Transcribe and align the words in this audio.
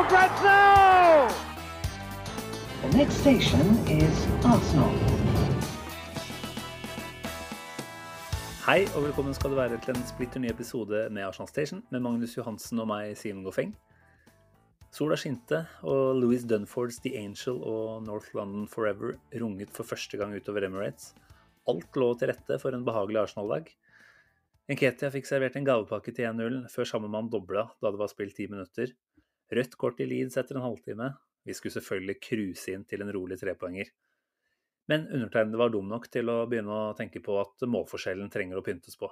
for 0.00 0.08
grabs 0.08 0.42
now! 0.42 1.28
The 2.82 2.96
next 2.96 3.16
station 3.20 3.66
is 3.88 4.16
Arsenal. 4.44 4.94
Hei 8.64 8.84
og 8.94 9.04
velkommen 9.04 9.34
skal 9.36 9.52
du 9.52 9.58
være 9.58 9.80
til 9.84 9.96
en 9.96 10.06
splitter 10.08 10.40
ny 10.40 10.48
episode 10.52 11.02
med 11.12 11.26
Arsenal 11.26 11.50
Station 11.50 11.82
med 11.90 12.04
Magnus 12.06 12.36
Johansen 12.38 12.80
og 12.80 12.88
meg, 12.88 13.12
Simen 13.18 13.44
Goffeng. 13.44 13.74
Sola 14.94 15.18
skinte, 15.20 15.66
og 15.82 16.16
Louis 16.16 16.46
Dunfords 16.48 17.02
The 17.04 17.12
Angel 17.20 17.60
og 17.60 18.06
North 18.06 18.32
London 18.38 18.64
Forever 18.68 19.18
runget 19.42 19.74
for 19.76 19.84
første 19.84 20.16
gang 20.16 20.32
utover 20.36 20.64
Emirates. 20.64 21.12
Alt 21.68 22.00
lå 22.00 22.14
til 22.16 22.32
rette 22.32 22.58
for 22.62 22.72
en 22.72 22.88
behagelig 22.88 23.20
Arsenal-dag. 23.26 23.68
Enketia 24.70 25.12
fikk 25.12 25.28
servert 25.28 25.56
en 25.58 25.66
gavepakke 25.66 26.14
til 26.14 26.30
1-0 26.30 26.60
før 26.72 26.88
samme 26.88 27.08
mann 27.10 27.28
dobla 27.28 27.68
da 27.82 27.90
det 27.90 28.00
var 28.00 28.10
spilt 28.12 28.36
ti 28.38 28.48
minutter. 28.48 28.94
Rødt 29.50 29.74
kort 29.80 30.00
i 30.02 30.06
Leeds 30.06 30.38
etter 30.38 30.58
en 30.58 30.66
halvtime. 30.66 31.10
Vi 31.46 31.56
skulle 31.56 31.74
selvfølgelig 31.74 32.20
cruise 32.22 32.70
inn 32.70 32.84
til 32.86 33.02
en 33.02 33.12
rolig 33.14 33.40
trepoenger. 33.40 33.90
Men 34.90 35.06
undertegnede 35.08 35.58
var 35.60 35.72
dum 35.74 35.88
nok 35.90 36.08
til 36.12 36.30
å 36.30 36.44
begynne 36.50 36.74
å 36.74 36.94
tenke 36.98 37.22
på 37.22 37.36
at 37.40 37.66
målforskjellen 37.66 38.30
trenger 38.32 38.58
å 38.58 38.64
pyntes 38.66 38.98
på. 39.00 39.10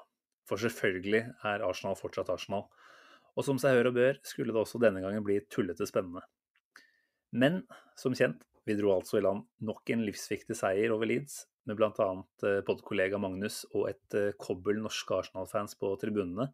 For 0.49 0.61
selvfølgelig 0.63 1.23
er 1.47 1.65
Arsenal 1.67 1.99
fortsatt 1.99 2.31
Arsenal. 2.33 2.67
Og 3.39 3.47
som 3.47 3.61
seg 3.63 3.77
hør 3.77 3.91
og 3.93 3.99
bør, 3.99 4.19
skulle 4.27 4.55
det 4.55 4.63
også 4.63 4.81
denne 4.83 5.03
gangen 5.05 5.25
bli 5.27 5.39
tullete 5.53 5.87
spennende. 5.87 6.25
Men 7.31 7.61
som 7.99 8.17
kjent, 8.17 8.41
vi 8.67 8.77
dro 8.79 8.95
altså 8.95 9.21
i 9.21 9.25
land 9.25 9.45
nok 9.65 9.91
en 9.95 10.03
livsviktig 10.05 10.57
seier 10.59 10.93
over 10.93 11.09
Leeds, 11.09 11.45
med 11.69 11.77
bl.a. 11.77 12.09
podkollega 12.67 13.21
Magnus 13.21 13.63
og 13.75 13.91
et 13.91 14.17
eh, 14.17 14.35
kobbel 14.41 14.81
norske 14.81 15.15
Arsenal-fans 15.19 15.77
på 15.81 15.93
tribunene. 16.01 16.49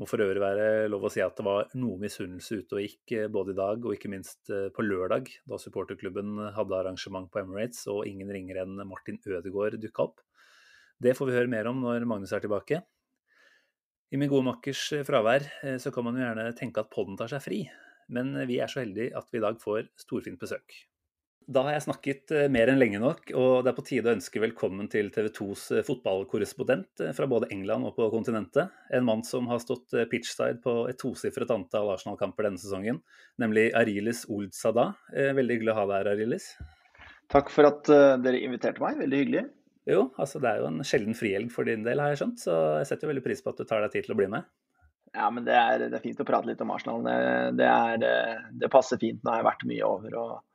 Må 0.00 0.08
for 0.10 0.22
øvrig 0.24 0.40
være 0.42 0.88
lov 0.90 1.04
å 1.06 1.10
si 1.12 1.20
at 1.22 1.36
det 1.38 1.44
var 1.46 1.68
noe 1.78 2.00
misunnelse 2.02 2.58
ute 2.58 2.74
og 2.74 2.82
gikk 2.82 3.12
eh, 3.14 3.28
både 3.30 3.52
i 3.54 3.58
dag 3.58 3.84
og 3.86 3.94
ikke 3.94 4.10
minst 4.10 4.50
eh, 4.50 4.66
på 4.74 4.82
lørdag, 4.82 5.28
da 5.46 5.58
supporterklubben 5.60 6.40
hadde 6.56 6.80
arrangement 6.80 7.30
på 7.30 7.44
Emirates 7.44 7.84
og 7.92 8.02
ingen 8.10 8.32
ringere 8.34 8.64
enn 8.66 8.82
Martin 8.90 9.20
Ødegaard 9.22 9.78
dukka 9.82 10.08
opp. 10.08 10.24
Det 10.98 11.14
får 11.14 11.30
vi 11.30 11.36
høre 11.36 11.52
mer 11.52 11.70
om 11.70 11.78
når 11.84 12.08
Magnus 12.10 12.34
er 12.34 12.42
tilbake. 12.42 12.80
I 14.10 14.18
min 14.18 14.30
gode 14.30 14.46
makkers 14.46 14.82
fravær 15.06 15.46
så 15.82 15.90
kan 15.94 16.06
man 16.06 16.18
jo 16.18 16.22
gjerne 16.22 16.50
tenke 16.58 16.82
at 16.82 16.90
podden 16.92 17.16
tar 17.18 17.32
seg 17.32 17.42
fri, 17.42 17.60
men 18.14 18.30
vi 18.46 18.60
er 18.62 18.70
så 18.70 18.84
heldige 18.84 19.14
at 19.18 19.26
vi 19.34 19.40
i 19.40 19.42
dag 19.42 19.58
får 19.62 19.88
storfint 19.98 20.38
besøk. 20.38 20.76
Da 21.44 21.60
har 21.66 21.74
jeg 21.74 21.84
snakket 21.84 22.32
eh, 22.32 22.46
mer 22.52 22.70
enn 22.72 22.78
lenge 22.80 22.98
nok, 23.02 23.28
og 23.36 23.64
det 23.64 23.70
er 23.70 23.76
på 23.76 23.84
tide 23.84 24.08
å 24.08 24.14
ønske 24.14 24.40
velkommen 24.40 24.86
til 24.88 25.10
TV 25.12 25.26
2s 25.36 25.64
eh, 25.76 25.82
fotballkorrespondent 25.84 27.02
eh, 27.04 27.10
fra 27.16 27.26
både 27.28 27.50
England 27.52 27.84
og 27.84 27.98
på 27.98 28.06
kontinentet. 28.14 28.72
En 28.96 29.04
mann 29.04 29.20
som 29.28 29.50
har 29.50 29.60
stått 29.60 29.92
pitchside 30.08 30.62
på 30.64 30.86
et 30.88 30.96
tosifret 31.00 31.52
antall 31.52 31.90
Arsenal-kamper 31.92 32.48
denne 32.48 32.62
sesongen, 32.62 33.02
nemlig 33.42 33.66
Arilis 33.76 34.24
Oldsada. 34.32 34.94
Veldig 35.12 35.58
hyggelig 35.58 35.74
å 35.74 35.76
ha 35.82 35.84
deg 35.90 35.98
her, 35.98 36.10
Arilis. 36.14 36.48
Takk 37.32 37.52
for 37.52 37.68
at 37.68 37.92
dere 38.24 38.40
inviterte 38.40 38.80
meg, 38.80 38.96
veldig 39.02 39.20
hyggelig. 39.20 39.44
Jo, 39.90 40.06
altså 40.16 40.40
det 40.40 40.48
er 40.48 40.62
jo 40.62 40.70
en 40.70 40.80
sjelden 40.86 41.16
frihelg 41.18 41.52
for 41.52 41.68
din 41.68 41.84
del, 41.84 42.00
har 42.00 42.14
jeg 42.14 42.22
skjønt, 42.22 42.40
så 42.40 42.56
jeg 42.80 42.88
setter 42.88 43.10
veldig 43.10 43.24
pris 43.26 43.44
på 43.44 43.52
at 43.52 43.60
du 43.60 43.68
tar 43.68 43.84
deg 43.84 43.92
tid 43.92 44.08
til 44.08 44.16
å 44.16 44.18
bli 44.22 44.30
med. 44.32 44.48
Ja, 45.12 45.28
men 45.28 45.44
det 45.44 45.52
er, 45.60 45.86
det 45.90 46.00
er 46.00 46.06
fint 46.06 46.24
å 46.24 46.26
prate 46.26 46.48
litt 46.48 46.64
om 46.64 46.72
Arsenal. 46.72 47.04
Det, 47.04 47.20
det, 47.60 47.68
er, 47.68 48.40
det 48.64 48.72
passer 48.72 48.98
fint. 48.98 49.20
Nå 49.20 49.30
har 49.30 49.42
jeg 49.42 49.50
vært 49.50 49.68
mye 49.68 49.92
over. 49.92 50.16
og 50.22 50.53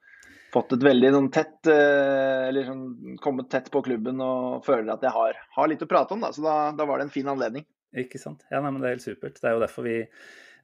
fått 0.53 0.75
et 0.75 0.83
veldig 0.85 1.11
sånn 1.15 1.29
tett 1.33 1.69
eh, 1.69 2.49
Eller 2.49 2.67
sånn 2.67 3.17
kommet 3.21 3.49
tett 3.51 3.69
på 3.73 3.83
klubben 3.85 4.21
og 4.23 4.65
føler 4.65 4.93
at 4.93 5.05
jeg 5.05 5.15
har, 5.15 5.39
har 5.55 5.71
litt 5.71 5.85
å 5.85 5.89
prate 5.89 6.15
om, 6.15 6.25
da. 6.25 6.33
Så 6.35 6.43
da, 6.45 6.57
da, 6.75 6.87
var 6.89 6.99
det 6.99 7.09
en 7.09 7.15
fin 7.15 7.29
anledning. 7.31 7.65
Ikke 7.97 8.21
sant. 8.21 8.45
Ja, 8.51 8.61
nei, 8.61 8.71
men 8.71 8.81
det 8.81 8.89
er 8.89 8.97
helt 8.97 9.05
supert. 9.05 9.39
Det 9.39 9.49
er 9.49 9.57
jo 9.57 9.63
derfor 9.63 9.87
vi 9.87 9.97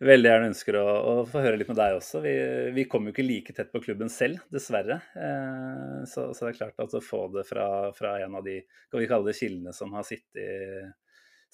veldig 0.05 0.29
gjerne 0.29 0.49
ønsker 0.51 0.77
å, 0.77 0.85
å 0.85 1.13
få 1.29 1.41
høre 1.45 1.59
litt 1.61 1.71
med 1.71 1.79
deg 1.79 1.97
også. 1.97 2.21
Vi, 2.25 2.33
vi 2.75 2.85
kom 2.89 3.07
jo 3.07 3.13
ikke 3.13 3.25
like 3.25 3.55
tett 3.55 3.71
på 3.73 3.81
klubben 3.85 4.11
selv, 4.11 4.43
dessverre. 4.53 4.99
Eh, 5.15 6.03
så, 6.09 6.29
så, 6.35 6.45
det 6.45 6.53
er 6.53 6.59
klart 6.59 6.85
at 6.85 6.97
å 6.97 7.03
få 7.03 7.25
det 7.35 7.45
fra, 7.47 7.69
fra 7.95 8.17
en 8.25 8.37
av 8.41 8.45
de 8.45 8.59
kan 8.91 9.01
vi 9.01 9.09
kalle 9.09 9.29
det 9.29 9.39
kildene 9.39 9.73
som 9.75 9.95
har 9.95 10.07
sittet 10.07 10.93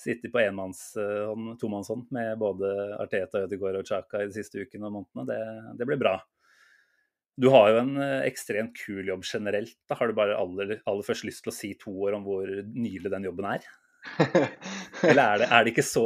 sittet 0.02 0.31
på 0.34 0.40
enmannshånd, 0.42 1.59
tomannshånd 1.62 2.08
med 2.16 2.38
både 2.42 2.69
Arteta, 2.98 3.44
Ødegaard 3.46 3.81
og 3.81 3.88
Chaka 3.88 4.24
i 4.24 4.30
de 4.30 4.34
siste 4.34 4.63
ukene 4.63 4.90
og 4.90 4.96
månedene, 4.96 5.25
det, 5.30 5.75
det 5.78 5.88
blir 5.90 6.00
bra. 6.02 6.16
Du 7.40 7.47
har 7.53 7.69
jo 7.72 7.81
en 7.81 7.94
eh, 8.02 8.25
ekstremt 8.28 8.75
kul 8.75 9.08
jobb 9.08 9.24
generelt. 9.28 9.78
Da 9.90 9.97
har 10.00 10.09
du 10.09 10.18
bare 10.18 10.38
aller, 10.40 10.80
aller 10.90 11.06
først 11.08 11.28
lyst 11.28 11.46
til 11.46 11.53
å 11.53 11.56
si 11.56 11.72
to 11.80 11.94
år 12.08 12.18
om 12.18 12.25
hvor 12.28 12.50
nylig 12.50 13.12
den 13.14 13.30
jobben 13.30 13.47
er? 13.53 13.69
Eller 15.09 15.24
er 15.24 15.42
det, 15.44 15.47
er 15.47 15.64
det 15.64 15.74
ikke 15.75 15.86
så, 15.86 16.06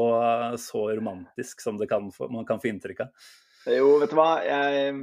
så, 0.59 0.83
romantisk 0.97 1.63
som 1.63 1.79
kan, 1.89 2.11
man 2.29 2.47
kan 2.47 2.61
få 2.61 2.69
inntrykk 2.71 3.05
av? 3.07 3.27
Jo, 3.71 3.95
vet 4.01 4.11
du 4.11 4.19
hva. 4.19 4.29
Jeg, 4.45 4.95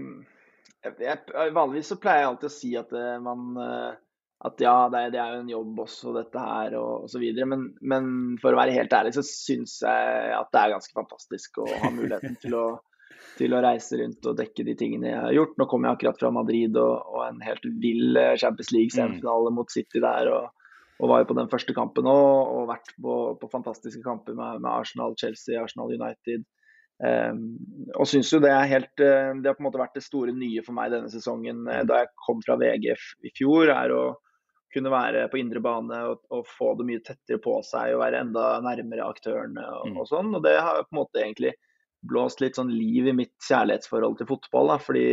jeg, 1.03 1.53
vanligvis 1.57 1.93
så 1.95 1.99
pleier 2.01 2.23
jeg 2.23 2.31
alltid 2.31 2.51
å 2.51 2.55
si 2.55 2.73
at 2.79 2.95
eh, 2.99 3.19
man 3.23 3.59
eh, 3.59 3.93
at 4.43 4.59
ja, 4.59 4.89
det 4.91 5.03
det 5.15 5.21
er, 5.23 5.37
jo 5.37 5.43
en 5.45 5.51
jobb 5.53 5.83
også, 5.85 6.13
dette 6.17 6.41
her, 6.43 6.75
og 6.75 7.07
osv. 7.07 7.23
Men, 7.47 7.69
men 7.79 8.09
for 8.43 8.55
å 8.55 8.59
være 8.59 8.75
helt 8.75 8.95
ærlig, 8.97 9.13
så 9.15 9.23
syns 9.27 9.77
jeg 9.85 10.33
at 10.35 10.51
det 10.51 10.63
er 10.63 10.73
ganske 10.75 10.97
fantastisk 10.97 11.61
å 11.63 11.69
ha 11.71 11.91
muligheten 11.95 12.35
til 12.43 12.57
å 12.59 12.65
til 13.39 13.55
å 13.57 13.61
reise 13.65 13.99
rundt 14.01 14.27
og 14.29 14.39
dekke 14.39 14.65
de 14.67 14.75
tingene 14.79 15.11
jeg 15.11 15.21
har 15.21 15.37
gjort. 15.37 15.55
Nå 15.59 15.67
kom 15.71 15.87
jeg 15.87 15.97
akkurat 15.97 16.19
fra 16.21 16.33
Madrid 16.35 16.77
og, 16.81 17.13
og 17.13 17.23
en 17.27 17.45
helt 17.45 17.69
vill 17.83 18.19
eh, 18.21 18.35
Champions 18.41 18.73
League-semifinale 18.75 19.53
mm. 19.53 19.59
mot 19.59 19.73
City 19.73 20.03
der. 20.05 20.31
Og, 20.33 20.73
og, 20.99 21.07
var 21.11 21.23
jo 21.23 21.31
på 21.33 21.39
den 21.41 21.53
første 21.53 21.77
kampen 21.77 22.09
òg, 22.11 22.57
og 22.57 22.67
vært 22.71 22.93
på, 22.97 23.21
på, 23.41 23.53
fantastiske 23.53 24.03
kamper 24.05 24.37
med, 24.39 24.61
med, 24.63 24.71
Arsenal, 24.73 25.17
Chelsea, 25.21 25.61
Arsenal 25.61 25.95
United. 25.95 26.45
Um, 27.03 27.57
og 27.99 28.07
syns 28.07 28.29
jo 28.31 28.39
det 28.39 28.51
er 28.53 28.69
helt 28.71 29.01
uh, 29.01 29.33
Det 29.35 29.49
har 29.49 29.57
på 29.57 29.63
en 29.65 29.67
måte 29.67 29.81
vært 29.81 29.97
det 29.97 30.05
store 30.05 30.31
nye 30.37 30.61
for 30.63 30.77
meg 30.77 30.93
denne 30.93 31.09
sesongen 31.11 31.65
uh, 31.67 31.81
da 31.89 32.03
jeg 32.03 32.11
kom 32.29 32.39
fra 32.45 32.55
VG 32.61 32.93
i 32.93 33.33
fjor, 33.35 33.73
er 33.75 33.95
å 33.97 34.03
kunne 34.73 34.93
være 34.93 35.25
på 35.33 35.41
indre 35.41 35.61
bane 35.65 35.99
og, 36.13 36.23
og, 36.33 36.47
få 36.49 36.73
det 36.79 36.87
mye 36.89 37.03
tettere 37.05 37.41
på 37.43 37.57
seg 37.67 37.97
og 37.97 38.05
være 38.05 38.23
enda 38.23 38.47
nærmere 38.65 39.09
aktørene 39.09 39.65
og, 39.81 39.91
mm. 39.91 39.99
og 39.99 40.09
sånn. 40.09 40.31
Og 40.37 40.45
det 40.47 40.55
har 40.61 40.85
på 40.85 40.95
en 40.95 41.01
måte 41.01 41.25
egentlig 41.25 41.53
blåst 42.09 42.43
litt 42.43 42.59
sånn 42.59 42.73
liv 42.73 43.09
i 43.09 43.17
mitt 43.17 43.35
kjærlighetsforhold 43.49 44.19
til 44.19 44.29
fotball. 44.29 44.73
Da, 44.75 44.79
fordi 44.83 45.07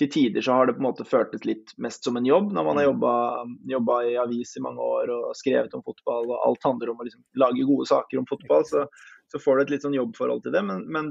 til 0.00 0.08
tider 0.08 0.44
så 0.44 0.56
har 0.56 0.66
det 0.66 0.76
på 0.78 0.80
en 0.80 0.88
måte 0.88 1.04
føltes 1.04 1.44
litt 1.44 1.72
mest 1.82 2.06
som 2.06 2.16
en 2.16 2.26
jobb, 2.26 2.52
når 2.56 2.66
man 2.66 2.78
har 2.80 2.86
mm. 2.88 3.56
jobba 3.68 3.96
i 4.08 4.14
avis 4.22 4.54
i 4.56 4.62
mange 4.64 4.80
år 4.80 5.10
og 5.12 5.34
skrevet 5.36 5.74
om 5.76 5.82
fotball, 5.84 6.30
og 6.30 6.46
alt 6.46 6.64
handler 6.64 6.92
om 6.92 7.02
å 7.02 7.06
liksom 7.08 7.24
lage 7.42 7.66
gode 7.68 7.88
saker 7.90 8.20
om 8.20 8.28
fotball. 8.30 8.64
Så, 8.68 8.86
så, 9.32 9.40
får 9.42 9.58
du 9.58 9.64
et 9.64 9.74
litt 9.74 9.84
sånn 9.84 9.98
jobbforhold 9.98 10.46
til 10.46 10.56
det. 10.56 10.62
Men, 10.66 10.86
men, 10.88 11.10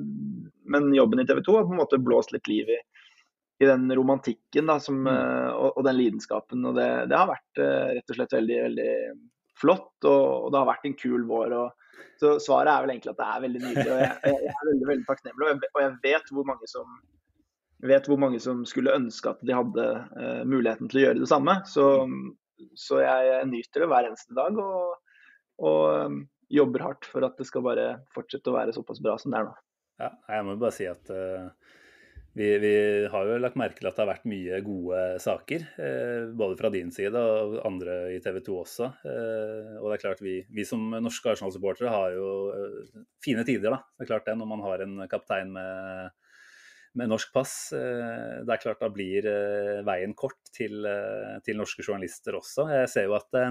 men 0.66 0.90
jobben 0.96 1.22
i 1.22 1.28
TV 1.30 1.44
2 1.46 1.58
har 1.60 1.68
på 1.68 1.76
en 1.76 1.84
måte 1.84 2.02
blåst 2.02 2.34
litt 2.34 2.50
liv 2.50 2.72
i, 2.74 2.80
i 3.62 3.70
den 3.70 3.86
romantikken 3.94 4.72
da, 4.72 4.80
som, 4.82 5.04
mm. 5.06 5.12
Eh, 5.14 5.52
og, 5.52 5.70
og, 5.76 5.84
den 5.86 6.00
lidenskapen. 6.00 6.66
Og 6.66 6.80
det, 6.80 6.90
det 7.12 7.20
har 7.20 7.30
vært 7.30 7.62
uh, 7.62 7.92
rett 8.00 8.16
og 8.16 8.18
slett 8.18 8.38
veldig, 8.40 8.60
veldig 8.70 8.94
flott, 9.60 9.94
og, 10.08 10.26
og 10.48 10.50
det 10.50 10.64
har 10.64 10.72
vært 10.72 10.90
en 10.90 10.98
kul 10.98 11.30
vår. 11.30 11.56
og 11.62 11.79
så 12.22 12.34
svaret 12.44 12.72
er 12.72 12.84
vel 12.84 12.94
egentlig 12.94 13.14
at 13.14 13.22
det 13.22 13.28
er 13.28 13.44
veldig 13.46 13.62
nydelig. 13.64 13.92
og 13.94 14.02
Jeg, 14.02 14.34
jeg 14.34 14.54
er 14.54 14.68
veldig 14.72 14.90
veldig 14.90 15.08
takknemlig. 15.08 15.48
Og 15.48 15.82
jeg, 15.84 15.94
vet, 16.04 16.34
hvor 16.36 16.48
mange 16.50 16.70
som, 16.72 16.98
hvor 18.10 18.22
mange 18.26 18.42
som 18.44 18.66
skulle 18.70 18.96
ønske 18.96 19.32
at 19.32 19.46
de 19.46 19.56
hadde 19.56 19.88
uh, 20.18 20.42
muligheten 20.48 20.92
til 20.92 21.02
å 21.02 21.06
gjøre 21.08 21.24
det 21.24 21.32
samme. 21.32 21.56
Så, 21.70 21.86
så 22.80 23.02
jeg 23.04 23.48
nyter 23.54 23.86
det 23.86 23.90
hver 23.94 24.10
eneste 24.12 24.38
dag 24.38 24.60
og, 24.60 25.00
og 25.64 25.82
um, 26.10 26.22
jobber 26.52 26.88
hardt 26.88 27.08
for 27.08 27.28
at 27.28 27.40
det 27.40 27.48
skal 27.48 27.66
bare 27.66 27.90
fortsette 28.16 28.52
å 28.52 28.58
være 28.58 28.76
såpass 28.76 29.04
bra 29.04 29.18
som 29.22 29.34
det 29.34 29.42
er 29.42 29.52
nå. 29.52 29.58
Ja, 30.00 30.14
jeg 30.32 30.48
må 30.48 30.56
bare 30.60 30.76
si 30.76 30.88
at 30.88 31.12
uh 31.12 31.52
vi, 32.38 32.48
vi, 32.62 32.74
har 33.12 33.26
jo 33.26 33.40
lagt 33.42 33.58
merke 33.60 33.82
til 33.82 33.90
at 33.90 33.98
det 33.98 34.04
har 34.04 34.12
vært 34.12 34.30
mye 34.30 34.60
gode 34.66 35.02
saker, 35.24 35.66
eh, 35.82 36.30
både 36.38 36.58
fra 36.60 36.72
din 36.74 36.92
side 36.94 37.18
og 37.18 37.60
andre 37.68 37.98
i 38.14 38.20
TV 38.24 38.40
2 38.46 38.58
også. 38.62 38.90
Eh, 39.10 39.76
og 39.82 39.90
det 39.90 39.98
er 39.98 40.04
klart 40.06 40.24
vi, 40.24 40.38
vi 40.54 40.66
som 40.68 40.86
norske 40.94 41.34
Arsenal-supportere 41.34 41.94
har 41.94 42.16
jo 42.16 42.32
eh, 42.54 43.04
fine 43.26 43.46
tider, 43.48 43.74
da. 43.74 43.82
Det 43.98 44.06
er 44.06 44.12
klart 44.14 44.30
det, 44.30 44.38
når 44.40 44.52
man 44.54 44.66
har 44.68 44.86
en 44.86 44.98
kaptein 45.12 45.54
med, 45.56 46.12
med 46.98 47.12
norsk 47.12 47.34
pass. 47.34 47.54
Eh, 47.76 48.42
det 48.46 48.56
er 48.56 48.64
klart 48.64 48.82
da 48.84 48.90
blir 48.94 49.28
eh, 49.30 49.80
veien 49.88 50.16
kort 50.18 50.40
til, 50.56 50.82
eh, 50.88 51.38
til, 51.46 51.60
norske 51.60 51.86
journalister 51.86 52.38
også. 52.40 52.68
Jeg 52.74 52.92
ser 52.94 53.10
jo 53.10 53.18
at 53.20 53.42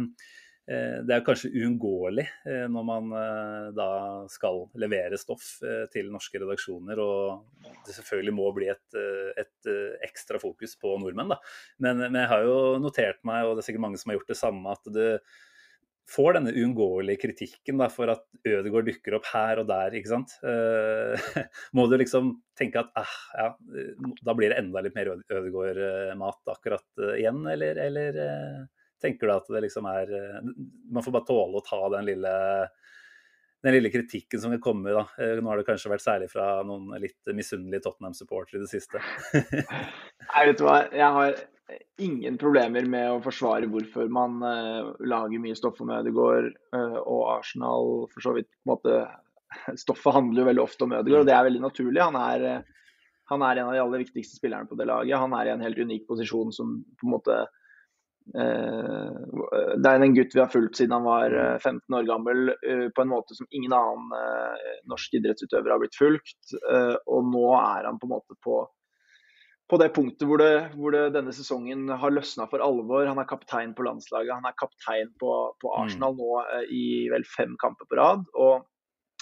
det 0.69 1.15
er 1.15 1.25
kanskje 1.25 1.49
uunngåelig 1.57 2.27
eh, 2.45 2.67
når 2.69 2.85
man 2.85 3.13
eh, 3.17 3.69
da 3.77 3.89
skal 4.29 4.67
levere 4.77 5.17
stoff 5.21 5.47
til 5.95 6.11
norske 6.13 6.41
redaksjoner, 6.43 7.01
og 7.01 7.73
det 7.87 7.97
selvfølgelig 7.97 8.35
må 8.37 8.51
bli 8.57 8.69
et, 8.75 8.99
et 9.41 9.71
ekstra 10.05 10.41
fokus 10.43 10.77
på 10.81 10.99
nordmenn. 11.01 11.33
Da. 11.33 11.41
Men, 11.81 12.05
men, 12.05 12.21
jeg 12.21 12.33
har 12.35 12.45
jo 12.45 12.59
notert 12.85 13.23
meg, 13.29 13.47
og 13.47 13.57
det 13.57 13.65
er 13.65 13.71
sikkert 13.71 13.87
mange 13.87 14.01
som 14.01 14.13
har 14.13 14.21
gjort 14.21 14.35
det 14.35 14.41
samme, 14.43 14.77
at 14.77 14.93
du 14.93 15.03
får 16.09 16.39
denne 16.39 16.53
uunngåelige 16.57 17.21
kritikken 17.25 17.81
da, 17.81 17.89
for 17.93 18.13
at 18.13 18.25
Ødegaard 18.49 18.89
dukker 18.89 19.19
opp 19.19 19.29
her 19.33 19.61
og 19.61 19.69
der. 19.69 19.97
ikke 19.97 20.13
sant? 20.13 20.37
må 21.77 21.85
du 21.89 21.99
liksom 22.01 22.33
tenke 22.57 22.81
at 22.81 22.93
ah, 22.97 23.19
ja, 23.37 23.51
da 24.25 24.37
blir 24.37 24.53
det 24.53 24.61
enda 24.63 24.85
litt 24.85 24.97
mer 24.97 25.15
Ødegaard-mat 25.17 26.57
akkurat 26.57 27.05
igjen, 27.19 27.45
eller, 27.53 27.85
eller 27.89 28.21
tenker 29.03 29.29
du 29.29 29.35
at 29.35 29.51
det 29.53 29.65
liksom 29.67 29.89
er 29.91 30.15
eh, 30.15 30.39
Man 30.93 31.05
får 31.05 31.15
bare 31.15 31.29
tåle 31.29 31.61
å 31.61 31.65
ta 31.65 31.81
den 31.95 32.09
lille, 32.09 32.33
den 33.65 33.77
lille 33.77 33.93
kritikken 33.93 34.43
som 34.43 34.55
vil 34.55 34.63
komme. 34.63 34.95
da. 34.95 35.05
Eh, 35.19 35.37
nå 35.39 35.51
har 35.51 35.61
det 35.61 35.69
kanskje 35.69 35.93
vært 35.93 36.07
særlig 36.07 36.31
fra 36.33 36.51
noen 36.67 36.91
litt 37.03 37.33
misunnelige 37.35 37.87
Tottenham-supportere 37.87 38.61
i 38.61 38.67
det 38.67 38.73
siste. 38.73 39.03
Nei, 40.33 40.49
vet 40.51 40.59
du 40.59 40.67
hva. 40.67 40.81
Jeg 40.93 41.15
har 41.19 41.39
ingen 42.01 42.39
problemer 42.41 42.87
med 42.89 43.11
å 43.13 43.21
forsvare 43.21 43.69
hvorfor 43.69 44.09
man 44.13 44.39
uh, 44.41 44.95
lager 45.05 45.43
mye 45.43 45.57
stoff 45.59 45.83
om 45.85 45.91
Ødegaard 45.93 46.55
uh, 46.73 47.01
og 47.03 47.23
Arsenal. 47.35 48.07
For 48.15 48.25
så 48.25 48.33
vidt 48.39 48.49
på 48.55 48.65
en 48.65 48.73
måte 48.73 49.01
Stoffet 49.83 50.17
handler 50.17 50.43
jo 50.43 50.49
veldig 50.49 50.65
ofte 50.65 50.87
om 50.87 50.95
Ødegaard, 50.97 51.27
og 51.27 51.29
det 51.29 51.37
er 51.37 51.47
veldig 51.49 51.63
naturlig. 51.65 52.01
Han 52.01 52.17
er, 52.21 52.65
han 53.33 53.45
er 53.45 53.61
en 53.61 53.69
av 53.69 53.77
de 53.77 53.83
aller 53.85 54.05
viktigste 54.05 54.41
spillerne 54.41 54.69
på 54.69 54.79
det 54.81 54.89
laget. 54.89 55.21
Han 55.21 55.37
er 55.37 55.49
i 55.49 55.55
en 55.55 55.65
helt 55.65 55.81
unik 55.81 56.09
posisjon 56.09 56.53
som 56.57 56.79
på 56.97 57.09
en 57.09 57.15
måte 57.19 57.39
det 58.33 59.91
er 59.91 60.03
en 60.05 60.15
gutt 60.17 60.35
vi 60.35 60.41
har 60.43 60.51
fulgt 60.53 60.79
siden 60.79 60.97
han 60.99 61.07
var 61.07 61.35
15 61.63 61.81
mm. 61.81 61.93
eh, 61.93 61.99
år 61.99 62.09
gammel, 62.09 62.49
eh, 62.61 62.89
på 62.95 63.05
en 63.05 63.13
måte 63.13 63.37
som 63.37 63.49
ingen 63.51 63.73
annen 63.73 64.11
norsk 64.91 65.15
idrettsutøver 65.19 65.73
har 65.73 65.81
blitt 65.83 65.97
fulgt. 65.99 66.57
Og 67.07 67.31
nå 67.31 67.47
er 67.59 67.89
han 67.89 68.01
på 68.01 68.09
en 68.09 68.15
måte 68.15 68.37
på, 68.45 68.61
på 69.69 69.81
det 69.81 69.91
punktet 69.97 70.29
hvor, 70.29 70.43
det, 70.43 70.71
hvor 70.77 70.95
det, 70.95 71.05
denne 71.17 71.33
sesongen 71.37 71.89
har 71.89 72.15
løsna 72.15 72.49
for 72.51 72.65
alvor. 72.65 73.07
Han 73.09 73.21
er 73.23 73.29
kaptein 73.31 73.77
på 73.77 73.87
landslaget, 73.87 74.35
han 74.37 74.49
er 74.49 74.59
kaptein 74.61 75.15
på, 75.21 75.35
på 75.61 75.73
mm. 75.73 75.79
Arsenal 75.85 76.19
nå 76.19 76.43
i 76.75 76.85
vel 77.13 77.25
fem 77.29 77.57
kamper 77.61 77.89
på 77.89 78.01
rad. 78.01 78.29
Og, 78.37 78.69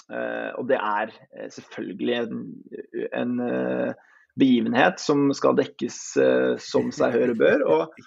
og 0.07 0.67
det 0.69 0.77
er 0.79 1.15
selvfølgelig 1.51 2.19
en, 2.21 2.43
en 3.11 3.33
begivenhet 4.37 5.01
som 5.01 5.27
skal 5.35 5.57
dekkes 5.57 5.97
uh, 6.21 6.53
som 6.61 6.91
seg 6.97 7.15
hør 7.15 7.33
og 7.33 7.41
bør. 7.41 7.65
Og, 7.65 7.99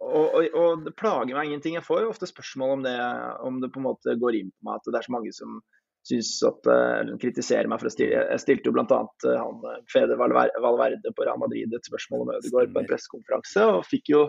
og, 0.00 0.26
og, 0.26 0.44
og, 0.50 0.84
det 0.86 0.94
plager 0.98 1.36
meg 1.36 1.50
ingenting. 1.50 1.78
Jeg 1.78 1.86
får 1.86 2.04
jo 2.04 2.12
ofte 2.12 2.28
spørsmål 2.30 2.76
om 2.78 2.86
det, 2.86 2.98
om 3.46 3.60
det 3.62 3.72
på 3.74 3.82
en 3.82 3.88
måte 3.88 4.16
går 4.20 4.40
inn 4.40 4.52
på 4.52 4.68
meg 4.68 4.80
at 4.80 4.90
det 4.90 5.00
er 5.00 5.08
så 5.08 5.16
mange 5.16 5.34
som 5.36 5.60
synes 6.06 6.30
at, 6.46 6.68
uh, 6.70 7.14
kritiserer 7.22 7.68
meg 7.70 7.82
for 7.82 7.90
å 7.90 7.94
stille. 7.94 8.24
Jeg 8.30 8.42
stilte 8.42 8.70
jo 8.70 8.74
bl.a. 8.76 8.86
Uh, 8.86 9.30
eh, 9.30 9.42
han 9.42 9.84
Fede 9.90 10.18
Valverde 10.20 11.12
på 11.14 11.26
Real 11.26 11.40
Madrid 11.42 11.74
et 11.74 11.90
spørsmål 11.90 12.26
om 12.26 12.34
Ødegaard 12.36 12.74
på 12.74 12.82
en 12.82 12.90
pressekonferanse, 12.90 13.68
og 13.74 13.86
fikk 13.88 14.12
jo 14.14 14.26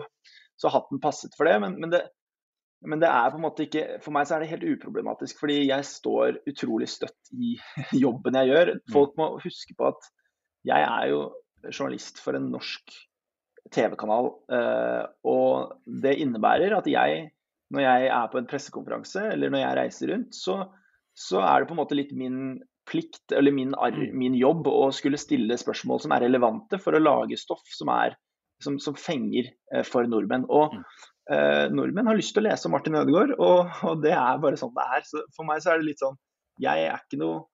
så 0.58 0.72
hatten 0.74 1.02
passet 1.02 1.34
for 1.38 1.46
det. 1.46 1.54
Men, 1.62 1.76
men, 1.78 1.92
det. 1.94 2.02
men, 2.82 3.02
det. 3.02 3.10
er 3.10 3.30
på 3.30 3.38
en 3.38 3.46
måte 3.46 3.68
ikke 3.68 3.84
For 4.02 4.14
meg 4.14 4.26
så 4.26 4.36
er 4.36 4.42
det 4.42 4.50
helt 4.50 4.66
uproblematisk, 4.74 5.38
fordi 5.38 5.60
jeg 5.68 5.86
står 5.86 6.40
utrolig 6.50 6.90
støtt 6.90 7.34
i 7.34 7.54
jobben 8.04 8.40
jeg 8.42 8.50
gjør. 8.50 8.74
Mm. 8.74 8.86
Folk 8.94 9.14
må 9.20 9.36
huske 9.44 9.78
på 9.78 9.92
at 9.92 10.10
jeg 10.66 10.82
er 10.82 11.12
jo 11.12 11.28
journalist 11.66 12.20
for 12.22 12.38
en 12.38 12.50
norsk 12.52 12.94
TV-kanal. 13.74 14.30
Eh, 14.52 15.04
og 15.28 15.76
det 16.04 16.16
innebærer 16.22 16.76
at 16.78 16.88
jeg, 16.90 17.28
når 17.74 17.84
jeg 17.84 18.08
er 18.16 18.32
på 18.32 18.40
en 18.40 18.48
pressekonferanse 18.48 19.26
eller 19.34 19.52
når 19.52 19.64
jeg 19.64 19.78
reiser 19.80 20.12
rundt, 20.14 20.36
så, 20.36 20.62
så 21.18 21.42
er 21.44 21.60
det 21.60 21.70
på 21.70 21.76
en 21.76 21.82
måte 21.82 21.98
litt 21.98 22.14
min 22.16 22.58
plikt 22.88 23.34
eller 23.36 23.52
min, 23.52 23.74
mm. 23.76 24.16
min, 24.16 24.38
jobb 24.38 24.68
å 24.70 24.88
skulle 24.96 25.20
stille 25.20 25.58
spørsmål 25.60 26.00
som 26.00 26.14
er 26.16 26.24
relevante 26.24 26.80
for 26.80 26.96
å 26.96 27.02
lage 27.02 27.36
stoff 27.36 27.64
som, 27.74 27.90
er, 27.92 28.16
som, 28.64 28.78
som 28.80 28.96
fenger 28.96 29.50
eh, 29.74 29.84
for 29.84 30.08
nordmenn. 30.08 30.46
Og 30.48 30.72
mm. 30.72 30.86
eh, 31.34 31.66
nordmenn 31.74 32.08
har 32.08 32.18
lyst 32.18 32.34
til 32.36 32.44
å 32.44 32.48
lese 32.48 32.68
om 32.68 32.76
Martin 32.76 32.96
Ødegaard, 33.00 33.36
og, 33.36 33.76
og, 33.84 34.00
det 34.04 34.14
er 34.16 34.42
bare 34.42 34.60
sånn 34.60 34.74
det 34.76 34.88
er. 34.96 35.06
Så 35.10 35.24
for 35.36 35.48
meg 35.48 35.62
så 35.64 35.74
er 35.74 35.82
det 35.82 35.90
litt 35.90 36.04
sånn 36.04 36.16
Jeg 36.62 36.88
er 36.88 36.96
ikke 37.04 37.20
noe 37.20 37.44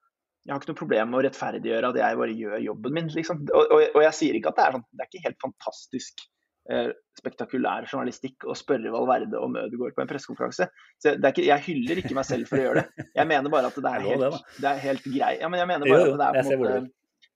jeg 0.44 0.52
har 0.52 0.60
ikke 0.60 0.72
noe 0.74 0.78
problem 0.78 1.10
med 1.10 1.18
å 1.18 1.24
rettferdiggjøre 1.24 1.90
at 1.90 1.98
jeg 1.98 2.20
bare 2.20 2.36
gjør 2.36 2.62
jobben 2.66 2.94
min. 2.98 3.10
Liksom. 3.16 3.42
Og, 3.48 3.62
og, 3.64 3.82
og, 3.94 4.00
jeg 4.04 4.16
sier 4.18 4.38
ikke 4.38 4.52
at 4.52 4.58
det 4.58 4.64
er 4.66 4.74
sånn, 4.76 4.86
det 4.92 5.04
er 5.04 5.10
ikke 5.10 5.24
helt 5.24 5.38
fantastisk 5.40 6.24
eh, 6.68 6.90
spektakulær 7.20 7.88
journalistikk 7.88 8.44
å 8.44 8.56
spørre 8.58 8.92
Valverde 8.92 9.40
om 9.40 9.56
Ødegaard 9.56 9.96
på 9.96 10.04
en 10.04 10.10
pressekonferanse. 10.10 10.68
Jeg 11.04 11.60
hyller 11.68 12.02
ikke 12.02 12.18
meg 12.18 12.28
selv 12.28 12.50
for 12.50 12.60
å 12.60 12.66
gjøre 12.66 12.84
det. 12.84 13.08
Jeg 13.16 13.30
mener 13.30 13.54
bare 13.56 13.72
at 13.72 13.80
det 13.86 13.94
er 13.94 14.04
helt, 14.10 14.52
det 14.58 14.70
er 14.74 14.84
helt 14.84 15.08
greit. 15.08 15.40
Ja, 15.40 15.48
men 15.48 15.62
jeg 15.62 15.72
mener 15.72 15.88
bare 15.94 16.12
at 16.12 16.20
det 16.20 16.28
er 16.28 16.38
på 16.42 16.58
en 16.58 16.64
måte 16.66 16.84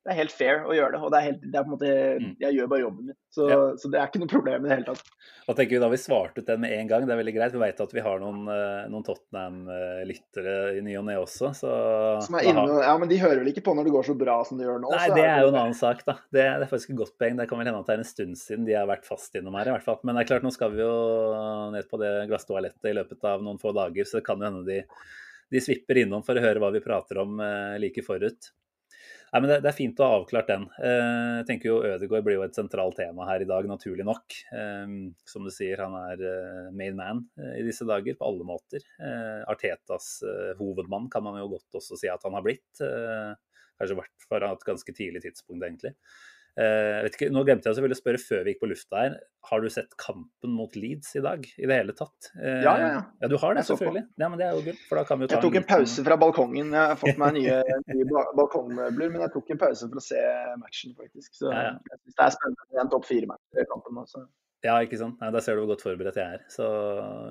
det 0.09 0.15
er 0.15 0.23
helt 0.23 0.33
fair 0.33 0.63
å 0.65 0.73
gjøre 0.73 0.95
det. 0.95 0.99
Og 1.05 1.11
det 1.13 1.19
er, 1.19 1.25
helt, 1.27 1.43
det 1.45 1.59
er 1.59 1.65
på 1.65 1.69
en 1.69 1.75
måte, 1.75 1.89
mm. 2.17 2.29
jeg 2.41 2.57
gjør 2.57 2.69
bare 2.73 2.81
jobben 2.81 3.09
min. 3.11 3.17
Så, 3.29 3.49
ja. 3.51 3.57
så, 3.77 3.91
det 3.93 3.99
er 4.01 4.07
ikke 4.09 4.21
noe 4.23 4.31
problem 4.31 4.65
i 4.65 4.71
det 4.71 4.77
hele 4.79 4.87
tatt. 4.87 5.11
Da 5.45 5.55
tenker 5.59 5.75
vi 5.75 5.81
da 5.83 5.91
vi 5.93 5.99
svarte 6.01 6.41
ut 6.41 6.49
den 6.49 6.63
med 6.63 6.73
en 6.73 6.89
gang. 6.89 7.05
Det 7.05 7.13
er 7.13 7.21
veldig 7.21 7.35
greit. 7.37 7.53
Vi 7.53 7.61
vet 7.61 7.83
at 7.85 7.93
vi 7.93 8.05
har 8.07 8.23
noen, 8.23 8.39
eh, 8.55 8.87
noen 8.89 9.05
Tottenham-lyttere 9.05 10.55
i 10.79 10.81
ny 10.87 10.97
og 10.97 11.05
ne 11.11 11.19
også. 11.21 11.53
Så, 11.59 11.75
inne, 12.41 12.65
ja, 12.87 12.95
Men 13.03 13.13
de 13.13 13.21
hører 13.21 13.43
vel 13.43 13.53
ikke 13.53 13.67
på 13.69 13.77
når 13.77 13.91
det 13.91 13.95
går 13.99 14.09
så 14.09 14.17
bra 14.25 14.39
som 14.49 14.61
det 14.61 14.65
gjør 14.65 14.81
nå? 14.87 14.95
Nei, 14.97 15.05
det 15.13 15.27
er, 15.27 15.45
jo 15.45 15.53
en 15.53 15.61
annen 15.67 15.77
sak, 15.77 16.01
da. 16.09 16.17
Det, 16.25 16.41
det, 16.41 16.49
er 16.65 16.73
faktisk 16.73 16.95
et 16.95 17.01
godt 17.05 17.17
poeng. 17.21 17.37
Det 17.37 17.51
kan 17.53 17.61
vel 17.61 17.69
hende 17.69 17.85
at 17.85 17.93
det 17.93 17.99
er 17.99 18.05
en 18.07 18.13
stund 18.15 18.41
siden 18.41 18.69
de 18.69 18.79
har 18.79 18.89
vært 18.89 19.09
fast 19.09 19.37
innom 19.37 19.61
her, 19.61 19.69
i 19.69 19.77
hvert 19.77 19.89
fall. 19.91 20.01
Men 20.09 20.17
det 20.17 20.25
er 20.25 20.33
klart, 20.33 20.49
nå 20.49 20.55
skal 20.57 20.73
vi 20.73 20.85
jo 20.87 20.93
ned 21.77 21.93
på 21.93 22.01
det 22.01 22.15
glasstoalettet 22.33 22.89
i 22.89 22.97
løpet 22.97 23.29
av 23.29 23.45
noen 23.45 23.61
få 23.61 23.77
dager, 23.77 24.09
så 24.09 24.23
det 24.23 24.29
kan 24.31 24.41
jo 24.41 24.49
hende 24.49 24.65
de, 24.65 24.81
de 25.53 25.65
svipper 25.69 26.01
innom 26.07 26.25
for 26.25 26.41
å 26.41 26.45
høre 26.49 26.65
hva 26.65 26.73
vi 26.73 26.85
prater 26.85 27.21
om 27.21 27.37
eh, 27.45 27.77
like 27.85 28.09
forut. 28.09 28.57
Nei, 29.29 29.41
men 29.43 29.51
det, 29.51 29.59
det, 29.61 29.69
er 29.71 29.77
fint 29.77 29.99
å 30.01 30.07
ha 30.07 30.19
avklart 30.23 30.49
den. 30.49 30.63
Eh, 30.81 31.33
jeg 31.41 31.47
tenker 31.51 31.69
jo 31.69 31.81
Ødegaard 31.85 32.25
blir 32.25 32.39
jo 32.39 32.45
et 32.47 32.57
sentralt 32.57 32.97
tema 32.97 33.27
her 33.29 33.45
i 33.45 33.49
dag, 33.49 33.67
naturlig 33.69 34.07
nok. 34.09 34.37
Eh, 34.57 34.95
som 35.29 35.45
du 35.45 35.53
sier, 35.53 35.83
han 35.85 35.97
er 36.01 36.23
eh, 36.31 36.71
main 36.73 36.97
man 36.97 37.21
i 37.59 37.65
disse 37.67 37.85
dager 37.89 38.17
på 38.17 38.29
alle 38.29 38.47
måter. 38.49 38.85
Artetas 39.49 40.19
hovedmann 40.59 41.11
kan 41.13 41.25
man 41.27 41.37
jo 41.43 41.51
godt 41.57 41.81
også 41.81 41.99
si 42.01 42.09
at 42.11 42.25
han 42.25 42.37
har 42.39 42.47
blitt. 42.47 42.71
Kanskje 42.79 43.99
vært 44.01 44.27
fra 44.27 44.53
et 44.53 44.67
ganske 44.67 44.95
tidlig 44.97 45.23
tidspunkt, 45.27 45.63
egentlig. 45.67 45.95
Uh, 46.59 47.07
ikke, 47.07 47.29
nå 47.31 47.45
glemte 47.47 47.69
jeg 47.71 47.77
selvfølgelig 47.77 47.95
å 47.95 48.01
spørre 48.01 48.21
før 48.23 48.41
vi 48.43 48.53
gikk 48.53 48.63
på 48.65 48.71
lufta 48.73 49.03
her. 49.05 49.13
Har 49.47 49.63
du 49.63 49.69
sett 49.71 49.93
kampen 50.01 50.51
mot 50.51 50.73
Leeds 50.75 51.13
i 51.15 51.23
dag 51.23 51.45
i 51.47 51.69
det 51.71 51.77
hele 51.77 51.95
tatt? 51.95 52.31
Uh, 52.35 52.59
ja, 52.65 52.73
ja, 52.73 52.89
ja. 52.97 53.03
Ja, 53.23 53.31
Du 53.31 53.37
har 53.39 53.55
det, 53.55 53.63
selvfølgelig. 53.69 54.03
Ja, 54.19 54.31
men 54.33 54.41
det 54.41 54.49
er 54.49 54.57
jo 54.59 54.65
gull. 54.67 54.81
For 54.89 54.99
da 54.99 55.05
kan 55.07 55.21
vi 55.21 55.29
jo 55.29 55.31
ta 55.31 55.39
jeg 55.39 55.45
tok 55.47 55.61
en, 55.61 55.67
en 55.67 55.69
pause 55.71 56.07
fra 56.09 56.17
balkongen. 56.19 56.73
Jeg 56.75 56.93
har 56.95 56.99
fått 56.99 57.21
meg 57.23 57.39
nye, 57.39 57.61
nye 57.93 58.25
balkongmøbler, 58.41 59.15
men 59.15 59.25
jeg 59.29 59.35
tok 59.37 59.55
en 59.55 59.63
pause 59.63 59.87
for 59.87 60.03
å 60.03 60.05
se 60.09 60.25
matchen, 60.65 60.97
faktisk. 60.99 61.31
Så 61.39 61.53
ja, 61.53 61.71
jeg 61.79 62.03
synes 62.03 62.19
det 62.19 62.27
er 62.27 62.37
spennende. 62.41 62.69
En 62.83 62.93
topp 62.97 63.07
fire-match 63.07 63.63
i 63.63 63.67
kampen. 63.71 64.03
Også. 64.03 64.25
Ja, 64.67 64.81
ikke 64.83 64.99
sant. 64.99 65.21
Nei, 65.23 65.29
da 65.31 65.43
ser 65.43 65.55
du 65.55 65.63
hvor 65.63 65.77
godt 65.77 65.85
forberedt 65.87 66.19
jeg 66.19 66.39
er. 66.39 66.43
Så 66.51 66.67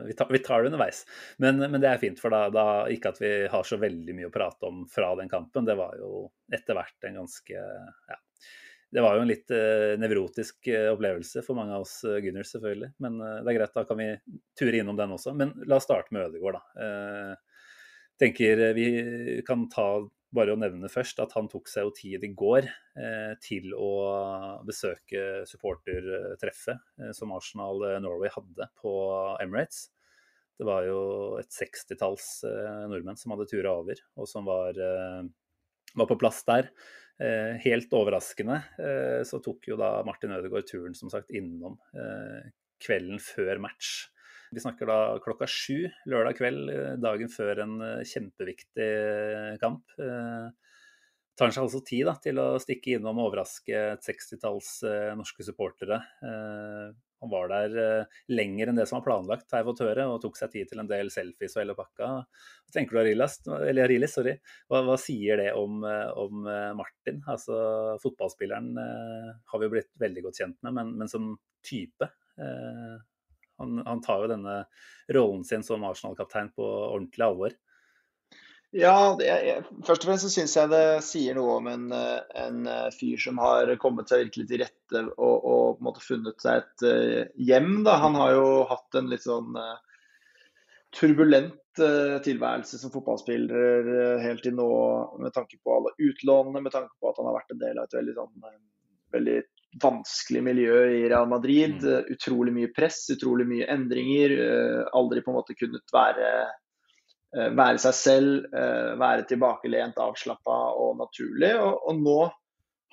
vi 0.07 0.15
tar, 0.15 0.29
vi 0.31 0.39
tar 0.43 0.63
det 0.63 0.71
underveis. 0.71 1.01
Men, 1.43 1.59
men, 1.65 1.81
det 1.83 1.89
er 1.89 1.99
fint, 1.99 2.21
for 2.23 2.31
da, 2.31 2.45
da, 2.53 2.67
ikke 2.93 3.11
at 3.11 3.19
vi 3.19 3.31
har 3.51 3.67
så 3.67 3.79
veldig 3.81 4.15
mye 4.15 4.29
å 4.29 4.33
prate 4.33 4.69
om 4.69 4.85
fra 4.91 5.11
den 5.19 5.31
kampen. 5.31 5.67
Det 5.67 5.75
var 5.75 5.99
jo 5.99 6.29
etter 6.55 6.77
hvert 6.79 7.09
en 7.09 7.19
ganske 7.19 7.57
ja, 7.57 8.19
det 8.97 9.03
var 9.05 9.13
jo 9.13 9.21
en 9.21 9.29
litt 9.29 9.51
uh, 9.53 9.93
nevrotisk 10.01 10.71
uh, 10.73 10.87
opplevelse 10.95 11.43
for 11.45 11.53
mange 11.59 11.75
av 11.75 11.83
oss 11.85 11.99
uh, 12.01 12.15
Gunners, 12.23 12.49
selvfølgelig. 12.49 12.95
Men 13.03 13.19
det 13.21 13.51
er 13.51 13.57
greit, 13.59 13.75
da 13.75 13.83
kan 13.85 13.99
vi 13.99 14.07
ture 14.57 14.79
innom 14.79 14.97
den 14.97 15.13
også. 15.13 15.35
Men 15.37 15.51
la 15.69 15.77
oss 15.77 15.85
starte 15.85 16.15
med 16.15 16.31
Ødegaard, 16.31 16.57
da. 16.57 17.37
tenker 18.17 18.63
Vi 18.73 18.87
kan 19.45 19.67
ta 19.69 19.85
bare 20.33 20.55
å 20.55 20.57
nevne 20.57 20.89
først 20.89 21.21
at 21.21 21.37
han 21.37 21.45
tok 21.51 21.69
seg 21.69 21.85
jo 21.85 21.93
tid 21.93 22.25
i 22.25 22.31
går 22.33 22.65
til 23.45 23.69
å 23.77 23.91
besøke 24.65 25.45
supportertreffet 25.47 27.13
som 27.15 27.31
Arsenal 27.37 27.85
Norway 28.01 28.33
hadde 28.33 28.67
på 28.81 28.97
Emirates. 29.43 29.91
Det 30.57 30.65
var 30.65 30.89
jo 30.89 30.99
et 31.37 31.53
sekstitalls 31.53 32.41
nordmenn 32.89 33.21
som 33.21 33.35
hadde 33.35 33.49
tura 33.53 33.77
over, 33.77 34.01
og 34.17 34.29
som 34.29 34.49
var, 34.49 34.73
var 35.93 36.09
på 36.09 36.19
plass 36.19 36.41
der. 36.49 36.73
Eh, 37.17 37.55
helt 37.63 37.93
overraskende 37.97 38.59
eh, 38.77 39.23
så 39.25 39.39
tok 39.41 39.71
jo 39.71 39.77
da 39.79 40.03
Martin 40.05 40.35
Ødegaard 40.35 40.67
turen 40.69 40.93
som 40.93 41.09
sagt 41.09 41.31
innom 41.33 41.79
eh, 41.97 42.51
kvelden 42.83 43.17
før 43.17 43.57
match. 43.63 44.11
Vi 44.53 44.61
snakker 44.61 44.85
da 44.85 44.99
klokka 45.23 45.47
sju 45.49 45.87
lørdag 46.07 46.37
kveld, 46.37 46.69
dagen 47.01 47.31
før 47.33 47.63
en 47.65 47.73
kjempeviktig 48.07 48.85
kamp. 49.59 49.91
Tar 49.97 51.51
seg 51.51 51.65
altså 51.65 51.81
tid 51.83 52.05
da, 52.07 52.13
til 52.23 52.39
å 52.39 52.45
stikke 52.63 52.93
innom 52.95 53.19
og 53.19 53.33
overraske 53.33 53.81
et 53.97 54.07
sekstitalls 54.07 54.69
norske 55.19 55.43
supportere. 55.43 55.99
Han 57.23 57.31
var 57.31 57.49
der 57.51 57.75
uh, 57.77 58.19
lenger 58.29 58.69
enn 58.69 58.79
det 58.79 58.85
som 58.89 58.99
var 58.99 59.05
planlagt, 59.07 59.49
har 59.51 59.63
jeg 59.63 59.67
fått 59.71 59.83
høre, 59.85 60.05
og 60.11 60.21
tok 60.23 60.37
seg 60.39 60.53
tid 60.53 60.69
til 60.69 60.83
en 60.83 60.89
del 60.89 61.09
selfies 61.13 61.55
og 61.57 61.63
hele 61.63 61.75
pakka. 61.77 62.09
Hva 62.21 62.75
tenker 62.75 62.97
du, 62.97 63.01
Arilis? 63.01 63.39
Arilis 63.49 64.15
sorry. 64.17 64.35
Hva, 64.69 64.83
hva, 64.85 64.97
sier 65.01 65.41
det 65.41 65.49
om, 65.57 65.81
uh, 65.87 66.11
om 66.21 66.45
uh, 66.45 66.71
Martin? 66.77 67.23
Altså, 67.25 67.57
Fotballspilleren 68.03 68.73
har 68.77 69.61
vi 69.61 69.69
blitt 69.71 69.91
veldig 69.99 70.27
godt 70.27 70.41
kjent 70.43 70.57
med, 70.65 70.75
men, 70.77 70.95
men 71.01 71.11
som 71.11 71.35
type 71.65 72.07
Han, 73.57 73.79
han 73.87 74.01
tar 74.05 74.21
jo 74.21 74.27
denne 74.29 74.57
rollen 75.15 75.41
sin 75.47 75.63
som 75.65 75.81
Arsenal-kaptein 75.87 76.51
på 76.53 76.65
ordentlig 76.67 77.25
alvor. 77.25 77.55
Ja, 78.75 79.15
det, 79.15 79.27
jeg, 79.31 79.61
først 79.87 80.03
og 80.03 80.09
fremst 80.09 80.25
så 80.25 80.31
syns 80.31 80.53
jeg 80.57 80.69
det 80.73 80.83
sier 81.05 81.37
noe 81.37 81.53
om 81.61 81.69
en, 81.71 81.85
eh, 81.95 82.19
en, 82.43 82.65
eh, 82.67 82.89
fyr 82.91 83.21
som 83.21 83.39
har 83.39 83.71
kommet 83.79 84.11
seg 84.11 84.25
virkelig 84.25 84.47
til 84.49 84.61
rette 84.65 85.03
og, 85.15 85.35
og 85.37 85.77
på 85.77 85.79
en 85.79 85.87
måte 85.87 86.03
funnet 86.03 86.43
seg 86.43 86.59
et 86.59 86.83
uh, 86.83 87.21
hjem. 87.47 87.85
Da. 87.87 87.95
Han 88.03 88.17
har 88.19 88.33
jo 88.35 88.49
hatt 88.67 88.99
en 88.99 89.07
litt 89.11 89.23
sånn 89.23 89.55
turbulent 90.97 91.63
tilværelse 91.77 92.79
som 92.81 92.89
fotballspiller 92.89 94.17
helt 94.23 94.41
til 94.41 94.55
nå, 94.57 94.69
med 95.21 95.29
tanke 95.35 95.59
på 95.61 95.75
alle 95.75 95.91
utlånene, 96.01 96.63
med 96.65 96.73
tanke 96.73 96.89
på 96.97 97.11
at 97.11 97.19
han 97.21 97.27
har 97.29 97.35
vært 97.35 97.53
en 97.53 97.59
del 97.61 97.77
av 97.77 97.85
et 97.85 97.93
veldig, 97.99 98.15
sånn, 98.17 98.47
veldig 99.13 99.35
vanskelig 99.83 100.41
miljø 100.47 100.79
i 100.95 101.03
Real 101.05 101.29
Madrid. 101.29 101.77
Mm. 101.85 102.09
Utrolig 102.15 102.55
mye 102.55 102.71
press, 102.73 103.03
utrolig 103.13 103.45
mye 103.51 103.67
endringer. 103.69 104.33
aldri 104.97 105.21
på 105.21 105.35
en 105.35 105.37
måte 105.37 105.57
kunnet 105.59 105.93
være 105.93 106.31
Eh, 106.37 106.66
være 107.37 107.81
seg 107.81 107.95
selv, 107.95 108.45
eh, 108.55 108.93
være 108.99 109.25
tilbakelent, 109.29 109.99
avslappa 110.01 110.59
og 110.77 110.95
naturlig. 111.01 111.53
Og, 111.61 111.83
og, 111.89 111.99
nå 112.01 112.21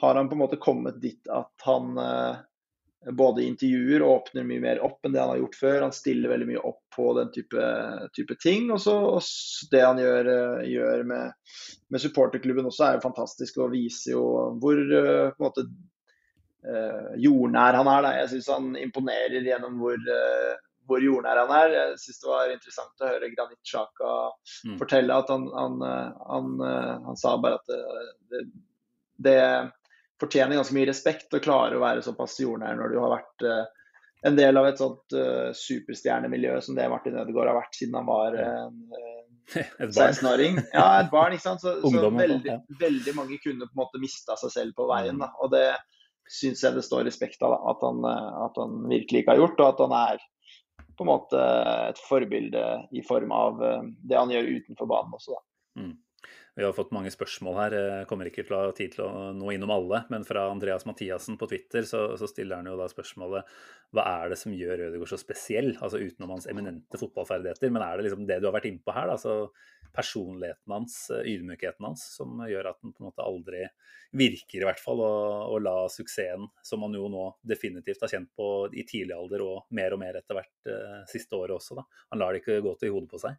har 0.02 0.18
han 0.18 0.28
på 0.28 0.36
en 0.36 0.42
måte 0.42 0.60
kommet 0.60 0.98
dit 1.02 1.30
at 1.32 1.66
han 1.66 1.94
eh, 2.00 2.42
både 3.14 3.44
intervjuer 3.44 4.02
og 4.02 4.14
åpner 4.14 4.46
mye 4.48 4.62
mer 4.64 4.82
opp 4.84 5.04
enn 5.04 5.14
det 5.14 5.22
han 5.22 5.32
har 5.34 5.40
gjort 5.42 5.58
før. 5.60 5.78
Han 5.86 5.96
stiller 5.96 6.32
veldig 6.32 6.50
mye 6.50 6.64
opp 6.64 6.82
på 6.96 7.08
den 7.18 7.32
type, 7.34 7.70
type 8.16 8.36
ting. 8.42 8.70
Og 8.72 8.80
så 8.80 8.96
det 9.72 9.82
han 9.84 10.00
gjør, 10.00 10.30
gjør 10.68 11.02
med, 11.08 11.34
med, 11.92 12.04
supporterklubben 12.04 12.70
også 12.70 12.86
er 12.86 12.96
jo 12.96 13.04
fantastisk 13.04 13.60
og 13.60 13.74
viser 13.74 14.14
jo 14.14 14.24
hvor 14.62 14.80
måte 15.42 15.66
jordnær 17.20 17.76
han 17.76 17.90
er. 17.92 18.06
Da. 18.06 18.14
Jeg 18.22 18.30
syns 18.32 18.48
han 18.54 18.70
imponerer 18.80 19.44
gjennom 19.44 19.76
hvor 19.82 20.00
hvor 20.88 21.04
jordnær 21.04 21.42
han 21.44 21.54
er. 21.56 21.76
Jeg 21.76 22.00
syns 22.02 22.20
det 22.22 22.30
var 22.30 22.52
interessant 22.52 23.04
å 23.04 23.12
høre 23.12 23.30
Granit 23.32 23.70
Sjaka 23.70 24.10
mm. 24.68 24.76
fortelle 24.80 25.20
at 25.22 25.32
han, 25.32 25.46
han, 25.54 25.78
han, 25.84 26.50
han, 27.08 27.20
sa 27.20 27.36
bare 27.40 27.60
at 27.60 27.72
det, 27.72 27.80
det, 28.32 28.44
det, 29.28 29.38
fortjener 30.20 30.60
ganske 30.60 30.76
mye 30.76 30.88
respekt 30.88 31.34
å 31.34 31.42
klare 31.42 31.76
å 31.76 31.82
være 31.82 32.04
såpass 32.04 32.36
jordnær 32.40 32.76
når 32.78 32.92
du 32.92 33.00
har 33.02 33.16
vært 33.16 33.46
en 34.24 34.36
del 34.36 34.56
av 34.56 34.66
et 34.68 34.80
sånt 34.80 35.16
uh, 35.16 35.50
superstjernemiljø 35.56 36.56
som 36.64 36.76
det 36.78 36.86
Martin 36.88 37.18
Ødegaard 37.20 37.50
har 37.50 37.58
vært 37.58 37.76
siden 37.76 37.98
han 37.98 38.06
var 38.08 38.36
en 38.40 38.78
uh, 38.94 39.90
16-åring. 39.90 40.62
Ja, 40.72 40.86
et 41.02 41.10
barn, 41.12 41.34
ikke 41.36 41.44
sant. 41.44 41.60
Så, 41.60 41.76
så 41.92 42.08
veldig, 42.08 42.38
ja. 42.48 42.60
veldig, 42.80 43.12
mange 43.18 43.36
kunne 43.42 43.68
på 43.68 43.74
en 43.74 43.82
måte 43.82 44.00
mista 44.00 44.38
seg 44.40 44.54
selv 44.54 44.78
på 44.78 44.88
veien. 44.88 45.20
Da. 45.20 45.28
Og 45.44 45.52
det 45.52 45.66
syns 46.32 46.64
jeg 46.64 46.72
det 46.72 46.86
står 46.86 47.04
respekt 47.04 47.44
av 47.44 47.52
at 47.58 47.84
han, 47.84 48.00
at 48.46 48.56
han 48.56 48.78
virkelig 48.88 49.22
ikke 49.22 49.34
har 49.34 49.42
gjort, 49.42 49.60
og 49.60 49.66
at 49.74 49.82
han 49.84 49.96
er 49.98 50.24
på 50.96 51.04
en 51.04 51.10
måte 51.10 51.40
et 51.90 52.00
forbilde 52.08 52.64
i 52.94 53.02
form 53.06 53.32
av 53.34 53.62
eh, 53.64 53.90
det 54.08 54.18
han 54.18 54.32
gjør 54.32 54.50
utenfor 54.58 54.90
banen 54.90 55.16
også. 55.16 55.38
Mm. 55.80 55.94
Vi 56.54 56.62
har 56.62 56.74
fått 56.76 56.92
mange 56.94 57.10
spørsmål 57.10 57.56
her. 57.58 57.74
Jeg 57.74 58.06
kommer 58.06 58.28
ikke 58.30 58.44
til 58.46 58.54
å 58.54 58.60
ha 58.68 58.74
tid 58.76 58.92
til 58.94 59.02
å 59.02 59.32
nå 59.34 59.48
innom 59.50 59.72
alle. 59.74 60.04
Men 60.12 60.26
fra 60.26 60.44
Andreas 60.52 60.86
Mathiassen 60.86 61.38
på 61.38 61.48
Twitter 61.50 61.86
så, 61.88 62.04
så 62.20 62.28
stiller 62.30 62.60
han 62.60 62.68
jo 62.70 62.76
da 62.78 62.86
spørsmålet 62.90 63.48
hva 63.94 64.04
er 64.22 64.30
det 64.30 64.38
som 64.38 64.54
gjør 64.54 64.86
Ødegaard 64.88 65.10
så 65.10 65.18
spesiell? 65.18 65.72
Altså 65.82 65.98
utenom 65.98 66.36
hans 66.36 66.46
eminente 66.50 67.00
fotballferdigheter. 67.00 67.74
Men 67.74 67.82
er 67.82 67.98
det 67.98 68.06
liksom 68.06 68.28
det 68.28 68.38
du 68.38 68.46
har 68.46 68.54
vært 68.54 68.68
inne 68.70 68.82
på 68.86 68.94
her? 68.94 69.10
Da? 69.10 69.16
Altså 69.18 69.50
personligheten 69.94 70.74
hans, 70.74 70.96
ydmykheten 71.10 71.86
hans, 71.86 72.04
som 72.16 72.40
gjør 72.50 72.70
at 72.70 72.78
han 72.82 72.94
på 72.94 73.02
en 73.02 73.08
måte 73.08 73.26
aldri 73.26 73.64
virker 74.14 74.62
i 74.62 74.66
hvert 74.66 74.82
fall 74.82 75.02
å, 75.02 75.14
å 75.54 75.58
la 75.62 75.74
suksessen, 75.90 76.48
som 76.66 76.82
han 76.86 76.94
jo 76.98 77.06
nå 77.10 77.28
definitivt 77.46 78.02
har 78.02 78.10
kjent 78.10 78.30
på 78.34 78.48
i 78.74 78.86
tidlig 78.86 79.14
alder 79.14 79.42
og 79.46 79.74
mer 79.74 79.94
og 79.94 80.02
mer 80.02 80.18
etter 80.18 80.38
hvert 80.38 80.70
eh, 80.70 81.02
siste 81.10 81.38
året 81.38 81.56
også, 81.58 81.78
da. 81.78 81.86
Han 82.10 82.22
lar 82.22 82.34
det 82.34 82.42
ikke 82.42 82.62
gå 82.64 82.74
til 82.80 82.94
hodet 82.94 83.10
på 83.10 83.22
seg. 83.22 83.38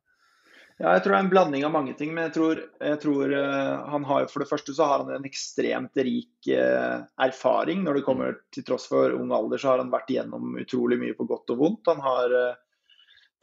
Ja, 0.76 0.92
jeg 0.92 1.06
tror 1.06 1.14
det 1.14 1.18
er 1.18 1.24
en 1.24 1.32
blanding 1.32 1.64
av 1.64 1.72
mange 1.72 1.94
ting. 1.96 2.12
Men 2.16 2.28
jeg 2.28 2.36
tror, 2.36 2.60
jeg 2.84 3.00
tror 3.00 3.32
uh, 3.32 3.86
han 3.94 4.08
har 4.10 4.28
for 4.32 4.44
det 4.44 4.50
første 4.50 4.76
så 4.76 4.88
har 4.90 5.06
han 5.06 5.14
en 5.16 5.28
ekstremt 5.28 6.04
rik 6.04 6.50
uh, 6.52 7.06
erfaring. 7.24 7.86
Når 7.86 8.00
det 8.00 8.06
kommer 8.08 8.36
til 8.56 8.66
tross 8.68 8.90
for 8.92 9.16
ung 9.16 9.32
alder, 9.36 9.62
så 9.62 9.72
har 9.72 9.84
han 9.84 9.94
vært 9.94 10.12
igjennom 10.12 10.58
utrolig 10.60 11.00
mye 11.00 11.16
på 11.16 11.28
godt 11.30 11.56
og 11.56 11.62
vondt. 11.64 11.92
Han 11.94 12.04
har 12.04 12.36
uh, 12.36 12.62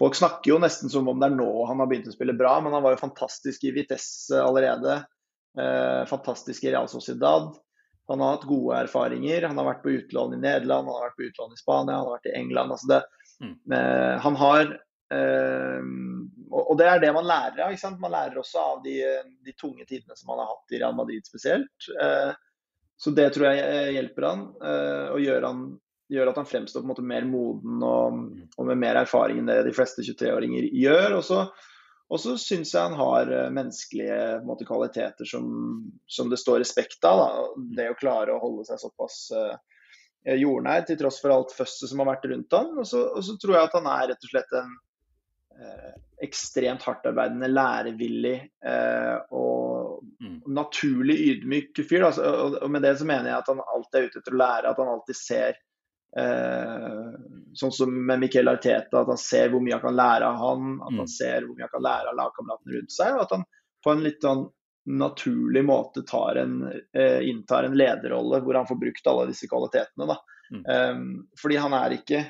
Folk 0.01 0.17
snakker 0.17 0.51
jo 0.51 0.57
nesten 0.59 0.91
som 0.91 1.07
om 1.07 1.21
det 1.21 1.29
er 1.29 1.35
nå 1.37 1.47
han 1.69 1.79
har 1.79 1.87
begynt 1.87 2.09
å 2.11 2.15
spille 2.15 2.33
bra, 2.35 2.57
men 2.65 2.73
han 2.75 2.83
var 2.83 2.95
jo 2.95 3.03
fantastisk 3.05 3.69
i 3.69 3.75
Vitesse 3.77 4.41
allerede. 4.41 4.97
fantastisk 6.09 6.65
i 6.65 6.73
Real 6.73 6.89
Sociedad. 6.89 7.53
Han 8.11 8.25
har 8.25 8.33
hatt 8.33 8.49
gode 8.49 8.81
erfaringer. 8.81 9.45
Han 9.47 9.61
har 9.61 9.69
vært 9.69 9.83
på 9.85 9.93
utlån 9.93 10.35
i 10.35 10.41
Nederland, 10.41 10.89
han 10.89 10.97
har 10.97 11.05
vært 11.11 11.21
på 11.21 11.29
utlån 11.29 11.55
i 11.55 11.61
Spania, 11.61 12.01
han 12.01 12.09
har 12.09 12.17
vært 12.17 12.31
i 12.33 12.35
England. 12.41 12.75
Altså 12.75 12.91
det, 12.91 13.01
mm. 13.45 13.55
han 14.25 14.41
har 14.41 14.75
og 16.53 16.77
det 16.79 16.89
er 16.89 17.01
det 17.01 17.13
man 17.17 17.29
lærer 17.29 17.65
av. 17.65 17.73
ikke 17.73 17.85
sant? 17.85 18.01
Man 18.03 18.13
lærer 18.13 18.41
også 18.41 18.61
av 18.61 18.83
de, 18.85 18.99
de 19.45 19.55
tunge 19.57 19.87
tidene 19.89 20.17
som 20.19 20.33
man 20.33 20.43
har 20.43 20.51
hatt 20.53 20.75
i 20.75 20.81
Real 20.83 20.97
Madrid 20.97 21.25
spesielt. 21.29 21.89
Eh, 21.97 22.33
så 23.03 23.13
det 23.17 23.31
tror 23.35 23.49
jeg 23.49 23.95
hjelper 23.97 24.29
han, 24.29 24.45
eh, 24.63 25.07
og 25.15 25.25
gjør, 25.25 25.47
han, 25.49 25.65
gjør 26.13 26.31
at 26.31 26.41
han 26.43 26.49
fremstår 26.49 26.83
på 26.83 26.87
en 26.87 26.93
måte 26.93 27.07
mer 27.07 27.27
moden 27.27 27.83
og, 27.87 28.21
og 28.59 28.69
med 28.69 28.83
mer 28.83 29.01
erfaring 29.01 29.41
enn 29.41 29.51
det 29.51 29.63
de 29.67 29.75
fleste 29.77 30.05
23-åringer 30.07 30.69
gjør. 30.77 31.17
Og 31.19 31.25
så, 31.27 31.41
og 32.13 32.23
så 32.23 32.37
syns 32.41 32.77
jeg 32.77 32.85
han 32.85 33.01
har 33.01 33.33
eh, 33.33 33.51
menneskelige 33.55 34.21
måte, 34.47 34.69
kvaliteter 34.69 35.29
som, 35.29 35.51
som, 36.05 36.31
det 36.31 36.41
står 36.43 36.61
respekt 36.67 37.09
av. 37.09 37.25
Da. 37.25 37.67
Det 37.81 37.91
å 37.95 37.99
klare 37.99 38.37
å 38.37 38.43
holde 38.45 38.69
seg 38.69 38.83
såpass 38.83 39.25
jordnær 40.23 40.85
til 40.87 41.01
tross 41.01 41.17
for 41.19 41.35
alt 41.35 41.51
føsset 41.51 41.91
som 41.91 41.99
har 42.05 42.13
vært 42.13 42.29
rundt 42.31 42.55
han. 42.55 42.75
Og 42.79 42.87
så, 42.87 43.09
og 43.17 43.25
så 43.27 43.41
tror 43.41 43.57
jeg 43.57 43.71
at 43.71 43.79
han 43.81 43.89
er 43.91 44.11
rett 44.13 44.29
og 44.29 44.35
slett 44.37 44.59
en 44.61 44.75
Eh, 44.75 44.92
ekstremt 46.23 46.83
hardtarbeidende, 46.83 47.49
lærevillig 47.51 48.37
eh, 48.67 49.17
og 49.35 50.05
mm. 50.23 50.39
naturlig 50.55 51.17
ydmyk 51.33 51.83
fyr. 51.89 52.07
Da. 52.07 52.31
og, 52.31 52.57
og, 52.63 52.71
med 52.71 52.85
det 52.87 52.95
så 53.01 53.07
mener 53.09 53.33
jeg 53.33 53.41
at 53.41 53.51
han 53.51 53.63
alltid 53.75 53.99
er 53.99 54.07
ute 54.07 54.23
etter 54.23 54.37
å 54.37 54.41
lære, 54.43 54.71
at 54.71 54.83
han 54.83 54.93
alltid 54.93 55.19
ser 55.19 55.59
eh, 56.23 57.09
Sånn 57.59 57.75
som 57.75 57.93
med 57.93 58.23
Miquel 58.23 58.49
Arteta, 58.49 59.03
at 59.03 59.11
han 59.11 59.21
ser 59.21 59.51
hvor 59.53 59.65
mye 59.65 59.75
han 59.77 59.83
kan 59.83 59.99
lære 59.99 60.29
av 60.31 60.39
han, 60.41 60.69
at 60.79 60.93
han 60.93 61.09
mm. 61.09 61.15
ser 61.17 61.43
hvor 61.45 61.57
mye 61.57 61.67
han 61.67 61.75
kan 61.75 61.87
lære 61.89 62.13
av 62.13 62.19
lagkameratene 62.21 62.77
rundt 62.79 62.95
seg, 62.95 63.17
og 63.17 63.25
at 63.27 63.35
han 63.37 63.47
på 63.83 63.93
en 63.93 64.05
litt 64.07 64.23
sånn 64.23 64.45
naturlig 64.93 65.63
måte 65.67 66.03
en, 66.39 66.55
eh, 66.95 67.19
inntar 67.29 67.67
en 67.67 67.77
lederrolle 67.79 68.41
hvor 68.43 68.57
han 68.59 68.67
får 68.67 68.79
brukt 68.79 69.11
alle 69.11 69.27
disse 69.31 69.51
kvalitetene. 69.51 70.17
Mm. 70.53 70.63
Um, 70.67 71.05
fordi 71.39 71.59
han 71.63 71.75
er 71.77 71.95
ikke 71.97 72.23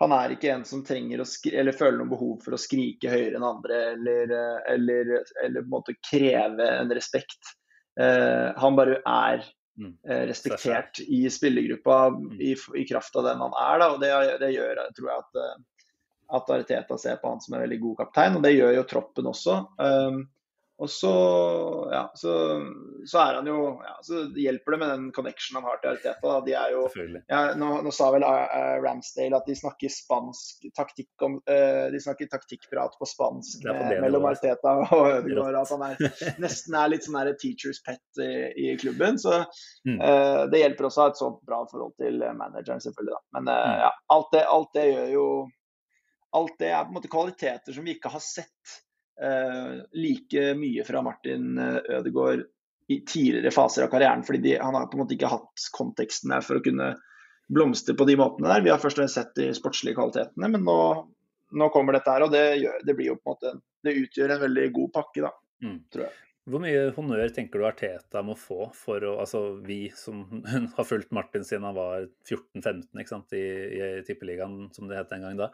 han 0.00 0.12
er 0.16 0.34
ikke 0.34 0.52
en 0.54 0.64
som 0.64 0.82
trenger 0.86 1.20
å 1.20 1.26
eller 1.52 1.76
føler 1.76 1.98
noe 2.00 2.10
behov 2.10 2.36
for 2.44 2.56
å 2.56 2.60
skrike 2.60 3.10
høyere 3.12 3.36
enn 3.36 3.44
andre 3.44 3.80
eller, 3.92 4.34
eh, 4.36 4.60
eller, 4.74 5.10
eller 5.44 5.60
på 5.60 5.66
en 5.66 5.74
måte 5.74 5.96
kreve 6.00 6.68
en 6.78 6.92
respekt. 6.96 7.56
Uh, 8.00 8.56
han 8.56 8.78
bare 8.78 9.00
er 9.02 9.42
uh, 9.44 10.22
respektert 10.30 11.02
i 11.04 11.24
spillergruppa 11.28 11.98
mm. 12.14 12.38
i, 12.40 12.54
i, 12.80 12.84
kraft 12.88 13.18
av 13.20 13.28
den 13.28 13.42
han 13.44 13.56
er. 13.60 13.82
Da, 13.82 13.90
og 13.92 14.00
det, 14.00 14.12
det 14.40 14.52
gjør 14.54 14.80
tror 14.96 15.10
jeg 15.10 15.24
at, 15.26 15.40
at 16.38 16.52
Ariteta 16.56 16.98
ser 17.02 17.20
på 17.20 17.34
han 17.34 17.44
som 17.44 17.58
en 17.58 17.64
veldig 17.66 17.80
god 17.82 17.98
kaptein, 18.04 18.38
og 18.38 18.46
det 18.46 18.54
gjør 18.54 18.78
jo 18.78 18.86
troppen 18.88 19.28
også. 19.34 19.58
Um, 19.82 20.22
og 20.80 20.90
så, 20.90 21.12
ja, 21.92 22.12
så, 22.14 22.32
så, 23.04 23.18
er 23.18 23.34
han 23.34 23.48
jo 23.50 23.58
ja, 23.84 23.98
Så 24.02 24.22
hjelper 24.40 24.72
det 24.72 24.78
med 24.80 24.88
den 24.88 25.12
connection 25.12 25.58
han 25.58 25.66
har 25.68 25.76
til 25.82 25.90
Arteta. 25.90 26.38
De 26.46 26.54
er 26.56 26.72
jo, 26.72 26.86
ja, 27.28 27.40
nå, 27.60 27.68
nå, 27.84 27.92
sa 27.92 28.08
vel 28.14 28.24
uh, 28.24 28.78
Ramsdale 28.80 29.36
at 29.36 29.50
de 29.50 29.58
snakker 29.60 29.92
spansk 29.92 30.64
taktikk 30.78 31.26
om 31.26 31.36
uh, 31.44 31.84
De 31.92 32.00
snakker 32.00 32.32
taktikkprat 32.32 32.96
på 32.96 33.10
spansk 33.12 33.68
med, 33.68 34.00
mellom 34.06 34.24
Arteta 34.30 34.78
og 34.86 35.04
Ødegaard. 35.18 35.60
At 35.60 35.76
han 35.76 35.86
er, 35.90 36.20
nesten 36.46 36.80
er 36.80 36.94
litt 36.94 37.04
sånn 37.04 37.20
teachers 37.44 37.84
pet 37.84 38.24
i, 38.24 38.32
i 38.64 38.74
klubben. 38.80 39.20
Så 39.20 39.36
uh, 39.44 40.42
det 40.48 40.64
hjelper 40.64 40.88
også 40.88 41.04
å 41.04 41.08
ha 41.08 41.12
et 41.12 41.24
så 41.26 41.32
bra 41.44 41.62
forhold 41.68 41.98
til 42.00 42.24
manageren, 42.24 42.80
selvfølgelig. 42.80 43.18
Da. 43.18 43.26
Men 43.36 43.52
mm. 43.52 43.80
ja, 43.84 43.96
alt 44.16 44.32
det, 44.32 44.46
alt 44.48 44.76
det 44.80 44.90
gjør 44.94 45.16
jo 45.20 45.30
Alt 46.38 46.60
det 46.62 46.68
er 46.70 46.84
på 46.86 46.92
en 46.92 46.94
måte 46.94 47.08
kvaliteter 47.10 47.74
som 47.74 47.82
vi 47.82 47.96
ikke 47.96 48.12
har 48.12 48.22
sett 48.22 48.78
Eh, 48.80 48.89
like 49.92 50.54
mye 50.56 50.84
fra 50.86 51.02
Martin 51.04 51.58
eh, 51.58 51.98
Ødegaard 51.98 52.46
i 52.90 53.00
tidligere 53.06 53.52
faser 53.54 53.84
av 53.84 53.92
karrieren. 53.92 54.24
fordi 54.26 54.38
de, 54.38 54.56
han 54.58 54.74
har 54.74 54.88
på 54.90 54.98
en 54.98 55.04
måte 55.04 55.14
ikke 55.14 55.30
hatt 55.30 55.66
konteksten 55.76 56.32
der 56.32 56.42
for 56.42 56.58
å 56.58 56.64
kunne 56.64 56.94
blomstre 57.50 57.94
på 57.98 58.06
de 58.08 58.16
måtene 58.18 58.50
der. 58.50 58.64
Vi 58.64 58.72
har 58.72 58.80
først 58.82 58.98
og 58.98 59.04
fremst 59.04 59.18
sett 59.18 59.36
de 59.38 59.50
sportslige 59.54 59.98
kvalitetene, 59.98 60.50
men 60.50 60.64
nå, 60.66 60.80
nå 61.50 61.68
kommer 61.74 61.94
dette 61.94 62.14
her. 62.14 62.26
Og 62.26 62.34
det, 62.34 62.42
gjør, 62.62 62.80
det, 62.86 62.96
blir 62.98 63.12
jo 63.12 63.20
på 63.20 63.30
en 63.30 63.36
måte, 63.36 63.54
det 63.86 63.96
utgjør 64.00 64.34
en 64.34 64.42
veldig 64.46 64.66
god 64.80 64.92
pakke, 64.96 65.22
da, 65.26 65.32
mm. 65.66 65.78
tror 65.92 66.06
jeg. 66.08 66.18
Hvor 66.50 66.62
mye 66.64 66.86
honnør 66.96 67.30
tenker 67.36 67.60
du 67.60 67.66
Arteta 67.68 68.22
må 68.26 68.32
få 68.38 68.70
for 68.74 69.04
å 69.06 69.10
Altså 69.20 69.42
vi 69.62 69.84
som 69.94 70.24
har 70.76 70.88
fulgt 70.88 71.12
Martin 71.14 71.44
siden 71.46 71.66
han 71.68 71.76
var 71.76 72.08
14-15 72.26 73.36
i, 73.36 73.44
i 73.44 73.90
Tippeligaen, 74.06 74.64
som 74.74 74.88
det 74.90 74.98
het 74.98 75.12
en 75.14 75.28
gang 75.28 75.38
da. 75.38 75.50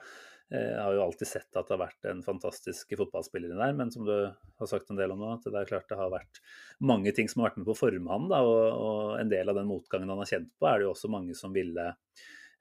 Jeg 0.47 0.63
eh, 0.63 0.79
har 0.79 0.95
jo 0.95 1.03
alltid 1.03 1.27
sett 1.27 1.59
at 1.59 1.67
det 1.67 1.75
har 1.75 1.81
vært 1.81 2.07
en 2.07 2.21
fantastisk 2.23 2.93
fotballspiller 3.01 3.57
der, 3.59 3.73
men 3.75 3.91
som 3.91 4.07
du 4.07 4.15
har 4.15 4.69
sagt 4.71 4.93
en 4.93 4.99
del 4.99 5.11
om 5.11 5.19
nå, 5.19 5.33
at 5.35 5.47
det 5.49 5.59
er 5.59 5.71
klart 5.73 5.89
det 5.91 5.99
har 5.99 6.13
vært 6.13 6.39
mange 6.79 7.11
ting 7.17 7.27
som 7.31 7.43
har 7.43 7.51
vært 7.51 7.59
med 7.61 7.67
på 7.67 7.75
å 7.75 7.81
forme 7.81 8.13
ham. 8.13 8.29
Og, 8.31 8.55
og, 8.71 9.01
en 9.19 9.33
del 9.33 9.51
av 9.51 9.59
den 9.59 9.67
motgangen 9.67 10.13
han 10.13 10.23
har 10.23 10.31
kjent 10.31 10.53
på, 10.55 10.69
er 10.71 10.79
det 10.79 10.87
jo 10.87 10.93
også 10.93 11.11
mange 11.11 11.35
som 11.35 11.57
ville 11.57 11.87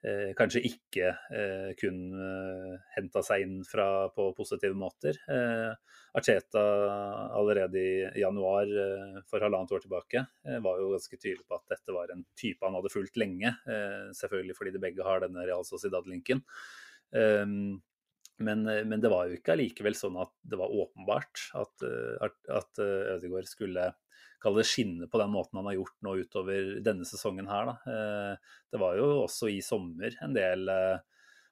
eh, 0.01 0.31
kanskje 0.39 0.63
ikke 0.65 1.11
eh, 1.13 1.67
kun 1.77 1.99
eh, 2.17 2.71
henta 2.95 3.21
seg 3.27 3.45
inn 3.45 3.59
fra, 3.69 4.07
på 4.15 4.31
positive 4.37 4.73
måter. 4.77 5.19
Eh, 5.29 5.99
Arteta 6.17 6.63
allerede 7.37 7.83
i 7.83 8.23
januar 8.23 8.65
eh, 8.65 9.19
for 9.29 9.45
halvannet 9.45 9.75
år 9.77 9.85
tilbake 9.85 10.23
eh, 10.23 10.57
var 10.63 10.81
jo 10.81 10.89
ganske 10.95 11.19
tydelig 11.19 11.45
på 11.45 11.59
at 11.59 11.75
dette 11.75 11.93
var 11.93 12.09
en 12.15 12.25
type 12.33 12.65
han 12.65 12.79
hadde 12.79 12.93
fulgt 12.93 13.21
lenge. 13.21 13.53
Selvfølgelig 14.17 14.57
fordi 14.57 14.73
de 14.73 14.83
begge 14.87 15.05
har 15.05 15.21
denne 15.21 15.45
Real 15.45 15.65
Sociedad-linken. 15.69 16.41
Um, 17.15 17.81
men, 18.43 18.65
men, 18.67 18.99
det 18.99 19.07
var 19.11 19.29
jo 19.29 19.37
ikke 19.37 19.53
allikevel 19.53 19.95
sånn 19.95 20.17
at 20.19 20.33
det 20.43 20.57
var 20.59 20.73
åpenbart 20.73 21.45
at, 21.55 21.85
at, 22.25 22.35
at 22.51 22.81
Ødegaard 22.83 23.47
skulle 23.47 23.85
kalle 24.43 24.59
det 24.59 24.67
skinne 24.67 25.07
på 25.07 25.21
den 25.21 25.31
måten 25.31 25.61
han 25.61 25.69
har 25.69 25.77
gjort 25.77 25.95
nå 26.03 26.17
utover 26.19 26.73
denne 26.83 27.07
sesongen 27.07 27.47
her. 27.47 27.71
Da. 27.71 27.95
Det 28.75 28.81
var 28.81 28.99
jo 28.99 29.07
også 29.21 29.47
i 29.53 29.61
sommer 29.63 30.17
en 30.19 30.35
del 30.35 30.67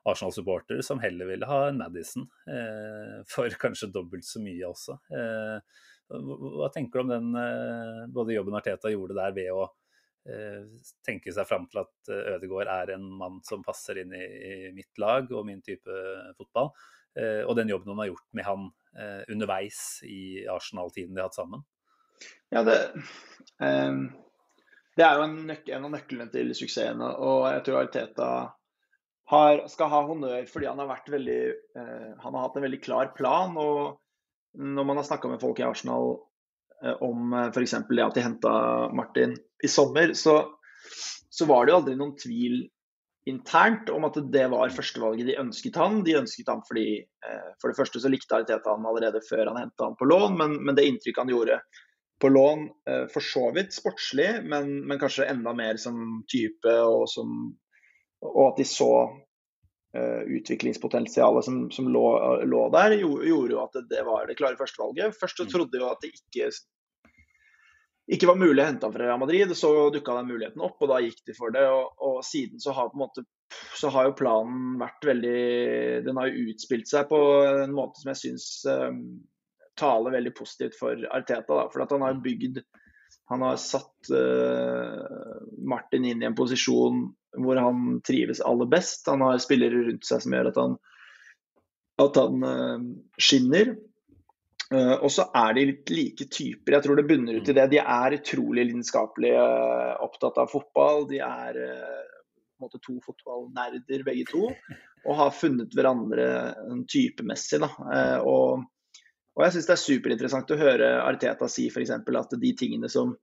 Arsenal-supportere 0.03 0.83
som 0.83 0.99
heller 0.99 1.29
ville 1.29 1.47
ha 1.47 1.67
en 1.67 1.79
Madison, 1.79 2.27
eh, 2.47 3.21
for 3.27 3.49
kanskje 3.63 3.91
dobbelt 3.93 4.27
så 4.27 4.41
mye 4.43 4.67
også. 4.67 4.97
Eh, 5.15 5.83
hva 6.13 6.69
tenker 6.73 6.99
du 6.99 7.05
om 7.05 7.13
den 7.13 7.39
eh, 7.39 8.03
både 8.13 8.35
jobben 8.35 8.57
Arteta 8.59 8.91
gjorde 8.91 9.17
der 9.17 9.35
ved 9.35 9.51
å 9.55 9.69
tenke 11.03 11.33
seg 11.35 11.47
fram 11.49 11.65
til 11.67 11.81
at 11.81 12.11
Ødegaard 12.37 12.69
er 12.71 12.93
en 12.93 13.09
mann 13.19 13.41
som 13.43 13.63
passer 13.65 13.97
inn 13.99 14.13
i, 14.15 14.23
i 14.23 14.53
mitt 14.71 15.01
lag 15.01 15.27
og 15.35 15.43
min 15.49 15.59
type 15.65 15.97
fotball, 16.37 16.69
og 17.43 17.51
den 17.59 17.73
jobben 17.73 17.91
hun 17.91 17.99
har 17.99 18.07
gjort 18.13 18.29
med 18.39 18.47
han 18.47 18.69
underveis 19.27 19.81
i 20.07 20.45
Arsenal-tiden 20.47 21.11
de 21.11 21.19
har 21.19 21.27
hatt 21.27 21.41
sammen? 21.41 21.65
Ja, 22.53 22.63
det, 22.63 22.77
um, 23.59 24.05
det 24.97 25.05
er 25.05 25.17
jo 25.17 25.25
en, 25.25 25.37
en, 25.49 25.85
av 25.87 25.93
nøklene 25.95 26.27
til 26.33 26.51
suksessen. 26.57 27.01
Og 27.01 27.47
jeg 27.49 27.63
tror 27.65 27.79
Arteta 27.81 28.29
har, 29.31 29.63
skal 29.71 29.91
ha 29.93 30.03
honnør 30.05 30.45
fordi 30.51 30.69
han 30.69 30.81
har, 30.81 30.89
vært 30.91 31.09
veldig, 31.13 31.41
eh, 31.79 32.11
han 32.21 32.37
har 32.37 32.45
hatt 32.45 32.59
en 32.59 32.67
veldig 32.67 32.81
klar 32.83 33.13
plan. 33.17 33.57
og 33.57 33.97
Når 34.53 34.89
man 34.89 35.01
har 35.01 35.07
snakka 35.07 35.31
med 35.31 35.41
folk 35.41 35.61
i 35.61 35.67
Arsenal 35.67 36.13
eh, 36.13 36.23
om 36.99 37.33
eh, 37.33 37.49
f.eks. 37.49 37.75
det 37.89 38.05
at 38.05 38.17
de 38.17 38.25
henta 38.25 38.53
Martin 38.95 39.35
i 39.63 39.71
sommer, 39.71 40.13
så, 40.17 40.37
så, 41.29 41.47
var 41.49 41.65
det 41.65 41.73
jo 41.73 41.79
aldri 41.81 41.97
noen 41.99 42.15
tvil 42.19 42.63
internt 43.29 43.87
om 43.93 44.03
at 44.03 44.19
det 44.33 44.43
var 44.51 44.73
førstevalget 44.75 45.29
de 45.29 45.39
ønsket 45.39 45.79
han. 45.79 46.01
De 46.03 46.17
ønsket 46.19 46.51
han 46.51 46.63
fordi 46.67 46.87
eh, 46.99 47.49
for 47.61 47.71
det 47.71 47.79
første 47.79 48.03
så 48.03 48.11
likte 48.11 48.35
Ariteta 48.35 48.75
han 48.75 48.87
allerede 48.89 49.23
før 49.29 49.47
han 49.51 49.61
henta 49.61 49.89
han 49.89 49.97
på 49.99 50.09
lån, 50.11 50.37
men, 50.39 50.59
men, 50.59 50.75
det 50.75 50.87
inntrykket 50.89 51.23
han 51.23 51.31
gjorde 51.31 51.59
på 52.21 52.31
lån, 52.31 52.69
eh, 52.89 53.05
for 53.11 53.25
så 53.25 53.49
vidt 53.55 53.75
sportslig, 53.75 54.29
men, 54.47 54.75
men 54.87 54.99
kanskje 54.99 55.29
enda 55.31 55.55
mer 55.55 55.79
som 55.81 56.23
type 56.31 56.79
og 56.83 57.07
som 57.11 57.53
og 58.23 58.53
at 58.53 58.59
de 58.61 58.65
så 58.67 58.93
uh, 59.97 60.21
utviklingspotensialet 60.37 61.45
som, 61.45 61.59
som 61.71 61.89
lå, 61.91 62.05
lå, 62.47 62.61
der, 62.71 62.97
gjorde, 63.01 63.27
jo 63.27 63.61
at 63.63 63.75
det 63.89 64.03
var 64.07 64.27
det 64.29 64.37
klare 64.39 64.59
førstevalget. 64.59 65.17
Først 65.19 65.41
så 65.41 65.47
mm. 65.47 65.51
trodde 65.53 65.81
jo 65.81 65.89
at 65.89 66.03
det 66.03 66.13
ikke, 66.13 66.49
ikke 68.11 68.27
var 68.27 68.39
mulig 68.39 68.59
å 68.59 68.65
hente 68.67 68.83
ham 68.83 68.93
fra 68.95 69.05
Real 69.05 69.19
Madrid. 69.21 69.51
Så 69.55 69.71
dukka 69.93 70.17
den 70.17 70.31
muligheten 70.31 70.63
opp, 70.65 70.81
og 70.83 70.91
da 70.91 70.99
gikk 71.03 71.21
de 71.27 71.35
for 71.37 71.53
det. 71.55 71.63
Og, 71.71 71.93
og 72.03 72.19
siden 72.27 72.59
så 72.63 72.75
har, 72.75 72.91
måte, 72.99 73.23
så 73.79 73.91
har, 73.93 74.09
jo 74.09 74.17
planen 74.19 74.77
vært 74.81 75.07
veldig 75.07 75.37
Den 76.07 76.19
har 76.19 76.29
jo 76.29 76.47
utspilt 76.51 76.89
seg 76.91 77.07
på 77.11 77.19
en 77.63 77.75
måte 77.75 78.01
som 78.01 78.11
jeg 78.11 78.21
syns 78.25 78.47
um, 78.67 79.03
taler 79.79 80.17
veldig 80.17 80.33
positivt 80.35 80.75
for 80.79 81.07
Arteta. 81.15 81.47
Da, 81.47 81.67
for 81.71 81.85
at 81.85 81.95
han 81.95 82.05
har 82.05 82.23
bygd 82.23 82.63
han 83.31 83.41
har 83.41 83.55
satt 83.61 84.09
uh, 84.11 85.43
Martin 85.63 86.05
inn 86.05 86.23
i 86.23 86.27
en 86.27 86.35
posisjon 86.35 87.05
hvor 87.39 87.57
han 87.57 88.01
trives 88.05 88.43
aller 88.45 88.67
best. 88.69 89.07
Han 89.07 89.23
har 89.25 89.39
spillere 89.41 89.85
rundt 89.87 90.05
seg 90.05 90.25
som 90.25 90.35
gjør 90.35 90.51
at 90.51 90.59
han, 90.59 90.75
at 92.03 92.19
han 92.19 92.43
uh, 92.45 92.83
skinner. 93.15 93.73
Uh, 94.71 94.95
og 95.03 95.09
så 95.11 95.27
er 95.37 95.55
de 95.57 95.65
litt 95.69 95.91
like 95.93 96.27
typer. 96.31 96.77
Jeg 96.77 96.85
tror 96.85 96.99
det 96.99 97.07
bunner 97.09 97.39
ut 97.39 97.49
i 97.49 97.55
det. 97.57 97.67
De 97.73 97.81
er 97.81 98.17
utrolig 98.17 98.67
lidenskapelig 98.69 99.33
uh, 99.35 99.93
opptatt 100.05 100.39
av 100.41 100.51
fotball. 100.51 101.07
De 101.09 101.19
er 101.25 101.59
på 101.59 102.61
en 102.61 102.67
måte 102.67 102.81
to 102.83 102.95
fotballnerder 103.03 104.05
begge 104.07 104.23
to, 104.29 104.47
og 105.03 105.19
har 105.19 105.35
funnet 105.35 105.73
hverandre 105.75 106.27
typemessig. 106.87 107.59
Da. 107.59 107.69
Og, 108.23 108.63
og, 109.35 109.43
jeg 109.43 109.55
syns 109.57 109.67
det 109.67 109.75
er 109.75 109.81
superinteressant 109.81 110.53
å 110.53 110.59
høre 110.61 110.91
Arteta 111.03 111.49
si 111.51 111.65
f.eks. 111.67 111.91
at 111.91 112.37
de 112.39 112.53
tingene 112.55 112.91
som 112.93 113.17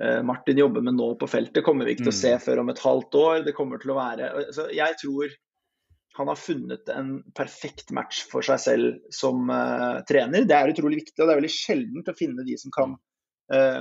Eh, 0.00 0.22
Martin 0.22 0.58
jobber 0.58 0.80
med 0.80 0.96
nå 0.96 1.14
på 1.20 1.28
feltet, 1.28 1.64
kommer 1.64 1.84
vi 1.84 1.94
ikke 1.94 2.06
til 2.06 2.14
å 2.14 2.20
se 2.20 2.34
mm. 2.34 2.42
før 2.42 2.62
om 2.62 2.72
et 2.72 2.82
halvt 2.82 3.18
år. 3.20 3.40
Det 3.46 3.56
kommer 3.56 3.82
til 3.82 3.92
å 3.92 3.98
være 3.98 4.30
så 4.56 4.68
Jeg 4.72 4.96
tror 5.02 5.34
han 6.12 6.28
har 6.28 6.36
funnet 6.36 6.88
en 6.88 7.14
perfekt 7.36 7.90
match 7.90 8.26
for 8.30 8.44
seg 8.44 8.60
selv 8.60 9.14
som 9.14 9.48
uh, 9.48 10.02
trener. 10.08 10.44
Det 10.48 10.56
er 10.56 10.72
utrolig 10.74 11.00
viktig, 11.02 11.16
og 11.18 11.24
det 11.24 11.32
er 11.32 11.40
veldig 11.40 11.54
sjeldent 11.54 12.12
å 12.12 12.18
finne 12.18 12.44
de 12.46 12.56
som 12.60 12.74
kan 12.74 12.94
uh, 13.54 13.80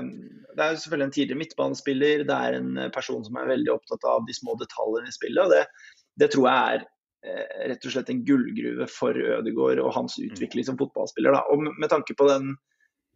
Det 0.55 0.63
er 0.63 0.79
selvfølgelig 0.79 1.07
en 1.07 1.13
tidligere 1.17 1.41
midtbanespiller, 1.41 2.23
det 2.29 2.37
er 2.37 2.57
en 2.59 2.71
person 2.95 3.25
som 3.27 3.39
er 3.39 3.51
veldig 3.51 3.75
opptatt 3.75 4.07
av 4.07 4.23
de 4.27 4.37
små 4.37 4.55
detaljene 4.61 5.11
i 5.11 5.17
spillet. 5.17 5.43
og 5.43 5.51
Det, 5.51 5.91
det 6.23 6.31
tror 6.33 6.47
jeg 6.47 6.77
er 6.77 6.85
uh, 6.85 7.55
rett 7.73 7.87
og 7.89 7.95
slett 7.97 8.13
en 8.13 8.23
gullgruve 8.27 8.87
for 8.91 9.23
Ødegaard 9.39 9.83
og 9.83 9.95
hans 9.97 10.15
mm. 10.19 10.29
utvikling 10.31 10.69
som 10.69 10.79
fotballspiller. 10.79 11.35
Da. 11.35 11.43
Og 11.51 11.67
med 11.67 11.89
tanke 11.91 12.17
på 12.17 12.29
den 12.31 12.53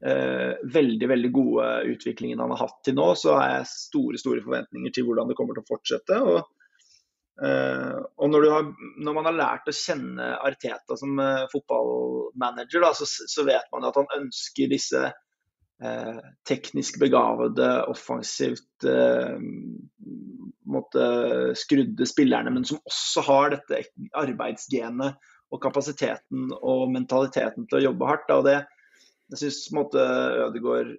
veldig 0.06 1.08
veldig 1.08 1.30
gode 1.34 1.66
utviklingen 1.88 2.42
han 2.44 2.52
har 2.52 2.60
hatt 2.66 2.82
til 2.86 2.98
nå, 2.98 3.06
så 3.18 3.38
har 3.40 3.54
jeg 3.54 3.70
store 3.72 4.20
store 4.20 4.44
forventninger 4.44 4.92
til 4.94 5.08
hvordan 5.08 5.32
det 5.32 5.38
kommer 5.40 5.56
til 5.56 5.64
å 5.64 5.70
fortsette. 5.70 6.18
og 6.20 6.44
Uh, 7.36 8.05
og 8.26 8.32
når, 8.34 8.48
har, 8.50 8.72
når, 8.98 9.14
man 9.14 9.28
har 9.30 9.38
lært 9.38 9.70
å 9.70 9.76
kjenne 9.76 10.32
Arteta 10.48 10.98
som 10.98 11.20
uh, 11.22 11.46
fotballmanager, 11.52 12.82
da, 12.82 12.90
så, 12.98 13.06
så, 13.06 13.46
vet 13.46 13.70
man 13.74 13.86
at 13.86 14.00
han 14.00 14.10
ønsker 14.18 14.72
disse 14.72 15.04
uh, 15.12 16.20
teknisk 16.50 16.98
begavede, 17.04 17.70
offensivt 17.92 18.88
måtte, 20.66 21.06
skrudde 21.58 22.08
spillerne, 22.10 22.52
men 22.52 22.66
som 22.68 22.82
også 22.90 23.24
har 23.30 23.54
dette 23.54 23.84
arbeidsgenet 24.18 25.22
og 25.54 25.62
kapasiteten 25.62 26.50
og 26.58 26.90
mentaliteten 26.92 27.70
til 27.70 27.80
å 27.80 27.84
jobbe 27.92 28.10
hardt. 28.10 28.26
Da, 28.30 28.40
og 28.42 28.48
det, 28.50 28.58
jeg 29.32 29.46
syns 29.46 29.62
Ødegaard 29.72 30.96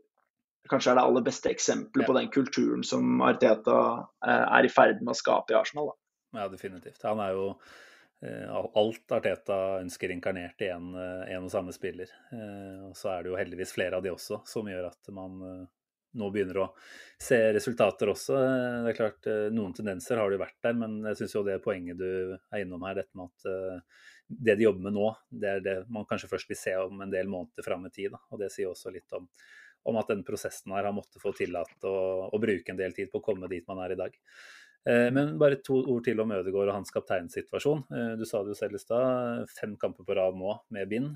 kanskje 0.71 0.93
er 0.93 0.99
det 0.99 1.05
aller 1.07 1.27
beste 1.27 1.51
eksempelet 1.53 2.09
på 2.09 2.17
den 2.17 2.31
kulturen 2.35 2.83
som 2.87 3.21
Arteta 3.23 3.79
er 4.27 4.67
i 4.67 4.73
ferd 4.73 5.03
med 5.03 5.15
å 5.15 5.19
skape 5.19 5.55
i 5.55 5.59
Arsenal. 5.59 5.93
Da. 5.93 6.06
Ja, 6.37 6.49
definitivt. 6.53 7.03
Han 7.07 7.23
er 7.25 7.35
jo 7.37 7.47
eh, 8.25 8.51
alt 8.53 9.17
Arteta 9.17 9.61
ønsker 9.81 10.13
inkarnert 10.15 10.61
i 10.65 10.71
en, 10.75 10.93
eh, 10.97 11.37
og 11.39 11.51
samme 11.53 11.75
spiller. 11.77 12.13
Og 12.89 12.97
så 12.99 13.15
er 13.15 13.25
det 13.25 13.33
jo 13.33 13.41
heldigvis 13.41 13.75
flere 13.77 13.99
av 13.99 14.05
de 14.05 14.15
også, 14.15 14.43
som 14.49 14.69
gjør 14.71 14.91
at 14.91 15.13
man 15.17 15.41
nå 16.17 16.31
begynner 16.33 16.63
å 16.63 16.67
se 17.21 17.37
resultater 17.53 18.09
også. 18.09 18.37
Det 18.87 18.93
er 18.93 18.97
klart, 18.97 19.27
Noen 19.53 19.75
tendenser 19.77 20.17
har 20.17 20.31
det 20.33 20.41
vært 20.41 20.57
der, 20.65 20.77
men 20.79 21.03
jeg 21.11 21.19
syns 21.19 21.35
det 21.45 21.59
poenget 21.65 21.99
du 22.01 22.09
er 22.33 22.63
innom 22.63 22.87
her, 22.89 23.03
dette 23.03 23.19
med 23.19 23.29
at 23.29 23.83
det 24.27 24.57
de 24.59 24.67
jobber 24.67 24.89
med 24.89 24.97
nå, 24.97 25.07
det 25.31 25.51
er 25.51 25.63
det 25.63 25.77
man 25.93 26.07
kanskje 26.09 26.29
først 26.31 26.51
vil 26.51 26.59
se 26.59 26.75
om 26.81 27.01
en 27.03 27.13
del 27.13 27.29
måneder 27.31 27.67
fram 27.67 27.87
i 27.87 27.93
tid. 27.95 28.15
Og 28.31 28.41
det 28.43 28.51
sier 28.55 28.71
også 28.71 28.91
litt 28.95 29.13
om, 29.17 29.29
om, 29.87 29.99
at 30.01 30.11
den 30.11 30.25
prosessen 30.27 30.75
her 30.75 30.89
har 30.89 30.95
måttet 30.97 31.23
få 31.23 31.33
tillatt 31.37 31.87
å, 31.87 31.97
å, 32.27 32.41
bruke 32.43 32.73
en 32.73 32.81
del 32.81 32.95
tid 32.97 33.13
på 33.13 33.23
å 33.23 33.27
komme 33.27 33.51
dit 33.51 33.67
man 33.71 33.85
er 33.85 33.95
i 33.95 34.01
dag. 34.01 34.17
Eh, 34.87 35.09
men 35.11 35.35
bare 35.41 35.59
to 35.67 35.81
ord 35.83 36.05
til 36.07 36.21
om 36.23 36.31
Ødegaard 36.37 36.71
og 36.71 36.79
hans 36.79 36.95
kapteinsituasjon. 36.95 37.85
Eh, 37.91 38.15
du 38.21 38.25
sa 38.29 38.45
det 38.45 38.55
jo 38.55 38.61
selv 38.61 38.79
i 38.79 38.83
stad, 38.83 39.51
fem 39.59 39.75
kamper 39.81 40.07
på 40.07 40.17
rad 40.19 40.39
nå 40.39 40.55
med 40.75 40.89
bind, 40.93 41.13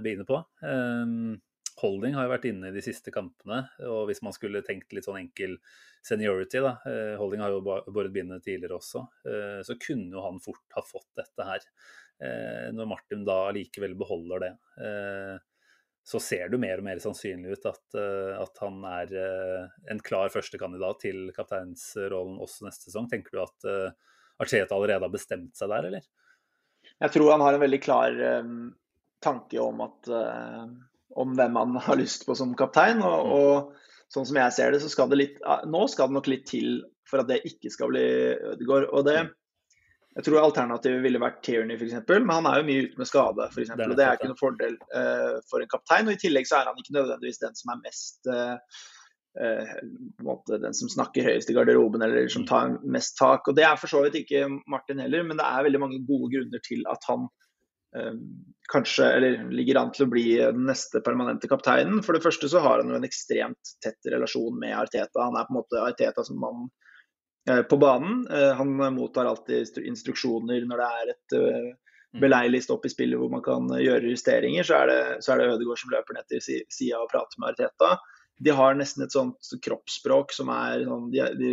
begynner 0.00 0.28
på. 0.28 0.40
Eh, 0.64 1.38
Holding 1.80 2.16
har 2.16 2.26
jo 2.26 2.32
vært 2.34 2.48
inne 2.50 2.70
i 2.70 2.74
de 2.74 2.82
siste 2.84 3.12
kampene, 3.14 3.62
og 3.88 4.04
hvis 4.10 4.20
man 4.24 4.34
skulle 4.36 4.62
tenkt 4.66 4.92
litt 4.92 5.06
sånn 5.06 5.20
enkel 5.22 5.56
seniority, 6.04 6.60
da, 6.64 6.74
eh, 6.88 7.14
Holding 7.20 7.40
har 7.44 7.54
jo 7.54 7.62
båret 7.64 8.12
bindet 8.12 8.44
tidligere 8.44 8.76
også, 8.76 9.06
eh, 9.24 9.60
så 9.64 9.76
kunne 9.80 10.12
jo 10.16 10.24
han 10.24 10.40
fort 10.44 10.76
ha 10.76 10.82
fått 10.84 11.08
dette 11.16 11.46
her. 11.46 11.64
Eh, 12.20 12.68
når 12.76 12.88
Martin 12.90 13.24
da 13.24 13.50
likevel 13.56 13.96
beholder 13.96 14.44
det, 14.44 14.52
eh, 14.84 15.38
så 16.10 16.20
ser 16.22 16.50
det 16.50 16.58
mer 16.58 16.80
og 16.80 16.86
mer 16.88 17.00
sannsynlig 17.02 17.54
ut 17.54 17.68
at, 17.70 17.82
eh, 17.98 18.34
at 18.34 18.62
han 18.64 18.80
er 18.88 19.12
en 19.92 20.02
klar 20.02 20.32
førstekandidat 20.34 21.04
til 21.06 21.28
kapteinsrollen 21.36 22.40
også 22.42 22.66
neste 22.66 22.88
sesong. 22.88 23.06
Tenker 23.10 23.36
du 23.36 23.42
at 23.44 23.68
Archeta 24.42 24.74
allerede 24.74 25.06
har 25.06 25.12
bestemt 25.12 25.54
seg 25.58 25.70
der, 25.70 25.90
eller? 25.90 26.06
Jeg 27.00 27.14
tror 27.14 27.34
han 27.34 27.44
har 27.44 27.56
en 27.56 27.62
veldig 27.62 27.80
klar 27.84 28.16
tanke 29.22 29.60
om, 29.62 29.82
at, 29.84 30.08
om 31.20 31.36
hvem 31.36 31.58
han 31.60 31.76
har 31.86 32.00
lyst 32.00 32.26
på 32.26 32.34
som 32.36 32.56
kaptein. 32.58 33.04
Og, 33.04 33.20
mm. 33.20 33.34
og 33.36 34.10
sånn 34.12 34.26
som 34.28 34.40
jeg 34.40 34.56
ser 34.56 34.74
det, 34.74 34.80
så 34.82 34.90
skal 34.92 35.12
det 35.12 35.20
litt 35.20 35.36
Nå 35.70 35.84
skal 35.92 36.10
det 36.10 36.18
nok 36.18 36.30
litt 36.32 36.48
til 36.50 36.80
for 37.10 37.22
at 37.22 37.30
det 37.30 37.42
ikke 37.48 37.72
skal 37.72 37.92
bli 37.92 38.06
Ødegaard. 38.54 38.88
Og 38.94 39.06
det, 39.06 39.18
mm. 39.26 39.32
Jeg 40.20 40.26
tror 40.26 40.42
alternativet 40.42 41.00
ville 41.00 41.20
vært 41.22 41.38
Tierney 41.46 41.78
f.eks., 41.80 41.94
men 42.10 42.32
han 42.34 42.46
er 42.50 42.60
jo 42.60 42.64
mye 42.68 42.80
ute 42.84 43.00
med 43.00 43.08
skade. 43.08 43.44
For 43.54 43.62
eksempel, 43.62 43.94
og 43.94 43.96
Det 43.96 44.04
er 44.04 44.18
ikke 44.18 44.28
noen 44.28 44.36
fordel 44.40 44.74
uh, 44.92 45.36
for 45.48 45.64
en 45.64 45.70
kaptein. 45.72 46.10
og 46.10 46.12
I 46.12 46.20
tillegg 46.20 46.48
så 46.48 46.58
er 46.58 46.68
han 46.68 46.80
ikke 46.82 46.96
nødvendigvis 46.98 47.40
den 47.40 47.56
som 47.56 47.72
er 47.72 47.78
mest 47.86 48.28
uh, 48.28 48.82
uh, 49.40 49.72
måte 50.26 50.58
den 50.60 50.76
som 50.76 50.90
snakker 50.92 51.24
høyest 51.24 51.48
i 51.48 51.56
garderoben, 51.56 52.04
eller 52.04 52.28
som 52.28 52.44
tar 52.44 52.76
mest 52.84 53.16
tak. 53.16 53.48
Og 53.48 53.56
Det 53.56 53.64
er 53.64 53.80
for 53.80 53.94
så 53.94 54.02
vidt 54.04 54.18
ikke 54.20 54.44
Martin 54.68 55.00
heller, 55.00 55.24
men 55.24 55.40
det 55.40 55.46
er 55.48 55.64
veldig 55.70 55.80
mange 55.86 56.02
gode 56.04 56.34
grunner 56.36 56.64
til 56.68 56.84
at 56.92 57.08
han 57.08 57.30
kanskje, 58.70 59.02
eller 59.16 59.48
ligger 59.50 59.80
an 59.80 59.88
til 59.90 60.04
å 60.04 60.10
bli 60.12 60.36
den 60.38 60.68
neste 60.68 61.00
permanente 61.02 61.48
kapteinen. 61.50 62.04
For 62.06 62.14
det 62.14 62.22
første 62.22 62.46
så 62.52 62.60
har 62.62 62.78
han 62.78 62.92
jo 62.92 63.00
en 63.00 63.06
ekstremt 63.08 63.72
tett 63.82 64.12
relasjon 64.12 64.60
med 64.62 64.76
Arteta. 64.78 65.24
Han 65.24 65.34
er 65.34 65.48
på 65.48 65.56
en 65.56 65.58
måte 65.58 65.82
Arteta 65.82 66.22
som 66.22 66.38
mann 66.38 66.68
eh, 66.68 66.89
på 67.68 67.76
banen. 67.80 68.26
Eh, 68.30 68.52
han 68.58 68.74
mottar 68.94 69.26
alltid 69.30 69.78
instruksjoner 69.86 70.66
når 70.68 70.82
det 70.82 70.88
er 71.00 71.12
et 71.14 71.36
eh, 71.38 71.70
beleilig 72.20 72.62
stopp 72.66 72.84
i 72.86 72.90
spillet 72.92 73.18
hvor 73.20 73.30
man 73.30 73.42
kan 73.42 73.68
gjøre 73.80 74.10
justeringer, 74.10 74.66
så 74.66 74.80
er 74.82 74.90
det, 74.90 75.02
så 75.24 75.32
er 75.32 75.38
det 75.40 75.52
Ødegaard 75.54 75.78
som 75.78 75.92
løper 75.94 76.16
ned 76.18 76.26
til 76.32 76.42
si- 76.42 76.64
sida 76.68 76.98
og 76.98 77.10
prater 77.12 77.38
med 77.38 77.52
Arteta. 77.54 77.92
De 78.40 78.52
har 78.56 78.76
nesten 78.78 79.04
et 79.04 79.12
sånt 79.12 79.50
kroppsspråk 79.64 80.32
som 80.32 80.48
er 80.54 80.86
sånn 80.88 81.10
De, 81.12 81.20
de 81.36 81.50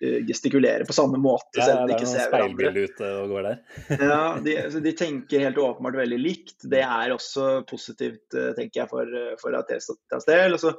eh, 0.00 0.18
gestikulerer 0.28 0.86
på 0.88 0.96
samme 0.96 1.20
måte, 1.20 1.60
Ja, 1.60 1.66
selv 1.68 1.82
om 1.82 1.90
de 1.90 1.96
ikke 1.98 2.08
ser 2.08 2.30
hverandre. 2.32 2.70
ute 2.86 3.10
og 3.20 3.34
går 3.34 3.48
der. 3.48 3.58
Ja, 4.12 4.20
de, 4.40 4.56
de 4.86 4.92
tenker 4.96 5.44
helt 5.44 5.60
åpenbart 5.60 5.98
veldig 6.00 6.20
likt. 6.22 6.56
Det 6.72 6.80
er 6.86 7.12
også 7.12 7.48
positivt, 7.68 8.24
eh, 8.32 8.52
tenker 8.56 8.82
jeg, 8.82 8.90
for, 8.92 9.16
eh, 9.22 9.34
for 9.42 9.58
Atestas 9.58 10.28
del. 10.28 10.56
Også, 10.56 10.72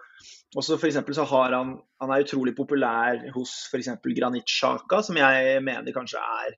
også 0.57 0.79
for 0.81 0.89
eksempel 0.89 1.17
så 1.17 1.27
har 1.29 1.53
han, 1.53 1.75
han 2.01 2.13
er 2.15 2.25
utrolig 2.25 2.55
populær 2.57 3.21
hos 3.35 3.53
f.eks. 3.69 3.93
Granit 4.17 4.49
Xhaka, 4.49 5.03
som 5.05 5.21
jeg 5.21 5.61
mener 5.65 5.93
kanskje 5.95 6.21
er 6.43 6.57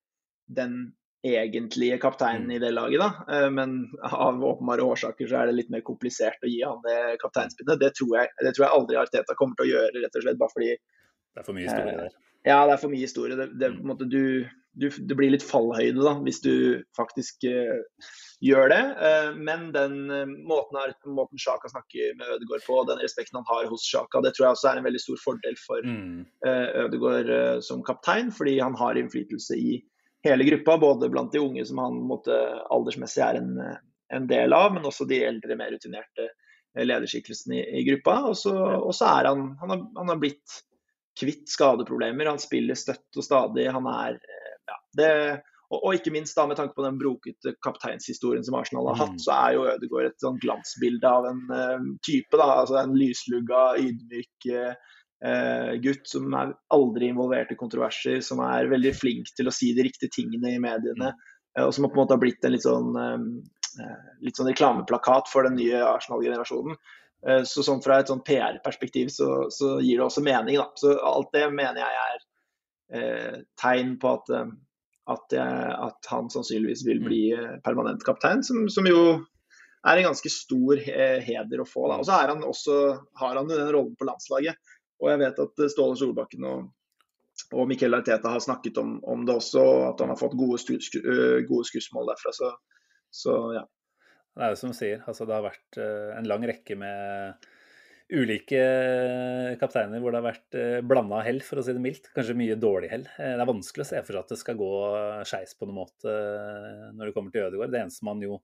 den 0.55 0.93
egentlige 1.25 1.97
kapteinen 2.03 2.51
i 2.53 2.59
det 2.61 2.71
laget. 2.75 2.99
da. 3.01 3.09
Eh, 3.35 3.49
Men 3.49 3.77
av 4.03 4.43
åpenbare 4.43 4.85
årsaker 4.85 5.27
så 5.27 5.41
er 5.41 5.47
det 5.51 5.55
litt 5.59 5.69
mer 5.73 5.81
komplisert 5.81 6.43
å 6.45 6.49
gi 6.51 6.61
han 6.63 6.81
det 6.85 7.17
kapteinspinnet. 7.23 7.79
Det 7.81 7.93
tror 7.97 8.17
jeg, 8.19 8.29
det 8.43 8.53
tror 8.55 8.65
jeg 8.67 8.75
aldri 8.79 8.99
Arteta 9.01 9.35
kommer 9.39 9.55
til 9.59 9.65
å 9.67 9.71
gjøre, 9.73 10.03
rett 10.03 10.15
og 10.21 10.27
slett 10.27 10.37
bare 10.43 10.53
fordi 10.57 10.69
Det 10.75 11.41
er 11.41 11.47
for 11.49 11.53
mye 11.57 11.65
historie 11.69 11.97
der. 12.03 12.13
ja, 12.45 12.59
det 12.67 12.73
er 12.77 12.83
for 12.83 12.93
mye 12.93 13.07
historie. 13.07 13.35
Det, 13.35 13.49
det, 13.59 13.71
på 13.79 13.89
måte, 13.89 14.05
du, 14.09 14.45
du, 14.75 14.89
det 14.89 15.15
blir 15.17 15.31
litt 15.33 15.43
fallhøyde 15.43 16.03
da, 16.03 16.13
hvis 16.23 16.41
du 16.43 16.83
faktisk 16.95 17.43
eh, 17.49 17.81
gjør 18.45 18.69
det. 18.69 18.79
Eh, 19.07 19.31
men 19.35 19.71
den 19.73 19.95
eh, 20.11 20.25
måten, 20.47 20.77
måten 21.15 21.41
Sjaka 21.41 21.71
snakker 21.71 22.13
med 22.19 22.35
Ødegaard 22.37 22.63
på, 22.67 22.77
den 22.91 23.01
respekten 23.01 23.39
han 23.41 23.47
har 23.49 23.65
hos 23.71 23.87
Sjaka, 23.89 24.21
det 24.21 24.35
tror 24.35 24.45
jeg 24.49 24.57
også 24.59 24.69
er 24.71 24.77
en 24.83 24.87
veldig 24.87 25.01
stor 25.07 25.19
fordel 25.23 25.57
for 25.65 25.81
Mm. 25.85 26.25
eh, 26.45 26.69
Ødegaard 26.85 27.29
eh, 27.29 27.59
som 27.65 27.83
kaptein, 27.83 28.31
fordi 28.31 28.59
han 28.61 28.75
har 28.79 28.95
innflytelse 29.01 29.57
i 29.57 29.81
hele 30.25 30.47
gruppa, 30.47 30.77
både 30.81 31.09
blant 31.13 31.33
de 31.33 31.41
unge 31.43 31.65
som 31.65 31.81
han 31.83 31.97
måtte, 32.09 32.35
aldersmessig 32.73 33.23
er 33.23 33.39
en, 33.41 33.55
en 34.13 34.27
del 34.29 34.53
av, 34.57 34.73
men 34.75 34.87
også 34.87 35.07
de 35.09 35.21
eldre, 35.27 35.57
mer 35.59 35.73
rutinerte 35.75 36.27
eh, 36.29 36.85
lederskikkelsene 36.85 37.61
i, 37.61 37.65
i 37.81 37.83
gruppa. 37.89 38.19
Og 38.31 38.37
så, 38.39 38.55
er 39.07 39.31
han, 39.31 39.51
han 39.61 39.75
har, 39.75 39.83
han 40.01 40.13
har 40.13 40.21
blitt 40.21 40.61
kvitt 41.19 41.49
skadeproblemer. 41.49 42.27
Han 42.33 42.41
spiller 42.41 42.77
støtt 42.77 43.19
og 43.19 43.25
stadig. 43.25 43.69
Han 43.71 43.87
er 43.91 44.17
eh, 44.19 44.55
ja, 44.71 44.79
det, 44.99 45.11
og, 45.69 45.79
og 45.79 45.97
ikke 45.97 46.13
minst 46.13 46.37
da 46.37 46.45
med 46.49 46.59
tanke 46.59 46.75
på 46.77 46.85
den 46.85 46.99
brokete 47.01 47.55
kapteinshistorien 47.65 48.45
som 48.45 48.57
Arsenal 48.59 48.91
har 48.91 48.99
hatt, 49.05 49.15
Mm. 49.15 49.23
så 49.23 49.37
er 49.37 49.55
jo 49.55 49.69
Ødegaard 49.71 50.11
et 50.11 50.21
sånn 50.23 50.41
glansbilde 50.41 51.09
av 51.09 51.29
en 51.29 51.41
uh, 51.49 51.87
type. 52.05 52.35
da, 52.37 52.49
altså 52.61 52.77
En 52.83 52.97
lyslugga, 52.97 53.63
ydmyk 53.81 54.49
eh, 54.51 54.75
gutt 55.81 56.07
som 56.07 56.33
er 56.37 56.51
aldri 56.75 57.07
involvert 57.09 57.51
i 57.53 57.57
kontroverser, 57.57 58.19
som 58.21 58.41
er 58.43 58.67
veldig 58.69 58.91
flink 58.93 59.31
til 59.37 59.47
å 59.47 59.53
si 59.55 59.71
de 59.73 59.85
riktige 59.87 60.11
tingene 60.13 60.51
i 60.53 60.59
mediene. 60.61 61.13
eh, 61.57 61.63
og 61.63 61.73
som 61.73 61.87
på 61.87 61.95
en 61.95 62.01
måte 62.03 62.13
har 62.13 62.21
blitt 62.21 62.43
en 62.45 62.51
litt 62.51 62.65
sånn, 62.65 62.91
eh, 62.99 63.85
eh, 63.85 64.05
litt 64.21 64.35
sånn 64.37 64.51
reklameplakat 64.51 65.31
for 65.31 65.47
den 65.47 65.55
nye 65.55 65.81
Arsenal-generasjonen. 65.87 66.75
Eh, 67.27 67.43
Så 67.43 67.63
sånn 67.63 67.81
fra 67.81 67.99
et 67.99 68.11
sånn 68.11 68.23
PR-perspektiv 68.27 69.09
så, 69.09 69.49
så 69.49 69.79
gir 69.81 69.97
det 69.97 70.05
også 70.05 70.21
mening. 70.21 70.59
Da. 70.59 70.67
Så 70.75 70.97
alt 70.99 71.31
det 71.33 71.47
mener 71.51 71.81
jeg 71.81 71.95
er 72.03 72.19
eh, 72.93 73.39
tegn 73.57 73.95
på 73.97 74.13
at, 74.19 74.29
eh, 74.29 74.51
at, 75.07 75.25
jeg, 75.31 75.77
at 75.87 76.11
han 76.11 76.29
sannsynligvis 76.29 76.85
vil 76.85 77.01
bli 77.01 77.23
eh, 77.33 77.55
permanent 77.63 78.03
kaptein, 78.05 78.43
som, 78.43 78.67
som 78.69 78.85
jo 78.85 79.25
er 79.85 79.97
en 80.01 80.07
ganske 80.09 80.29
stor 80.33 80.79
eh, 80.81 81.19
heder 81.21 81.61
å 81.61 81.65
få. 81.69 81.87
Da. 81.89 81.99
Og 82.01 82.05
så 82.57 82.77
har 83.21 83.37
han 83.37 83.49
jo 83.49 83.57
den 83.57 83.73
rollen 83.73 83.95
på 83.97 84.07
landslaget. 84.07 84.57
Og 85.03 85.11
jeg 85.11 85.21
vet 85.21 85.41
at 85.45 85.63
eh, 85.63 85.71
Ståle 85.71 85.97
Solbakken 85.99 86.47
og, 86.49 86.69
og 87.53 87.69
Mikkel 87.69 87.97
Arteta 87.97 88.31
har 88.35 88.43
snakket 88.43 88.79
om, 88.81 88.97
om 89.03 89.25
det 89.27 89.35
også, 89.35 89.65
at 89.91 90.03
han 90.03 90.13
har 90.13 90.19
fått 90.19 90.37
gode, 90.39 90.61
øh, 91.01 91.41
gode 91.47 91.67
skussmål 91.71 92.13
derfra. 92.13 92.35
Så, 92.35 92.53
så 93.23 93.35
ja. 93.57 93.65
Det 94.35 94.43
er 94.43 94.51
jo 94.51 94.59
som 94.59 94.71
du 94.73 94.75
sier, 94.75 95.03
altså 95.07 95.27
det 95.27 95.35
har 95.37 95.45
vært 95.45 95.77
eh, 95.79 96.15
en 96.17 96.27
lang 96.31 96.43
rekke 96.47 96.79
med 96.79 97.51
ulike 98.15 98.59
kapteiner 99.57 99.97
hvor 99.97 100.13
det 100.13 100.19
har 100.19 100.27
vært 100.27 100.57
blanda 100.85 101.23
hell, 101.25 101.39
for 101.41 101.57
å 101.57 101.63
si 101.65 101.73
det 101.73 101.81
mildt. 101.81 102.11
Kanskje 102.13 102.35
mye 102.37 102.57
dårlig 102.59 102.91
hell. 102.91 103.07
Eh, 103.15 103.33
det 103.33 103.41
er 103.41 103.49
vanskelig 103.49 103.85
å 103.85 103.89
se 103.89 104.01
for 104.03 104.13
seg 104.13 104.21
at 104.21 104.33
det 104.35 104.39
skal 104.41 104.59
gå 104.59 104.71
skeis 105.27 105.55
på 105.57 105.67
noen 105.67 105.79
måte 105.81 106.11
eh, 106.11 106.91
når 106.93 107.09
det 107.09 107.15
kommer 107.15 107.33
til 107.33 107.47
Ødegaard. 107.47 107.73
Det 107.73 107.81
eneste 107.81 108.07
man 108.07 108.21
jo 108.23 108.39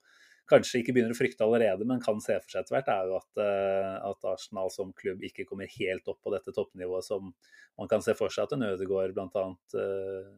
kanskje 0.50 0.82
ikke 0.82 0.96
begynner 0.96 1.16
å 1.16 1.18
frykte 1.18 1.46
allerede, 1.46 1.86
men 1.88 2.02
kan 2.04 2.20
se 2.24 2.38
for 2.42 2.52
seg 2.52 2.64
etter 2.64 2.78
hvert, 2.78 2.92
er 2.92 3.10
jo 3.10 3.18
at, 3.20 3.42
eh, 3.44 3.98
at 4.10 4.30
Arsenal 4.34 4.72
som 4.74 4.94
klubb 4.98 5.24
ikke 5.28 5.46
kommer 5.50 5.70
helt 5.78 6.08
opp 6.12 6.22
på 6.24 6.34
dette 6.34 6.54
toppnivået 6.56 7.08
som 7.08 7.34
man 7.80 7.92
kan 7.92 8.04
se 8.04 8.16
for 8.18 8.34
seg 8.34 8.48
at 8.48 8.56
en 8.58 8.68
Ødegaard 8.72 9.16
bl.a. 9.16 9.46
Uh, 9.76 10.32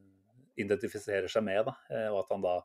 identifiserer 0.60 1.32
seg 1.32 1.46
med, 1.46 1.63
da, 1.66 1.74
eh, 1.89 2.10
og 2.12 2.24
at 2.24 2.34
han 2.34 2.44
da 2.44 2.58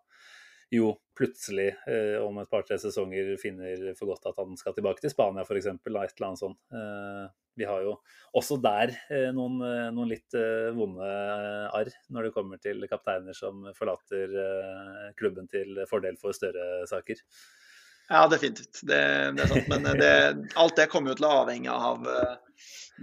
jo 0.75 0.93
plutselig 1.17 1.71
eh, 1.89 2.19
om 2.21 2.37
et 2.43 2.51
par-tre 2.51 2.77
sesonger 2.81 3.33
finner 3.41 3.87
for 3.97 4.11
godt 4.13 4.29
at 4.29 4.41
han 4.41 4.57
skal 4.61 4.77
tilbake 4.77 5.01
til 5.01 5.13
Spania 5.15 5.47
f.eks. 5.47 5.71
Et 5.71 5.89
eller 5.89 6.27
annet 6.29 6.43
sånt. 6.43 6.61
Eh, 6.69 7.25
vi 7.59 7.67
har 7.69 7.83
jo 7.85 7.99
også 8.39 8.59
der 8.63 8.93
eh, 9.11 9.29
noen, 9.35 9.61
eh, 9.65 9.87
noen 9.95 10.11
litt 10.11 10.37
eh, 10.37 10.69
vonde 10.77 11.07
arr 11.75 11.91
når 12.15 12.29
det 12.29 12.35
kommer 12.35 12.61
til 12.63 12.85
kapteiner 12.91 13.37
som 13.37 13.67
forlater 13.77 14.35
klubben 15.19 15.49
til 15.51 15.81
fordel 15.91 16.19
for 16.21 16.37
større 16.37 16.85
saker. 16.91 17.23
Ja, 18.09 18.23
definitivt. 18.31 18.81
Det, 18.89 19.01
det 19.37 19.45
er 19.45 19.51
sant. 19.51 19.67
Men 19.69 19.89
det, 20.01 20.13
alt 20.57 20.79
det 20.79 20.89
kommer 20.89 21.13
jo 21.13 21.19
til 21.19 21.27
å 21.29 21.35
avhenge 21.43 21.75
av 21.75 22.07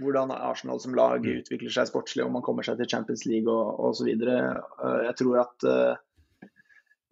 hvordan 0.02 0.32
Arsenal 0.34 0.80
som 0.82 0.96
lag 0.98 1.22
Mm. 1.22 1.44
utvikler 1.44 1.72
seg 1.72 1.86
sportslig, 1.88 2.24
om 2.26 2.34
man 2.34 2.44
kommer 2.44 2.66
seg 2.66 2.80
til 2.80 2.90
Champions 2.90 3.22
League 3.28 3.52
og 3.52 3.78
osv. 3.92 4.10
Jeg 4.10 5.14
tror 5.20 5.38
at 5.44 5.68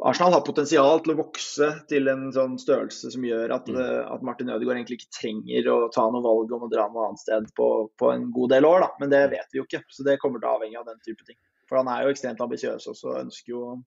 Arsenal 0.02 0.32
har 0.34 0.42
potensial 0.42 0.98
til 1.04 1.12
å 1.14 1.18
vokse 1.20 1.68
til 1.88 2.08
en 2.10 2.24
sånn 2.34 2.56
størrelse 2.58 3.12
som 3.14 3.22
gjør 3.22 3.52
at, 3.54 3.68
Mm. 3.70 3.76
eh, 3.78 4.12
at 4.14 4.22
Martin 4.26 4.50
Ødegaard 4.50 4.76
egentlig 4.80 4.98
ikke 4.98 5.20
trenger 5.20 5.68
å 5.70 5.92
ta 5.94 6.08
noe 6.10 6.22
valg 6.24 6.50
om 6.52 6.66
å 6.66 6.70
dra 6.70 6.88
noe 6.90 7.08
annet 7.08 7.20
sted 7.22 7.46
på, 7.54 7.68
på 7.96 8.12
en 8.12 8.30
god 8.32 8.50
del 8.50 8.64
år. 8.64 8.80
Da. 8.80 8.88
Men 9.00 9.10
det 9.10 9.30
vet 9.30 9.46
vi 9.52 9.58
jo 9.60 9.64
ikke, 9.64 9.84
så 9.88 10.02
det 10.04 10.18
kommer 10.18 10.40
til 10.42 10.48
å 10.50 10.56
avhenge 10.58 10.80
av 10.80 10.86
den 10.86 10.98
type 11.06 11.24
ting. 11.24 11.36
For 11.68 11.78
han 11.78 11.88
er 11.88 12.02
jo 12.04 12.10
ekstremt 12.12 12.42
ambisiøs 12.42 12.88
også 12.90 13.12
og 13.12 13.20
ønsker 13.22 13.54
jo 13.54 13.60
å 13.70 13.82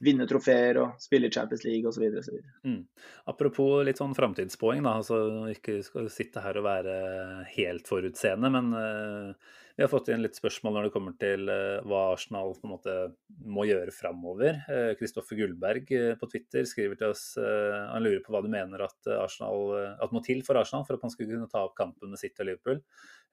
vinne 0.00 0.24
trofeer 0.26 0.78
og 0.80 0.94
spille 1.02 1.26
i 1.28 1.30
Champions 1.34 1.64
League 1.66 1.84
osv. 1.84 2.06
Mm. 2.64 2.86
Apropos 3.28 3.84
litt 3.84 3.98
sånn 4.00 4.14
framtidsspåing, 4.16 4.82
da. 4.86 4.94
Altså, 5.02 5.50
ikke 5.52 5.82
skal 5.84 6.08
sitte 6.08 6.40
her 6.40 6.56
og 6.56 6.64
være 6.64 6.94
helt 7.56 7.90
forutseende, 7.90 8.48
men 8.54 8.72
eh, 8.72 9.34
vi 9.80 9.84
har 9.86 9.88
fått 9.88 10.10
inn 10.12 10.20
litt 10.20 10.36
spørsmål 10.36 10.74
når 10.76 10.86
det 10.86 10.92
kommer 10.92 11.14
til 11.16 11.48
eh, 11.48 11.78
hva 11.88 12.00
Arsenal 12.12 12.50
på 12.52 12.66
en 12.68 12.72
måte 12.74 12.96
må 13.48 13.64
gjøre 13.64 13.94
framover. 13.96 14.58
Kristoffer 14.98 15.38
Gullberg 15.38 15.88
eh, 15.96 16.10
på 16.20 16.28
Twitter 16.28 16.66
skriver 16.68 16.98
til 17.00 17.14
oss 17.14 17.22
eh, 17.40 17.78
Han 17.88 18.04
lurer 18.04 18.20
på 18.20 18.34
hva 18.34 18.42
du 18.44 18.50
mener 18.52 18.84
at, 18.84 18.98
eh, 19.08 19.16
Arsenal, 19.16 19.72
eh, 19.78 19.94
at 20.04 20.12
må 20.12 20.20
til 20.26 20.42
for 20.44 20.60
Arsenal 20.60 20.84
for 20.84 20.98
at 20.98 21.06
man 21.06 21.14
skulle 21.14 21.32
kunne 21.32 21.48
ta 21.48 21.62
opp 21.64 21.78
kampen 21.80 22.12
med 22.12 22.20
City 22.20 22.44
og 22.44 22.50
Liverpool. 22.50 22.82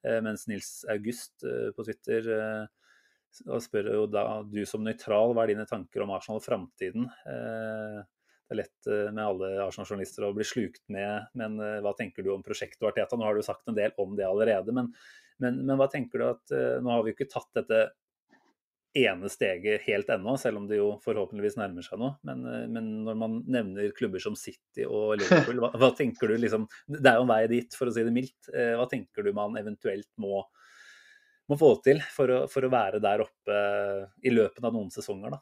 Eh, 0.07 0.21
mens 0.23 0.47
Nils 0.47 0.71
August 0.95 1.43
eh, 1.43 1.67
på 1.75 1.83
Twitter 1.89 2.31
eh, 2.37 3.59
spør 3.67 3.91
jo 3.97 4.07
da 4.07 4.23
du 4.47 4.61
som 4.71 4.87
nøytral, 4.87 5.35
hva 5.35 5.43
er 5.43 5.51
dine 5.51 5.67
tanker 5.67 6.07
om 6.07 6.15
Arsenal 6.15 6.39
og 6.39 6.47
framtiden? 6.47 7.11
Eh, 7.27 8.05
det 8.47 8.55
er 8.55 8.61
lett 8.61 8.87
eh, 8.87 9.11
med 9.11 9.23
alle 9.25 9.51
Arsenal-journalister 9.65 10.23
å 10.23 10.33
bli 10.35 10.47
slukt 10.47 10.83
med, 10.93 11.27
men 11.37 11.59
eh, 11.59 11.79
hva 11.83 11.93
tenker 11.97 12.23
du 12.23 12.31
om 12.33 12.43
prosjektet 12.45 12.85
Arteta? 12.87 13.19
Nå 13.19 13.27
har 13.27 13.35
du 13.35 13.43
sagt 13.43 13.67
en 13.67 13.75
del 13.75 13.95
om 13.99 14.15
det 14.15 14.27
allerede, 14.27 14.75
men, 14.75 14.93
men, 15.43 15.63
men 15.67 15.79
hva 15.79 15.89
tenker 15.91 16.21
du 16.21 16.27
at 16.29 16.53
eh, 16.55 16.77
Nå 16.83 16.93
har 16.93 17.03
vi 17.03 17.11
jo 17.11 17.17
ikke 17.17 17.31
tatt 17.33 17.49
dette 17.59 17.87
ene 18.97 19.29
steget 19.29 19.83
helt 19.85 20.07
ennå, 20.09 20.37
selv 20.41 20.61
om 20.61 20.69
det 20.69 20.79
jo 20.79 20.93
forhåpentligvis 21.03 21.59
nærmer 21.59 21.85
seg 21.85 21.99
noe. 22.01 22.15
Men, 22.25 22.39
men 22.73 22.87
når 23.05 23.17
man 23.19 23.35
nevner 23.45 23.91
klubber 23.93 24.23
som 24.23 24.33
City 24.39 24.87
og 24.87 25.19
Liverpool, 25.19 25.59
hva, 25.61 25.69
hva 25.77 25.91
tenker 25.93 26.31
du 26.31 26.39
liksom 26.39 26.65
Det 26.87 27.03
er 27.03 27.19
jo 27.19 27.27
en 27.27 27.29
vei 27.29 27.43
dit, 27.51 27.77
for 27.77 27.91
å 27.91 27.93
si 27.93 28.05
det 28.07 28.15
mildt. 28.15 28.49
Hva 28.49 28.87
tenker 28.89 29.27
du 29.27 29.29
man 29.37 29.59
eventuelt 29.59 30.09
må 30.23 30.39
må 31.47 31.55
få 31.59 31.69
til 31.85 32.01
for 32.11 32.31
å, 32.33 32.39
for 32.51 32.65
å 32.65 32.71
være 32.71 32.99
der 33.03 33.21
oppe 33.23 33.59
i 34.25 34.33
løpet 34.33 34.65
av 34.65 34.73
noen 34.73 34.89
sesonger, 34.91 35.35
da. 35.35 35.39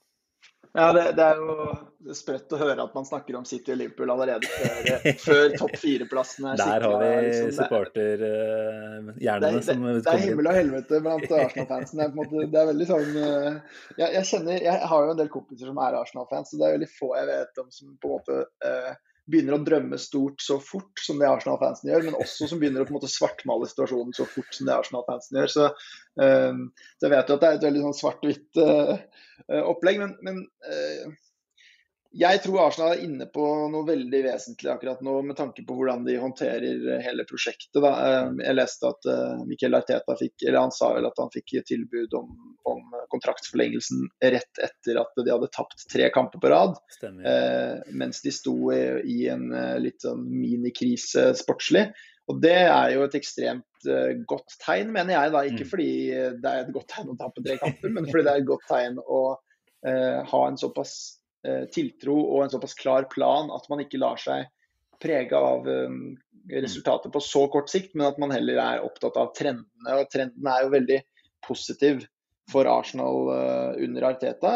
Ja, 0.76 0.94
det, 0.94 1.12
det 1.16 1.24
er 1.24 1.38
jo 1.40 2.14
sprøtt 2.14 2.52
å 2.54 2.58
høre 2.60 2.84
at 2.84 2.96
man 2.98 3.06
snakker 3.08 3.38
om 3.40 3.46
City 3.48 3.72
og 3.74 3.78
Liverpool 3.80 4.12
allerede 4.14 4.50
før, 4.52 5.06
før 5.24 5.56
topp 5.56 5.78
fire-plassen 5.82 6.46
er 6.52 6.60
Der 6.60 6.86
har 6.86 6.96
vi 7.02 7.08
liksom, 7.26 7.52
supporterhjernene 7.58 9.62
uh, 9.62 9.66
som 9.66 9.80
kommer. 9.80 10.02
det 10.04 10.14
er 10.14 10.24
himmel 10.26 10.52
og 10.52 10.60
helvete 10.60 11.00
blant 11.06 11.36
Arsenal-fansen. 11.40 12.04
Det, 12.04 12.06
er 12.06 12.52
det 12.52 12.62
er 12.62 12.70
veldig 12.74 12.88
sånn 12.92 13.10
uh, 13.16 13.80
jeg, 13.96 14.10
jeg 14.20 14.26
kjenner, 14.34 14.56
jeg 14.68 14.92
har 14.92 15.08
jo 15.08 15.16
en 15.16 15.22
del 15.24 15.34
kompiser 15.34 15.72
som 15.72 15.82
er 15.88 15.98
Arsenal-fans, 16.02 16.52
så 16.52 16.62
det 16.62 16.68
er 16.68 16.78
veldig 16.78 16.92
få 16.94 17.10
jeg 17.16 17.32
vet 17.32 17.64
om 17.64 17.70
som 17.74 17.98
på 18.02 18.12
en 18.12 18.20
måte 18.20 18.36
eh, 18.68 18.94
begynner 19.32 19.58
å 19.58 19.64
drømme 19.66 19.98
stort 20.02 20.44
så 20.44 20.58
fort 20.62 21.02
som 21.02 21.20
det 21.22 21.30
Arsenal-fansen 21.30 21.90
gjør, 21.90 22.08
men 22.08 22.18
også 22.20 22.50
som 22.50 22.62
begynner 22.62 22.84
å 22.84 22.88
på 22.88 22.94
en 22.94 23.00
måte 23.00 23.12
svartmale 23.12 23.70
situasjonen 23.70 24.14
så 24.16 24.28
fort 24.30 24.52
som 24.54 24.70
det 24.70 24.76
Arsenal-fansen 24.76 25.40
gjør. 25.40 25.54
Så, 25.54 25.70
uh, 26.22 26.60
så, 26.96 27.08
jeg 27.08 27.14
vet 27.16 27.32
jo 27.32 27.38
at 27.38 27.44
det 27.44 27.50
er 27.50 27.60
et 27.60 27.68
veldig 27.68 27.86
sånn 27.88 28.00
svart-hvitt 28.02 28.62
uh, 28.62 28.96
opplegg, 29.66 30.02
men, 30.04 30.16
men 30.26 30.44
uh, 30.70 31.16
jeg 32.16 32.40
tror 32.46 32.62
Arsenal 32.64 32.94
er 32.94 33.02
inne 33.04 33.26
på 33.28 33.44
noe 33.72 33.84
veldig 33.88 34.20
vesentlig 34.24 34.70
akkurat 34.72 35.02
nå, 35.04 35.18
med 35.28 35.36
tanke 35.36 35.66
på 35.68 35.76
hvordan 35.76 36.06
de 36.08 36.16
håndterer 36.22 37.02
hele 37.04 37.26
prosjektet. 37.28 37.82
Da. 37.84 37.92
Jeg 38.40 38.56
leste 38.56 38.92
at 38.92 39.08
Miquel 39.50 39.76
Arteta 39.76 40.16
fikk, 40.20 40.46
eller 40.46 40.64
han 40.64 40.72
sa 40.76 40.94
vel 40.96 41.08
at 41.10 41.20
han 41.20 41.34
fikk 41.34 41.58
tilbud 41.68 42.16
om, 42.16 42.30
om 42.72 42.96
kontraktsforlengelsen 43.12 44.06
rett 44.24 44.62
etter 44.64 45.00
at 45.02 45.12
de 45.20 45.34
hadde 45.34 45.50
tapt 45.56 45.84
tre 45.92 46.08
kamper 46.16 46.40
på 46.40 46.54
rad. 46.54 46.80
Eh, 47.04 47.84
mens 48.00 48.24
de 48.24 48.34
sto 48.36 48.56
i, 48.72 48.80
i 49.12 49.18
en 49.34 49.50
litt 49.84 50.08
sånn 50.08 50.24
minikrise 50.30 51.34
sportslig. 51.36 51.90
Og 52.32 52.40
Det 52.42 52.56
er 52.62 52.96
jo 52.96 53.04
et 53.06 53.20
ekstremt 53.20 53.92
godt 54.30 54.56
tegn, 54.64 54.96
mener 54.96 55.18
jeg. 55.18 55.36
da, 55.36 55.44
Ikke 55.52 55.68
mm. 55.68 55.74
fordi 55.74 55.92
det 56.40 56.54
er 56.54 56.64
et 56.64 56.74
godt 56.80 56.88
tegn 56.96 57.12
å 57.12 57.20
tape 57.20 57.44
tre 57.44 57.60
kamper, 57.60 57.92
men 57.92 58.08
fordi 58.08 58.24
det 58.24 58.32
er 58.32 58.42
et 58.46 58.50
godt 58.54 58.68
tegn 58.72 59.04
å 59.04 59.22
ha 59.86 60.40
en 60.48 60.56
såpass 60.58 60.96
Eh, 61.06 61.25
tiltro 61.74 62.16
og 62.24 62.44
en 62.44 62.52
såpass 62.54 62.74
klar 62.80 63.06
plan 63.12 63.52
at 63.54 63.68
man 63.70 63.84
ikke 63.84 64.00
lar 64.02 64.18
seg 64.22 64.48
prege 65.02 65.38
av 65.38 65.68
um, 65.68 66.16
resultatet 66.52 67.12
på 67.14 67.22
så 67.24 67.46
kort 67.52 67.70
sikt, 67.72 67.96
men 67.96 68.08
at 68.10 68.20
man 68.22 68.34
heller 68.34 68.60
er 68.62 68.86
opptatt 68.86 69.18
av 69.20 69.34
trendene. 69.38 69.98
og 69.98 70.10
Trenden 70.14 70.50
er 70.50 70.66
jo 70.66 70.74
veldig 70.74 71.00
positiv 71.46 72.06
for 72.52 72.70
Arsenal 72.70 73.30
uh, 73.32 73.72
under 73.82 74.10
Arteta. 74.12 74.56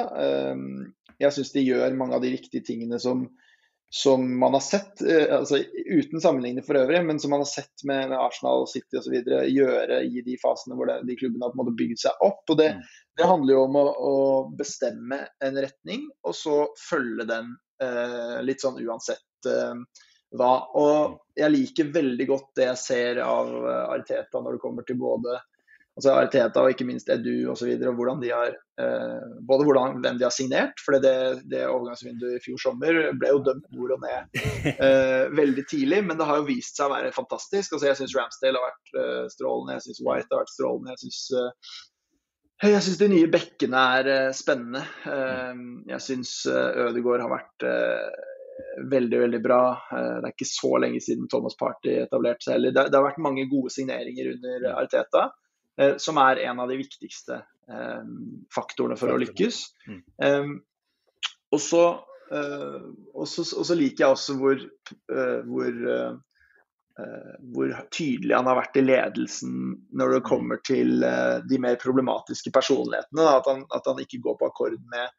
Um, 0.54 0.92
jeg 1.20 1.36
syns 1.36 1.54
de 1.56 1.66
gjør 1.66 1.98
mange 2.00 2.18
av 2.18 2.24
de 2.24 2.34
riktige 2.36 2.66
tingene 2.66 3.00
som, 3.02 3.26
som 3.90 4.26
man 4.40 4.54
har 4.54 4.62
sett, 4.62 5.02
uh, 5.02 5.40
altså 5.40 5.62
uten 5.86 6.22
sammenligning 6.22 6.66
for 6.66 6.78
øvrig, 6.78 7.02
men 7.06 7.20
som 7.20 7.34
man 7.34 7.44
har 7.44 7.50
sett 7.50 7.86
med, 7.90 8.14
Arsenal, 8.14 8.68
City 8.70 9.00
osv. 9.00 9.16
gjøre 9.50 10.02
i 10.06 10.24
de 10.26 10.38
fasene 10.42 10.78
hvor 10.78 10.92
det, 10.92 11.00
de 11.10 11.18
klubbene 11.20 11.48
har 11.48 11.54
på 11.54 11.60
en 11.60 11.64
måte 11.64 11.78
bygd 11.80 12.04
seg 12.06 12.26
opp. 12.26 12.44
og 12.50 12.60
det, 12.62 12.74
mm. 12.78 12.84
Det 13.20 13.28
handler 13.28 13.54
jo 13.54 13.64
om 13.66 13.76
å, 13.76 13.88
å 14.10 14.14
bestemme 14.56 15.24
en 15.44 15.58
retning, 15.60 16.06
og 16.24 16.38
så 16.38 16.60
følge 16.80 17.26
den 17.28 17.50
eh, 17.84 18.38
litt 18.48 18.62
sånn 18.64 18.80
uansett 18.80 19.50
eh, 19.50 20.06
hva. 20.40 20.54
Og 20.80 21.18
jeg 21.36 21.52
liker 21.52 21.94
veldig 21.96 22.28
godt 22.30 22.50
det 22.60 22.70
jeg 22.70 22.82
ser 22.84 23.22
av 23.26 23.52
eh, 23.60 23.86
Ariteta 23.96 24.40
når 24.44 24.56
det 24.56 24.64
kommer 24.64 24.88
til 24.88 25.00
både 25.02 25.40
altså 26.00 26.16
Ariteta 26.16 26.64
og 26.64 26.74
ikke 26.74 26.88
minst 26.88 27.10
Edu 27.12 27.52
osv. 27.52 27.68
Og, 27.68 27.84
så 27.84 27.92
og 27.92 28.00
hvordan 28.00 28.22
de 28.24 28.32
har, 28.32 28.56
eh, 28.80 29.28
både 29.48 29.68
hvordan, 29.68 30.00
hvem 30.04 30.20
de 30.20 30.26
har 30.26 30.34
signert. 30.34 30.80
For 30.86 30.96
det, 31.04 31.14
det 31.52 31.66
overgangsvinduet 31.68 32.38
i 32.38 32.44
fjor 32.44 32.62
sommer 32.64 33.02
ble 33.20 33.34
jo 33.34 33.44
dømt 33.46 33.68
nord 33.76 33.98
og 33.98 34.06
ned 34.06 34.42
eh, 34.88 35.28
veldig 35.36 35.68
tidlig. 35.70 36.02
Men 36.08 36.20
det 36.20 36.30
har 36.30 36.42
jo 36.42 36.50
vist 36.50 36.80
seg 36.80 36.88
å 36.88 36.96
være 36.96 37.14
fantastisk. 37.16 37.76
Altså, 37.76 37.92
jeg 37.92 38.02
syns 38.02 38.18
Ramsdale 38.18 38.62
har 38.62 38.72
vært 38.72 39.00
eh, 39.04 39.24
strålende, 39.36 39.78
jeg 39.78 39.88
syns 39.90 40.04
White 40.08 40.36
har 40.36 40.46
vært 40.46 40.56
strålende. 40.56 40.96
jeg 40.96 41.04
synes, 41.06 41.22
eh, 41.44 42.74
jeg 42.74 42.84
syns 42.86 43.00
de 43.00 43.08
nye 43.14 43.28
bekkene 43.32 43.84
er 44.00 44.08
uh, 44.12 44.32
spennende. 44.36 44.82
Uh, 45.08 45.62
jeg 45.94 46.04
syns 46.04 46.34
Ødegaard 46.50 47.24
har 47.24 47.32
vært 47.32 47.68
veldig, 48.92 49.20
veldig 49.22 49.40
bra. 49.44 49.62
det 49.92 50.28
er 50.28 50.34
ikke 50.34 50.48
så 50.48 50.74
lenge 50.84 51.00
siden 51.04 51.30
Thomas 51.32 51.56
Party 51.60 51.94
etablerte 52.02 52.46
seg 52.46 52.58
heller. 52.58 52.74
Det, 52.76 52.96
har 52.96 53.06
vært 53.06 53.22
mange 53.24 53.46
gode 53.52 53.72
signeringer 53.72 54.34
under 54.34 54.68
Arteta, 54.74 55.30
som 56.02 56.18
er 56.20 56.42
en 56.44 56.60
av 56.60 56.72
de 56.72 56.76
viktigste 56.80 57.42
faktorene 58.52 58.98
for 59.00 59.14
å 59.14 59.20
lykkes. 59.22 59.60
Um, 60.20 60.56
og 61.54 61.62
så 61.62 61.84
liker 63.78 64.04
jeg 64.04 64.10
også 64.10 64.36
hvor, 64.42 64.64
hvor 65.48 65.78
Eh, 67.00 67.36
hvor 67.54 67.72
tydelig 67.96 68.36
han 68.36 68.48
har 68.50 68.58
vært 68.58 68.78
i 68.80 68.84
ledelsen 68.84 69.54
når 69.96 70.16
det 70.16 70.28
kommer 70.28 70.60
til 70.68 71.04
eh, 71.06 71.38
de 71.48 71.60
mer 71.62 71.78
problematiske 71.80 72.52
personlighetene. 72.56 73.28
At 73.40 73.48
han, 73.48 73.64
at 73.76 73.88
han 73.88 74.02
ikke 74.04 74.22
går 74.26 74.40
på 74.40 74.50
akkord 74.50 74.76
med, 74.92 75.14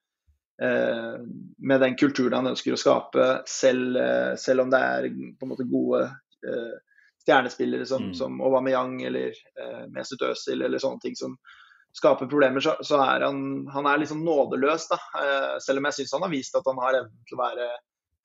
eh, 0.66 1.16
med, 1.56 1.80
den 1.84 1.96
kulturen 2.00 2.36
han 2.40 2.52
ønsker 2.52 2.76
å 2.76 2.80
skape, 2.80 3.30
selv, 3.48 3.96
selv, 4.40 4.66
om 4.66 4.74
det 4.74 4.82
er 4.90 5.08
på 5.10 5.46
en 5.46 5.52
måte 5.54 5.68
gode 5.70 6.04
stjernespillere 7.22 7.86
som, 7.86 8.10
mm. 8.10 8.14
som 8.16 8.40
Aubameyang 8.40 9.02
eller 9.08 9.36
Mesut 9.92 10.22
Özil 10.24 10.64
eller 10.64 10.80
sånne 10.82 11.02
ting 11.02 11.18
som 11.18 11.34
skaper 11.96 12.30
problemer, 12.30 12.62
så, 12.64 12.76
så 12.86 13.00
er 13.02 13.26
han, 13.26 13.66
han 13.74 13.86
er 13.90 14.00
liksom 14.00 14.24
nådeløs. 14.24 14.86
Da. 14.92 14.98
selv 15.60 15.82
om 15.82 15.88
jeg 15.88 15.98
syns 15.98 16.12
han 16.16 16.24
har 16.24 16.32
vist 16.32 16.56
at 16.56 16.68
han 16.70 16.78
har 16.80 17.00
evnen 17.00 17.24
til 17.28 17.36
å 17.36 17.42
være 17.42 17.70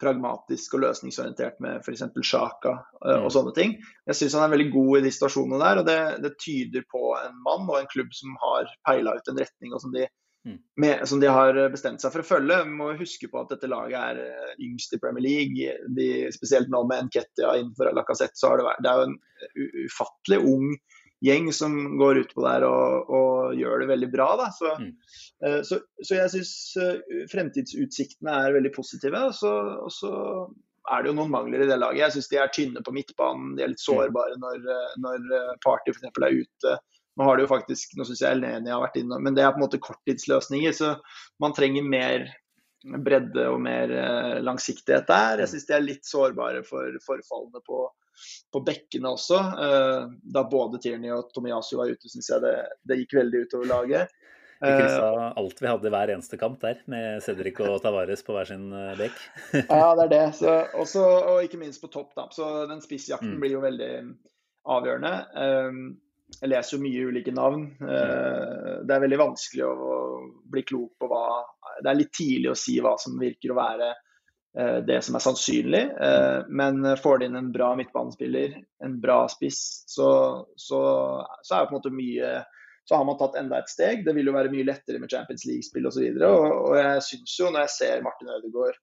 pragmatisk 0.01 0.75
og 0.75 0.83
løsningsorientert 0.83 1.61
med 1.63 1.79
f.eks. 1.79 2.03
Sjaka 2.25 2.73
uh, 2.75 3.21
og 3.21 3.29
mm. 3.29 3.33
sånne 3.37 3.53
ting. 3.55 3.75
Jeg 4.09 4.19
syns 4.19 4.35
han 4.37 4.47
er 4.47 4.53
veldig 4.55 4.69
god 4.73 4.99
i 4.99 5.03
de 5.05 5.13
situasjonene 5.15 5.61
der, 5.61 5.81
og 5.81 5.87
det, 5.87 5.99
det, 6.25 6.33
tyder 6.41 6.85
på 6.91 7.13
en 7.19 7.39
mann 7.45 7.67
og 7.69 7.79
en 7.79 7.91
klubb 7.91 8.11
som 8.15 8.35
har 8.43 8.71
peila 8.87 9.15
ut 9.15 9.31
en 9.31 9.41
retning 9.41 9.75
og 9.75 9.83
som 9.83 9.95
de. 9.95 10.07
Med, 10.75 11.07
som 11.09 11.19
de, 11.19 11.29
har 11.31 11.57
bestemt 11.73 12.03
seg 12.03 12.13
for 12.13 12.21
å 12.21 12.27
følge. 12.27 12.59
Vi 12.67 12.75
må 12.77 12.91
huske 12.99 13.29
på 13.31 13.41
at 13.41 13.53
dette 13.53 13.69
laget 13.71 13.97
er 13.97 14.19
uh, 14.21 14.51
yngst 14.61 14.93
i 14.93 14.99
Premier 15.01 15.25
League. 15.25 15.77
De, 15.97 16.09
spesielt 16.35 16.69
nå 16.71 16.83
med 16.89 17.07
Nketia 17.07 17.55
innenfor 17.59 17.93
Lacassette, 17.97 18.37
så 18.39 18.51
har 18.51 18.61
det 18.61 18.67
vært 18.67 18.83
Det 18.85 18.91
er 18.91 19.01
jo 19.01 19.07
en 19.09 19.87
ufattelig 19.87 20.39
ung 20.51 20.75
gjeng 21.25 21.47
som 21.55 21.75
går 21.97 22.19
utpå 22.25 22.43
der 22.43 22.65
og, 22.67 23.09
og, 23.09 23.55
gjør 23.57 23.81
det 23.81 23.89
veldig 23.93 24.11
bra. 24.13 24.27
Da. 24.43 24.51
Så, 24.53 24.75
mm. 24.81 24.91
uh, 25.47 25.59
så, 25.65 25.81
så 26.03 26.19
jeg 26.19 26.35
syns 26.35 26.53
uh, 26.81 27.25
fremtidsutsiktene 27.31 28.39
er 28.45 28.55
veldig 28.59 28.73
positive. 28.75 29.25
Og 29.31 29.35
så, 29.37 29.55
og 29.87 29.91
så, 29.93 30.13
er 30.93 31.01
det 31.01 31.09
jo 31.09 31.17
noen 31.17 31.31
mangler 31.33 31.63
i 31.63 31.69
det 31.69 31.79
laget. 31.81 32.03
Jeg 32.03 32.13
syns 32.13 32.27
de 32.29 32.37
er 32.37 32.51
tynne 32.53 32.83
på 32.85 32.93
midtbanen. 32.93 33.55
De 33.57 33.65
er 33.65 33.71
litt 33.71 33.81
mm. 33.81 33.87
sårbare 33.87 34.35
når, 34.37 34.67
eh, 34.69 34.91
når 35.01 35.23
Party 35.65 35.95
f.eks. 35.95 36.05
er 36.13 36.35
ute. 36.43 36.73
Nå 37.15 37.27
har 37.27 37.37
det 37.37 37.45
jo 37.45 37.51
faktisk, 37.51 37.93
nå 37.95 38.07
syns 38.07 38.23
jeg 38.23 38.35
Elneni 38.35 38.73
har 38.73 38.83
vært 38.83 38.97
innom, 38.99 39.21
men 39.23 39.37
det 39.37 39.45
er 39.45 39.53
på 39.55 39.61
en 39.61 39.65
måte 39.65 39.81
korttidsløsninger. 39.83 40.73
Så 40.75 40.95
man 41.43 41.55
trenger 41.55 41.85
mer 41.87 42.27
bredde 43.05 43.47
og 43.49 43.61
mer 43.65 43.89
langsiktighet 44.45 45.07
der. 45.09 45.39
Jeg 45.41 45.53
syns 45.53 45.69
de 45.69 45.77
er 45.77 45.85
litt 45.85 46.05
sårbare 46.05 46.61
for 46.67 46.99
forfallene 47.07 47.63
på 47.65 47.85
på 48.51 48.61
bekkene 48.65 49.11
også. 49.15 49.39
Eh, 49.65 50.05
da 50.35 50.43
både 50.49 50.79
Tierney 50.83 51.11
og 51.13 51.31
Tomiyasu 51.35 51.75
var 51.79 51.91
ute, 51.91 52.11
syns 52.11 52.29
jeg 52.31 52.43
det, 52.43 52.55
det, 52.87 53.01
gikk 53.01 53.17
veldig 53.19 53.43
utover 53.45 53.71
laget. 53.71 54.15
Vi 54.55 54.71
kryssa 54.71 55.09
eh, 55.09 55.25
alt 55.41 55.59
vi 55.61 55.69
hadde 55.69 55.91
hver 55.93 56.13
eneste 56.13 56.39
kamp 56.41 56.61
der, 56.63 56.79
med 56.91 57.23
Cedric 57.25 57.59
og 57.65 57.81
Tavares 57.83 58.23
på 58.25 58.35
hver 58.35 58.49
sin 58.49 58.69
eh, 58.71 58.93
bekk. 58.99 59.19
ja, 59.59 59.89
det 59.97 60.07
er 60.07 60.13
det. 60.15 60.23
Så, 60.39 60.55
også, 60.83 61.03
og 61.33 61.43
ikke 61.47 61.61
minst 61.61 61.83
på 61.83 61.91
topp. 61.93 62.13
Da. 62.17 62.29
Så 62.35 62.49
den 62.71 62.83
spissjakten 62.85 63.35
mm. 63.35 63.43
blir 63.43 63.57
jo 63.57 63.65
veldig 63.65 63.93
avgjørende. 64.75 65.13
Jeg 66.41 66.51
leser 66.51 66.75
jo 66.75 66.83
mye 66.83 67.05
ulike 67.09 67.31
navn. 67.35 67.67
Det 67.79 68.91
er 68.91 69.03
veldig 69.03 69.19
vanskelig 69.21 69.65
å 69.65 69.99
bli 70.51 70.63
klok 70.67 70.97
på 70.99 71.07
hva 71.09 71.21
Det 71.79 71.89
er 71.91 71.97
litt 71.99 72.11
tidlig 72.15 72.49
å 72.51 72.57
si 72.59 72.75
hva 72.83 72.95
som 72.99 73.15
virker 73.19 73.53
å 73.53 73.57
være 73.57 73.93
Eh, 74.59 74.77
det 74.87 75.01
som 75.01 75.15
er 75.15 75.23
sannsynlig. 75.23 75.83
Eh, 76.01 76.39
men 76.47 76.97
får 76.97 77.17
du 77.17 77.25
inn 77.25 77.35
en 77.35 77.51
bra 77.51 77.73
midtbanespiller, 77.75 78.55
en 78.83 78.99
bra 79.01 79.25
spiss, 79.27 79.83
så, 79.91 80.09
så, 80.55 80.79
så, 81.41 81.55
er 81.55 81.65
det 81.65 81.71
på 81.71 81.75
en 81.75 81.79
måte 81.81 81.95
mye 81.95 82.35
Så 82.85 82.95
har 82.95 83.05
man 83.05 83.17
tatt 83.17 83.35
enda 83.39 83.57
et 83.57 83.69
steg. 83.69 84.03
Det 84.05 84.13
vil 84.13 84.29
jo 84.29 84.35
være 84.35 84.51
mye 84.53 84.67
lettere 84.67 84.99
med 85.01 85.09
Champions 85.09 85.47
League-spill 85.49 85.87
osv. 85.89 86.03
Og, 86.05 86.23
og, 86.23 86.59
og 86.69 86.75
jeg 86.77 86.99
syns 87.07 87.31
jo, 87.39 87.47
når 87.49 87.63
jeg 87.65 87.73
ser 87.79 88.03
Martin 88.05 88.29
Ødegaard 88.29 88.77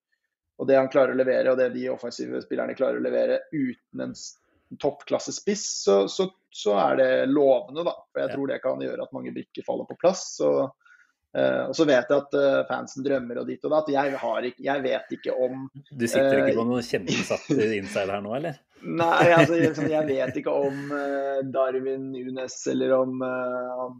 og 0.60 0.66
det 0.68 0.76
han 0.76 0.90
klarer 0.90 1.14
å 1.14 1.18
levere, 1.18 1.52
og 1.52 1.58
det 1.58 1.70
de 1.74 1.86
offensive 1.90 2.40
spillerne 2.42 2.74
klarer 2.78 2.98
å 2.98 3.02
levere 3.02 3.38
uten 3.54 4.02
en 4.04 4.12
toppklassespiss, 4.80 5.64
så, 5.84 5.96
så, 6.08 6.28
så 6.50 6.76
er 6.80 7.00
det 7.00 7.10
lovende, 7.32 7.84
da. 7.86 7.96
For 8.12 8.24
jeg 8.24 8.34
tror 8.36 8.52
det 8.52 8.62
kan 8.64 8.84
gjøre 8.84 9.04
at 9.06 9.16
mange 9.16 9.34
brikker 9.34 9.66
faller 9.66 9.88
på 9.88 9.98
plass. 10.00 10.28
Så 10.38 10.52
Uh, 11.32 11.70
og 11.70 11.72
så 11.72 11.86
vet 11.88 12.10
jeg 12.12 12.20
at 12.20 12.34
uh, 12.36 12.58
fansen 12.68 13.04
drømmer 13.06 13.38
og 13.40 13.46
dit 13.48 13.62
og 13.64 13.72
datt. 13.72 13.86
Jeg, 13.88 14.18
ikke, 14.50 14.64
jeg 14.66 14.82
vet 14.84 15.14
ikke 15.16 15.32
om 15.32 15.62
Du 15.72 16.04
sitter 16.04 16.42
ikke 16.42 16.58
på 16.58 16.66
noen 16.68 16.84
kjempesatt 16.84 17.46
inside 17.80 18.12
her 18.12 18.20
nå, 18.20 18.34
eller? 18.36 18.58
Nei, 18.82 19.30
altså, 19.30 19.56
liksom, 19.56 19.88
jeg 19.94 20.10
vet 20.10 20.36
ikke 20.42 20.52
om 20.52 20.92
Darwin 21.54 22.10
Nunes 22.12 22.58
eller 22.68 22.92
om 22.98 23.24
han 23.24 23.96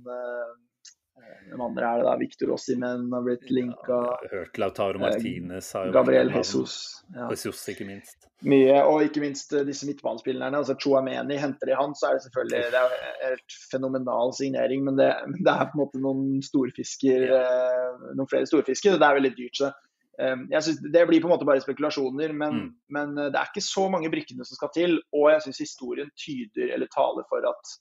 hvem 1.53 1.61
andre 1.61 1.89
er 1.89 2.01
det 2.01 2.07
da? 2.07 2.17
Victor 2.21 2.53
Ossimen 2.55 3.07
har 3.13 3.25
blitt 3.27 3.51
linka. 3.53 3.99
Ja, 4.09 4.31
hørt 4.33 4.59
Lautaro 4.59 5.01
Martinez 5.03 5.73
har 5.77 5.89
jo 5.89 5.95
Gabriel 5.95 6.33
Jesus. 6.33 6.75
Ja. 7.15 7.29
Jesus, 7.31 7.61
ikke 7.69 7.87
minst. 7.89 8.29
Mye, 8.49 8.79
og 8.89 9.05
ikke 9.05 9.23
minst 9.23 9.53
eh, 9.55 9.67
disse 9.69 9.87
midtbanespillerne. 9.87 10.59
altså 10.59 10.75
Chouameni 10.81 11.37
henter 11.39 11.71
de 11.71 11.77
han, 11.79 11.95
så 11.99 12.09
er 12.09 12.17
det 12.17 12.25
selvfølgelig 12.27 12.73
det 12.75 12.81
er 12.81 12.97
helt 13.29 13.57
fenomenal 13.71 14.35
signering. 14.39 14.83
Men 14.89 14.99
det, 14.99 15.13
det, 15.39 15.53
er 15.53 15.69
på 15.69 15.77
en 15.77 15.85
måte 15.85 16.03
noen 16.03 16.43
storfisker. 16.47 17.29
Eh, 17.39 18.11
noen 18.17 18.31
flere 18.31 18.49
storfisker. 18.49 18.99
Det 18.99 19.09
er 19.09 19.21
veldig 19.21 19.35
dyrt. 19.37 19.61
så 19.61 19.71
eh, 20.19 20.37
jeg 20.57 20.67
synes 20.67 20.83
Det 20.89 21.07
blir 21.11 21.23
på 21.23 21.31
en 21.31 21.37
måte 21.37 21.49
bare 21.49 21.65
spekulasjoner, 21.65 22.35
men, 22.35 22.59
mm. 22.65 22.75
men 22.97 23.15
det 23.23 23.37
er 23.37 23.53
ikke 23.53 23.67
så 23.69 23.89
mange 23.93 24.11
brikkene 24.15 24.49
som 24.49 24.59
skal 24.59 24.75
til. 24.75 24.99
Og 25.13 25.31
jeg 25.35 25.47
syns 25.47 25.65
historien 25.67 26.11
tyder 26.17 26.75
eller 26.75 26.91
taler 26.97 27.29
for 27.31 27.45
at 27.53 27.77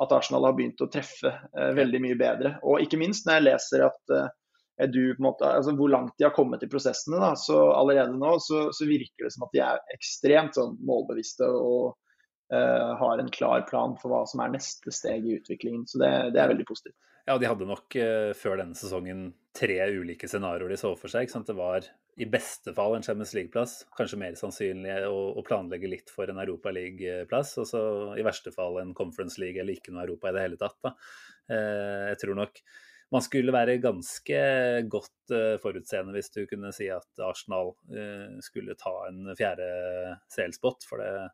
at 0.00 0.12
Arsenal 0.16 0.46
har 0.48 0.56
begynt 0.56 0.80
å 0.80 0.88
treffe 0.90 1.30
eh, 1.30 1.72
veldig 1.76 2.00
mye 2.04 2.18
bedre. 2.18 2.54
Og 2.64 2.84
ikke 2.84 3.00
minst 3.00 3.26
når 3.26 3.38
jeg 3.38 3.46
leser 3.46 3.86
at 3.88 4.14
eh, 4.16 4.28
du 4.88 5.12
måte, 5.20 5.44
altså 5.44 5.74
Hvor 5.76 5.90
langt 5.92 6.14
de 6.16 6.24
har 6.24 6.32
kommet 6.32 6.62
i 6.64 6.68
prosessene. 6.72 7.18
da, 7.20 7.34
så 7.36 7.58
Allerede 7.76 8.16
nå 8.16 8.38
så, 8.40 8.70
så 8.72 8.88
virker 8.88 9.26
det 9.26 9.34
som 9.34 9.44
at 9.44 9.52
de 9.52 9.60
er 9.64 9.82
ekstremt 9.92 10.56
sånn 10.56 10.78
målbevisste 10.88 11.50
og 11.52 11.92
eh, 12.54 12.90
har 13.02 13.20
en 13.20 13.28
klar 13.34 13.66
plan 13.68 13.96
for 14.00 14.14
hva 14.14 14.24
som 14.30 14.40
er 14.44 14.54
neste 14.56 14.94
steg 14.94 15.28
i 15.28 15.36
utviklingen. 15.36 15.84
Så 15.90 16.00
det, 16.00 16.12
det 16.36 16.40
er 16.40 16.52
veldig 16.54 16.68
positivt. 16.68 16.96
Ja, 17.28 17.36
de 17.38 17.46
hadde 17.46 17.68
nok 17.68 17.94
uh, 18.00 18.32
før 18.34 18.56
denne 18.58 18.74
sesongen 18.74 19.26
tre 19.54 19.76
ulike 19.92 20.26
scenarioer 20.26 20.72
de 20.72 20.78
så 20.80 20.94
for 20.98 21.12
seg. 21.12 21.28
Det 21.28 21.54
var 21.54 21.84
i 22.20 22.26
beste 22.28 22.72
fall 22.76 22.96
en 22.96 23.04
Champions 23.04 23.32
League-plass, 23.36 23.74
kanskje 23.96 24.18
mer 24.20 24.36
sannsynlig 24.38 24.92
å, 25.08 25.42
planlegge 25.46 25.90
litt 25.90 26.12
for 26.12 26.30
en 26.30 26.40
Europa 26.42 26.72
League-plass. 26.74 27.56
Og 27.62 27.68
så 27.70 27.82
i 28.18 28.26
verste 28.26 28.52
fall 28.54 28.80
en 28.82 28.94
Conference 28.96 29.40
League 29.40 29.60
eller 29.60 29.78
ikke 29.78 29.94
noe 29.94 30.06
Europa 30.08 30.30
i 30.30 30.36
det 30.36 30.44
hele 30.44 30.60
tatt. 30.60 30.78
Da. 30.84 30.94
Uh, 31.50 32.06
jeg 32.12 32.22
tror 32.22 32.40
nok 32.42 32.62
man 33.10 33.24
skulle 33.26 33.54
være 33.54 33.80
ganske 33.82 34.40
godt 34.92 35.32
uh, 35.34 35.56
forutseende 35.62 36.14
hvis 36.14 36.30
du 36.34 36.44
kunne 36.50 36.70
si 36.74 36.86
at 36.94 37.24
Arsenal 37.26 37.72
skulle 38.44 38.78
ta 38.78 38.94
en 39.08 39.32
fjerde 39.38 39.70
CL-spot. 40.30 40.86
For 40.90 41.02
det, 41.02 41.30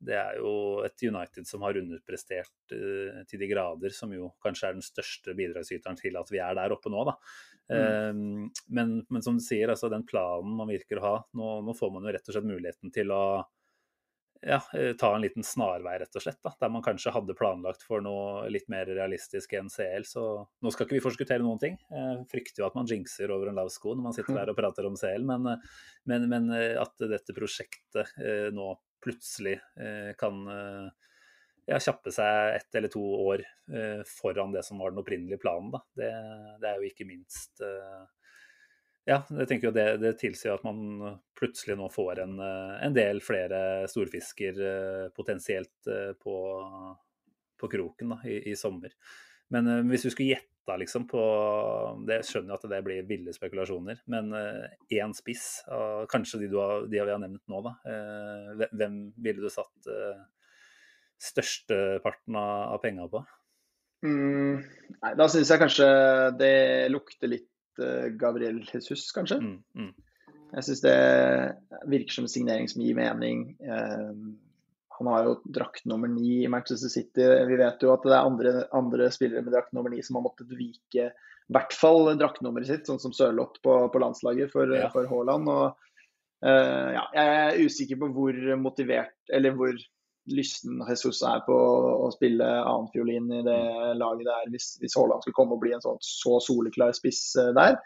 det 0.00 0.16
er 0.16 0.38
jo 0.40 0.52
et 0.86 1.04
United 1.04 1.48
som 1.48 1.64
har 1.66 1.76
underprestert 1.76 2.72
uh, 2.72 3.20
til 3.28 3.42
de 3.42 3.48
grader, 3.50 3.92
som 3.92 4.12
jo 4.14 4.32
kanskje 4.42 4.70
er 4.70 4.78
den 4.78 4.84
største 4.84 5.36
bidragsyteren 5.36 5.98
til 6.00 6.16
at 6.20 6.32
vi 6.32 6.40
er 6.40 6.56
der 6.56 6.74
oppe 6.76 6.92
nå, 6.92 7.04
da. 7.10 7.16
Mm. 7.70 8.16
Um, 8.16 8.50
men, 8.74 8.96
men, 9.12 9.22
som 9.22 9.36
du 9.38 9.44
sier, 9.44 9.70
altså 9.70 9.92
den 9.92 10.06
planen 10.08 10.56
man 10.58 10.72
virker 10.72 10.98
å 10.98 11.06
ha, 11.06 11.14
nå, 11.38 11.52
nå, 11.66 11.76
får 11.76 11.92
man 11.94 12.08
jo 12.08 12.14
rett 12.16 12.30
og 12.30 12.36
slett 12.36 12.48
muligheten 12.48 12.94
til 12.94 13.12
å 13.14 13.22
ja, 14.40 14.56
eh, 14.72 14.94
ta 14.96 15.12
en 15.14 15.20
liten 15.20 15.44
snarvei, 15.44 15.98
rett 16.00 16.16
og 16.16 16.24
slett. 16.24 16.40
Da, 16.42 16.54
der 16.64 16.72
man 16.72 16.82
kanskje 16.82 17.12
hadde 17.12 17.36
planlagt 17.36 17.84
for 17.84 18.00
noe 18.00 18.48
litt 18.48 18.70
mer 18.72 18.88
realistisk 18.88 19.52
enn 19.58 19.68
CL. 19.68 20.06
Så 20.08 20.24
nå 20.48 20.72
skal 20.72 20.88
ikke 20.88 20.96
vi 20.96 21.04
forskuttere 21.04 21.44
noen 21.44 21.60
ting. 21.60 21.76
Jeg 21.92 22.24
frykter 22.32 22.64
jo 22.64 22.70
at 22.70 22.78
man 22.78 22.88
jinxer 22.88 23.30
over 23.36 23.50
en 23.50 23.60
lav 23.60 23.68
sko 23.70 23.92
når 23.92 24.08
man 24.08 24.16
sitter 24.16 24.32
der 24.40 24.54
og 24.54 24.58
prater 24.58 24.88
om 24.88 24.96
CL, 24.98 25.28
men, 25.28 25.50
men, 26.08 26.28
men 26.32 26.54
at 26.56 26.96
dette 27.04 27.36
prosjektet 27.36 28.16
nå 28.56 28.72
plutselig 29.02 29.56
eh, 29.80 30.12
kan 30.18 30.46
eh, 30.48 30.88
ja, 31.70 31.78
kjappe 31.80 32.12
seg 32.14 32.56
ett 32.56 32.78
eller 32.78 32.92
to 32.92 33.02
år 33.02 33.42
eh, 33.42 34.00
foran 34.08 34.54
det 34.54 34.64
som 34.66 34.80
var 34.80 34.92
den 34.92 35.02
opprinnelige 35.02 35.40
planen. 35.42 35.74
Det, 35.96 36.10
det 36.62 36.70
er 36.70 36.80
jo 36.80 36.90
ikke 36.90 37.08
minst 37.08 37.62
ja, 39.08 39.22
jeg 39.32 39.46
tenker 39.48 39.70
jo 39.70 39.74
det, 39.74 39.86
det 40.02 40.10
tilsier 40.20 40.54
at 40.54 40.62
man 40.62 41.16
plutselig 41.34 41.74
nå 41.80 41.86
får 41.90 42.20
en, 42.22 42.34
en 42.38 42.94
del 42.94 43.22
flere 43.24 43.88
storfisker 43.90 44.60
potensielt 45.16 45.88
på, 46.20 46.34
på 47.58 47.70
kroken 47.72 48.12
da, 48.12 48.18
i, 48.28 48.36
i, 48.52 48.54
sommer. 48.60 48.92
Men 49.50 49.88
hvis 49.88 50.04
du 50.04 50.12
skulle 50.12 50.36
gjette 50.36 50.49
liksom, 50.80 51.06
på 51.10 51.22
det, 52.06 52.20
skjønner 52.28 52.54
jeg 52.54 52.60
at 52.60 52.68
det 52.72 52.82
blir 52.86 53.06
ville 53.08 53.32
spekulasjoner, 53.34 54.02
men 54.12 54.30
én 54.92 55.14
spiss, 55.16 55.62
kanskje 56.12 56.42
de, 56.44 56.50
har, 56.54 56.86
de, 56.86 57.00
vi 57.00 57.12
har 57.14 57.22
nevnt 57.22 57.42
nå, 57.50 57.62
da, 57.66 57.72
hvem 58.70 59.00
ville 59.18 59.42
du 59.42 59.50
satt 59.50 59.90
størsteparten 61.20 62.38
av, 62.38 62.76
av 62.76 62.82
penga 62.84 63.08
på? 63.10 63.24
Mm, 64.06 64.62
nei, 65.02 65.12
da 65.18 65.26
syns 65.28 65.50
jeg 65.52 65.60
kanskje 65.60 65.88
det 66.40 66.54
lukter 66.92 67.34
litt 67.34 67.82
Gabriel 68.20 68.62
Jesus, 68.68 69.08
kanskje. 69.16 69.40
Mm, 69.42 69.58
mm. 69.76 69.90
Jeg 70.50 70.66
syns 70.66 70.80
det 70.82 70.96
virker 71.90 72.16
som 72.16 72.26
en 72.26 72.32
signering 72.32 72.70
som 72.70 72.82
gir 72.82 72.96
mening. 72.98 73.44
Han 75.00 75.08
har 75.08 75.24
jo 75.24 75.36
drakt 75.48 75.86
nummer 75.88 76.10
ni 76.12 76.42
i 76.44 76.48
Manchester 76.52 76.92
City. 76.92 77.24
Vi 77.48 77.56
vet 77.56 77.80
jo 77.80 77.94
at 77.94 78.02
det 78.04 78.12
er 78.12 78.26
andre, 78.28 78.50
andre 78.76 79.06
spillere 79.14 79.40
med 79.46 79.54
drakt 79.54 79.72
nummer 79.72 79.92
ni 79.92 80.02
som 80.04 80.18
har 80.18 80.26
måttet 80.26 80.52
vike 80.52 81.06
i 81.50 81.54
hvert 81.56 81.72
fall 81.74 82.12
draktnummeret 82.20 82.68
sitt, 82.68 82.84
sånn 82.86 83.00
som 83.02 83.14
Sørloth 83.16 83.58
på, 83.64 83.72
på, 83.90 84.02
landslaget 84.02 84.52
for, 84.52 84.70
ja. 84.76 84.90
for 84.92 85.08
Haaland. 85.10 85.48
Og, 85.50 85.88
uh, 86.46 86.90
ja, 86.94 87.06
jeg 87.16 87.38
er 87.38 87.64
usikker 87.64 87.98
på 87.98 88.10
hvor 88.14 88.36
motivert 88.60 89.16
eller 89.34 89.56
hvor 89.58 89.74
lysten 90.30 90.84
Jesus 90.86 91.24
er 91.26 91.40
på 91.48 91.56
å 91.56 92.10
spille 92.14 92.44
annenfiolin 92.44 93.32
i 93.40 93.42
det 93.48 93.58
laget 93.98 94.28
der, 94.28 94.52
hvis, 94.52 94.76
hvis 94.84 94.94
Haaland 95.00 95.24
skulle 95.24 95.40
komme 95.40 95.56
og 95.56 95.64
bli 95.64 95.74
en 95.74 95.82
sånn 95.82 95.98
så 96.04 96.38
soleklar 96.44 96.94
spiss 96.94 97.24
uh, 97.40 97.50
der. 97.56 97.80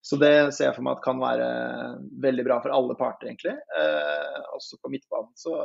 Så 0.00 0.16
det 0.16 0.32
ser 0.56 0.70
jeg 0.70 0.78
for 0.78 0.86
meg 0.86 0.96
at 0.96 1.04
kan 1.04 1.20
være 1.20 1.50
veldig 2.24 2.46
bra 2.46 2.62
for 2.64 2.72
alle 2.72 2.96
parter, 2.96 3.28
egentlig. 3.28 3.58
Uh, 3.76 4.54
også 4.56 4.80
på 4.80 4.94
midtbanen 4.94 5.34
så 5.36 5.58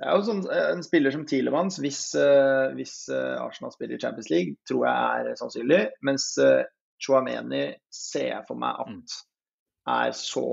det 0.00 0.08
er 0.08 0.16
jo 0.16 0.24
sånn, 0.24 0.44
eh, 0.48 0.68
En 0.72 0.84
spiller 0.84 1.12
som 1.12 1.26
Tilemanns, 1.28 1.76
hvis, 1.82 2.02
uh, 2.16 2.72
hvis 2.76 2.94
uh, 3.12 3.36
Arsenal 3.42 3.72
spiller 3.74 3.98
i 3.98 4.00
Champions 4.00 4.30
League, 4.32 4.56
tror 4.68 4.86
jeg 4.88 5.26
er 5.26 5.40
sannsynlig. 5.40 5.80
Mens 6.08 6.32
Chouameni 7.00 7.66
ser 7.92 8.30
jeg 8.30 8.46
for 8.48 8.60
meg 8.60 8.80
at 8.80 8.94
mm. 8.96 9.18
er 9.96 10.14
så 10.16 10.46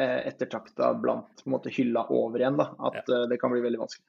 ettertrakta 0.00 0.94
blant 0.96 1.42
på 1.42 1.48
en 1.48 1.52
måte 1.52 1.72
hylla 1.74 2.06
over 2.14 2.40
igjen 2.40 2.56
da, 2.56 2.70
at 2.88 3.10
ja. 3.10 3.18
det 3.28 3.36
kan 3.42 3.52
bli 3.52 3.60
veldig 3.60 3.82
vanskelig. 3.82 4.06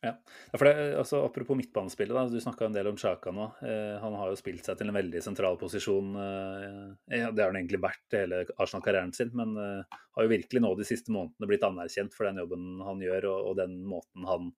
Ja, 0.00 0.12
for 0.54 0.68
det, 0.68 0.74
altså, 0.94 1.24
Apropos 1.26 1.56
midtbanespillet, 1.58 2.14
da, 2.14 2.22
du 2.30 2.38
snakka 2.40 2.68
en 2.68 2.74
del 2.76 2.86
om 2.86 2.98
Chaka 3.00 3.32
nå. 3.34 3.48
Eh, 3.66 3.96
han 3.98 4.14
har 4.14 4.30
jo 4.30 4.38
spilt 4.38 4.68
seg 4.68 4.78
til 4.78 4.92
en 4.92 4.94
veldig 4.94 5.22
sentral 5.24 5.58
posisjon. 5.58 6.12
Eh, 6.22 7.18
ja, 7.18 7.32
det 7.34 7.42
har 7.42 7.50
han 7.50 7.58
egentlig 7.58 7.80
vært 7.82 8.14
hele 8.14 8.44
Arsenal-karrieren 8.54 9.10
sin, 9.16 9.32
men 9.38 9.56
eh, 9.58 9.98
har 10.14 10.26
jo 10.26 10.30
virkelig 10.30 10.62
nå 10.62 10.70
de 10.78 10.86
siste 10.86 11.10
månedene 11.14 11.50
blitt 11.50 11.66
anerkjent 11.66 12.14
for 12.14 12.28
den 12.28 12.38
jobben 12.44 12.78
han 12.86 13.02
gjør, 13.02 13.26
og, 13.32 13.50
og 13.50 13.58
den 13.58 13.74
måten 13.90 14.30
han, 14.30 14.52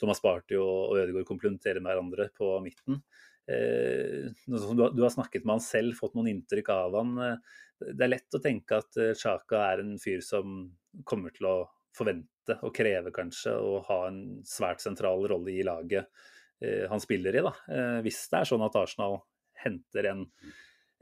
Thomas 0.00 0.22
Party 0.24 0.58
og, 0.58 0.90
og 0.90 0.98
Ødegaard 1.04 1.28
komplementerer 1.28 1.84
med 1.84 1.92
hverandre 1.92 2.30
på 2.34 2.52
midten. 2.64 3.02
Eh, 3.46 4.26
du, 4.42 4.86
du, 4.90 5.02
har 5.04 5.14
snakket 5.14 5.46
med 5.46 5.60
han 5.60 5.68
selv, 5.70 5.94
fått 6.02 6.18
noen 6.18 6.32
inntrykk 6.34 6.74
av 6.74 6.98
han. 6.98 7.18
Eh, 7.28 7.60
det 7.94 8.08
er 8.08 8.16
lett 8.16 8.34
å 8.34 8.42
tenke 8.42 8.82
at 8.82 8.98
Chaka 9.22 9.68
er 9.70 9.84
en 9.84 9.94
fyr 10.02 10.18
som 10.24 10.64
kommer 11.06 11.30
til 11.36 11.46
å 11.46 11.60
forvente 11.96 12.56
og 12.66 12.74
kreve 12.74 13.12
kanskje 13.14 13.54
å 13.56 13.78
ha 13.86 14.00
en 14.08 14.40
svært 14.46 14.82
sentral 14.82 15.26
rolle 15.30 15.54
i 15.54 15.64
laget 15.66 16.08
eh, 16.64 16.86
han 16.90 17.02
spiller 17.02 17.36
i. 17.36 17.44
da. 17.44 17.54
Eh, 17.70 17.98
hvis 18.06 18.22
det 18.30 18.40
er 18.40 18.50
sånn 18.50 18.66
at 18.66 18.78
Arsenal 18.80 19.20
henter 19.60 20.10
en, 20.12 20.24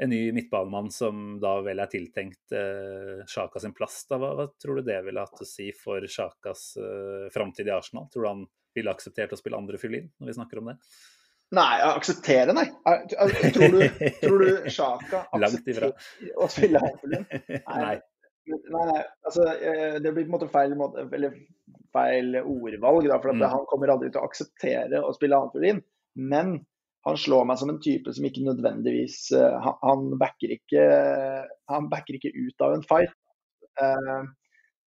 en 0.02 0.10
ny 0.10 0.20
midtbanemann 0.34 0.90
som 0.94 1.38
da 1.42 1.58
vel 1.64 1.82
er 1.82 1.90
tiltenkt 1.92 2.54
eh, 2.56 3.24
Sjaka 3.28 3.62
sin 3.62 3.76
plass, 3.76 4.02
da, 4.10 4.18
hva, 4.20 4.32
hva, 4.38 4.48
tror 4.60 4.80
du 4.80 4.88
det 4.88 4.98
ville 5.06 5.24
hatt 5.24 5.44
å 5.44 5.48
si 5.48 5.70
for 5.76 6.04
Sjakas 6.04 6.72
eh, 6.80 7.28
framtid 7.34 7.70
i 7.70 7.76
Arsenal? 7.76 8.08
Tror 8.12 8.26
du 8.26 8.32
han 8.32 8.48
ville 8.76 8.92
akseptert 8.92 9.32
å 9.34 9.40
spille 9.40 9.58
andre 9.58 9.80
fiolin, 9.80 10.10
når 10.18 10.32
vi 10.32 10.36
snakker 10.38 10.60
om 10.60 10.72
det? 10.72 10.78
Nei, 11.56 11.80
akseptere, 11.80 12.52
nei. 12.52 12.66
Tror 13.54 13.72
du, 13.72 13.80
tror 14.20 14.42
du 14.42 14.68
Sjaka 14.68 15.24
aksepterer 15.38 15.94
å 16.36 16.48
spille 16.52 16.82
andre 16.82 17.00
fiolin? 17.00 17.28
Nei. 17.70 17.82
nei. 17.86 17.96
Nei, 18.48 18.86
nei, 18.88 19.04
altså, 19.26 19.44
eh, 19.54 19.98
det 20.02 20.12
blir 20.12 20.24
på 20.24 20.30
en 20.30 20.34
måte 20.36 20.50
feil, 20.52 20.74
måte, 20.78 21.04
feil 21.94 22.40
ordvalg. 22.40 23.08
Da, 23.10 23.20
for 23.20 23.36
mm. 23.36 23.46
Han 23.52 23.68
kommer 23.70 23.92
aldri 23.92 24.10
til 24.12 24.22
å 24.22 24.28
akseptere 24.28 25.02
å 25.04 25.14
spille 25.16 25.38
annenfiolin. 25.38 25.82
Men 26.18 26.58
han 27.06 27.20
slår 27.20 27.46
meg 27.48 27.60
som 27.60 27.72
en 27.72 27.80
type 27.82 28.12
som 28.14 28.26
ikke 28.26 28.44
nødvendigvis 28.46 29.20
uh, 29.38 29.70
han, 29.84 30.10
backer 30.20 30.52
ikke, 30.58 30.84
han 31.70 31.88
backer 31.92 32.18
ikke 32.18 32.34
ut 32.34 32.64
av 32.66 32.74
en 32.76 32.84
fight. 32.88 33.14
Uh, 33.78 34.26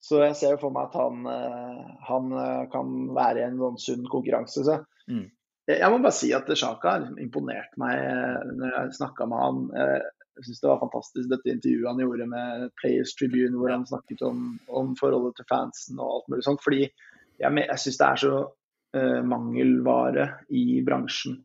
så 0.05 0.21
jeg 0.21 0.37
ser 0.37 0.53
jo 0.53 0.61
for 0.67 0.75
meg 0.75 0.91
at 0.91 0.99
han, 0.99 1.23
uh, 1.25 1.95
han 2.05 2.35
kan 2.73 2.91
være 3.15 3.41
i 3.41 3.47
en 3.47 3.57
sånn 3.61 3.81
sunn 3.81 4.05
konkurranse. 4.11 4.61
Så. 4.67 4.77
Mm. 5.09 5.25
Jeg, 5.65 5.79
jeg 5.81 5.91
må 5.91 5.97
bare 6.03 6.17
si 6.19 6.29
at 6.37 6.51
Sjaka 6.53 6.93
har 6.93 7.07
imponert 7.23 7.73
meg 7.81 8.05
når 8.53 8.77
jeg 8.77 8.99
snakka 8.99 9.27
med 9.31 9.41
han. 9.41 10.05
Jeg 10.35 10.49
syns 10.49 10.61
det 10.61 10.67
var 10.67 10.81
fantastisk 10.81 11.31
dette 11.31 11.51
intervjuet 11.51 11.87
han 11.87 12.01
gjorde 12.03 12.27
med 12.27 12.69
Players 12.81 13.13
Tribune, 13.15 13.55
hvor 13.55 13.71
han 13.71 13.85
snakket 13.87 14.23
om, 14.27 14.57
om 14.67 14.91
forholdet 14.99 15.37
til 15.39 15.47
fansen 15.47 16.01
og 16.01 16.11
alt 16.17 16.31
mulig 16.33 16.43
sånt. 16.47 16.63
Fordi 16.65 16.81
jeg, 16.83 17.51
jeg 17.61 17.81
syns 17.81 17.99
det 18.01 18.07
er 18.07 18.21
så 18.23 18.33
uh, 18.43 19.21
mangelvare 19.31 20.27
i 20.51 20.81
bransjen 20.87 21.37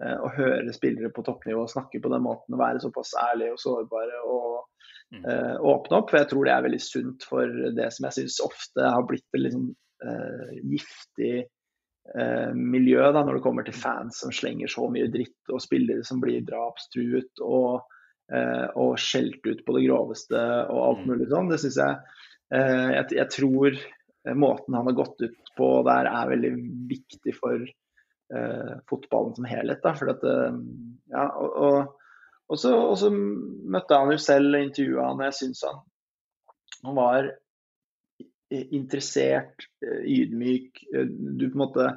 uh, 0.00 0.16
å 0.24 0.32
høre 0.38 0.72
spillere 0.76 1.12
på 1.12 1.24
toppnivå 1.26 1.66
snakke 1.68 2.00
på 2.00 2.12
den 2.12 2.24
måten 2.24 2.56
og 2.56 2.62
være 2.62 2.82
såpass 2.86 3.12
ærlige 3.28 3.58
og 3.58 3.62
sårbare 3.66 4.24
og 4.24 4.48
uh, 5.20 5.56
åpne 5.74 6.00
opp. 6.00 6.08
For 6.08 6.22
jeg 6.22 6.32
tror 6.32 6.48
det 6.48 6.56
er 6.56 6.66
veldig 6.70 6.82
sunt 6.86 7.28
for 7.28 7.62
det 7.76 7.92
som 7.92 8.08
jeg 8.08 8.22
syns 8.22 8.40
ofte 8.48 8.92
har 8.96 9.08
blitt 9.08 9.26
et 9.36 9.46
liksom, 9.48 9.72
giftig 10.64 11.42
miljø 12.56 13.02
da, 13.12 13.20
når 13.20 13.36
det 13.36 13.42
kommer 13.44 13.66
til 13.66 13.76
fans 13.76 14.22
som 14.22 14.32
slenger 14.32 14.70
så 14.72 14.86
mye 14.90 15.10
dritt, 15.12 15.36
og 15.52 15.60
spillere 15.60 16.00
som 16.08 16.22
blir 16.22 16.40
drapstruet. 16.48 17.42
og 17.44 17.84
og 18.30 18.98
skjelt 19.00 19.42
ut 19.46 19.64
på 19.66 19.74
det 19.76 19.84
groveste 19.88 20.40
og 20.70 20.80
alt 20.84 21.00
mm. 21.02 21.08
mulig 21.10 21.28
sånn. 21.30 21.50
Det 21.50 21.58
syns 21.62 21.78
jeg, 21.80 21.96
eh, 22.54 22.88
jeg, 22.94 23.06
jeg 23.18 23.32
tror 23.34 23.78
måten 24.36 24.76
han 24.76 24.86
har 24.86 24.98
gått 24.98 25.24
ut 25.24 25.52
på 25.56 25.70
der 25.88 26.08
er 26.10 26.30
veldig 26.30 26.50
viktig 26.90 27.34
for 27.36 27.62
uh, 28.34 28.74
fotballen 28.90 29.34
som 29.36 29.48
helhet. 29.48 29.80
Da, 29.84 29.94
for 29.96 30.12
at, 30.12 30.24
uh, 30.24 30.58
ja, 31.12 31.26
og, 31.40 31.56
og, 31.56 32.10
og, 32.50 32.60
så, 32.60 32.74
og, 32.76 32.96
så, 33.00 33.10
møtte 33.10 33.98
han 33.98 34.12
jo 34.14 34.20
selv 34.22 34.54
og 34.54 34.66
intervjua 34.66 35.08
han, 35.08 35.22
og 35.22 35.28
jeg 35.28 35.38
syns 35.40 35.64
han, 35.68 35.80
han 36.84 36.98
var 36.98 37.32
interessert, 38.50 39.68
ydmyk. 39.80 40.80
Du 40.90 41.44
på 41.46 41.54
en 41.54 41.60
måte 41.60 41.90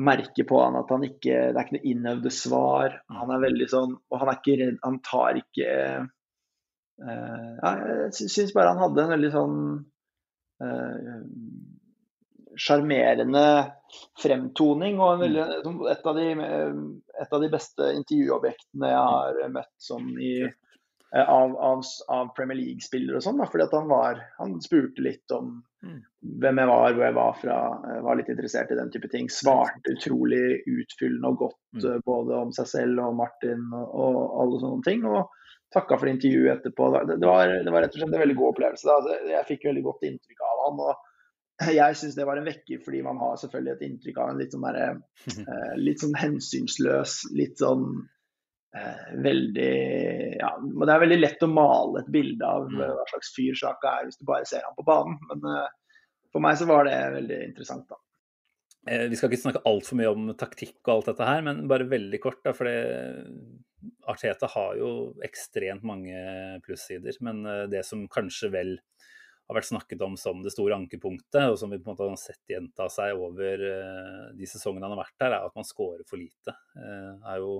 merker 0.00 0.46
på 0.48 0.60
han 0.62 0.78
at 0.80 0.90
han 0.92 1.04
ikke 1.06 1.34
Det 1.50 1.58
er 1.58 1.66
ikke 1.66 1.76
noe 1.76 1.90
innøvde 1.92 2.32
svar. 2.34 2.96
Han 3.12 3.32
er 3.34 3.42
veldig 3.44 3.68
sånn 3.70 3.96
Og 3.96 4.22
han 4.22 4.30
er 4.32 4.38
ikke 4.40 4.56
redd 4.60 4.78
Han 4.86 5.00
tar 5.06 5.40
ikke 5.40 5.74
uh, 7.04 7.50
ja, 7.60 7.72
Jeg 8.06 8.30
syns 8.32 8.54
bare 8.56 8.74
han 8.74 8.82
hadde 8.84 9.04
en 9.04 9.14
veldig 9.16 9.34
sånn 9.34 9.58
sjarmerende 12.60 13.44
uh, 13.64 13.68
fremtoning. 14.20 14.98
Og 15.00 15.14
en 15.14 15.22
veldig, 15.22 15.44
et, 15.92 16.02
av 16.04 16.18
de, 16.18 16.26
et 17.24 17.36
av 17.36 17.40
de 17.40 17.48
beste 17.52 17.86
intervjuobjektene 17.96 18.90
jeg 18.90 19.06
har 19.14 19.54
møtt 19.54 19.72
sånn 19.80 20.10
i 20.20 20.34
av, 21.16 21.56
av, 21.56 21.82
av, 22.08 22.28
Premier 22.36 22.58
League-spillere 22.58 23.18
og 23.18 23.24
sånn. 23.24 23.42
Fordi 23.50 23.66
at 23.66 23.74
han 23.74 23.88
var 23.90 24.20
Han 24.38 24.54
spurte 24.62 25.02
litt 25.02 25.34
om 25.34 25.56
mm. 25.82 25.98
hvem 26.42 26.62
jeg 26.62 26.70
var, 26.70 26.94
hvor 26.94 27.06
jeg 27.06 27.16
var 27.18 27.36
fra. 27.40 27.58
Var 28.06 28.20
litt 28.20 28.30
interessert 28.30 28.70
i 28.70 28.78
den 28.78 28.92
type 28.94 29.10
ting. 29.10 29.26
Svarte 29.32 29.96
utrolig 29.96 30.62
utfyllende 30.70 31.32
og 31.32 31.44
godt 31.46 31.58
mm. 31.80 31.84
Eh, 31.90 32.00
både 32.06 32.38
om 32.44 32.54
seg 32.54 32.70
selv 32.70 33.04
og 33.08 33.18
Martin 33.18 33.66
og, 33.74 33.90
og 33.90 34.40
alle 34.44 34.62
sånne 34.62 34.86
ting. 34.86 35.04
Og 35.10 35.36
takka 35.74 35.98
for 35.98 36.10
intervjuet 36.10 36.58
etterpå. 36.58 36.90
Det 36.94 37.18
var, 37.26 37.56
det 37.58 37.74
var, 37.74 37.82
rett 37.82 37.94
og 37.94 38.02
slett 38.02 38.14
en 38.14 38.24
veldig 38.24 38.38
god 38.38 38.54
opplevelse. 38.54 38.90
Da. 38.90 39.20
Jeg 39.34 39.48
fikk 39.50 39.70
veldig 39.70 39.86
godt 39.86 40.06
inntrykk 40.06 40.46
av 40.46 40.64
han. 40.66 40.84
og 40.86 41.06
jeg 41.76 41.98
syns 41.98 42.14
det 42.16 42.24
var 42.24 42.38
en 42.40 42.46
vekker, 42.48 42.78
fordi 42.86 43.02
man 43.04 43.18
har 43.20 43.34
selvfølgelig 43.36 43.74
et 43.74 43.82
inntrykk 43.84 44.22
av 44.22 44.30
en 44.30 44.38
litt 44.40 44.54
sånn, 44.54 44.64
der, 44.64 45.02
eh, 45.42 45.76
litt 45.82 46.00
sånn 46.00 46.16
hensynsløs, 46.16 47.18
litt 47.36 47.60
sånn 47.60 48.00
Eh, 48.00 48.19
veldig 48.70 49.70
ja, 50.38 50.50
Det 50.62 50.92
er 50.94 51.02
veldig 51.02 51.18
lett 51.18 51.42
å 51.42 51.50
male 51.50 52.04
et 52.04 52.12
bilde 52.12 52.46
av 52.46 52.68
mm. 52.70 52.82
hva 52.94 53.06
slags 53.10 53.32
fyr 53.34 53.56
Sjaka 53.58 53.96
er 53.98 54.06
hvis 54.06 54.20
du 54.20 54.26
bare 54.28 54.46
ser 54.48 54.62
ham 54.66 54.76
på 54.78 54.86
banen. 54.86 55.16
Men 55.30 55.48
uh, 55.48 55.96
for 56.30 56.44
meg 56.44 56.58
så 56.60 56.68
var 56.70 56.86
det 56.86 56.98
veldig 57.16 57.40
interessant, 57.48 57.88
da. 57.90 57.98
Eh, 58.88 59.08
vi 59.12 59.18
skal 59.18 59.28
ikke 59.28 59.42
snakke 59.42 59.64
altfor 59.68 59.98
mye 59.98 60.12
om 60.14 60.30
taktikk 60.38 60.78
og 60.86 60.92
alt 60.94 61.10
dette 61.10 61.26
her, 61.26 61.42
men 61.44 61.66
bare 61.68 61.88
veldig 61.90 62.20
kort. 62.22 62.38
da, 62.46 62.54
for 62.56 62.70
Arteta 64.08 64.48
har 64.54 64.78
jo 64.78 64.92
ekstremt 65.26 65.84
mange 65.84 66.14
plussider. 66.64 67.18
Men 67.26 67.42
det 67.72 67.82
som 67.88 68.06
kanskje 68.08 68.52
vel 68.54 68.72
har 69.50 69.58
vært 69.58 69.68
snakket 69.72 70.06
om 70.06 70.14
som 70.20 70.40
det 70.44 70.54
store 70.54 70.78
ankepunktet, 70.78 71.50
og 71.50 71.58
som 71.58 71.74
vi 71.74 71.80
på 71.82 71.90
en 71.90 71.96
måte 71.96 72.06
har 72.06 72.22
sett 72.22 72.54
gjenta 72.54 72.86
seg 72.92 73.18
over 73.18 73.66
de 74.38 74.48
sesongene 74.48 74.86
han 74.86 74.94
har 74.94 75.02
vært 75.02 75.26
her, 75.26 75.34
er 75.34 75.50
at 75.50 75.58
man 75.58 75.66
skårer 75.66 76.06
for 76.08 76.22
lite. 76.22 76.54
Det 76.78 77.34
er 77.34 77.42
jo 77.42 77.58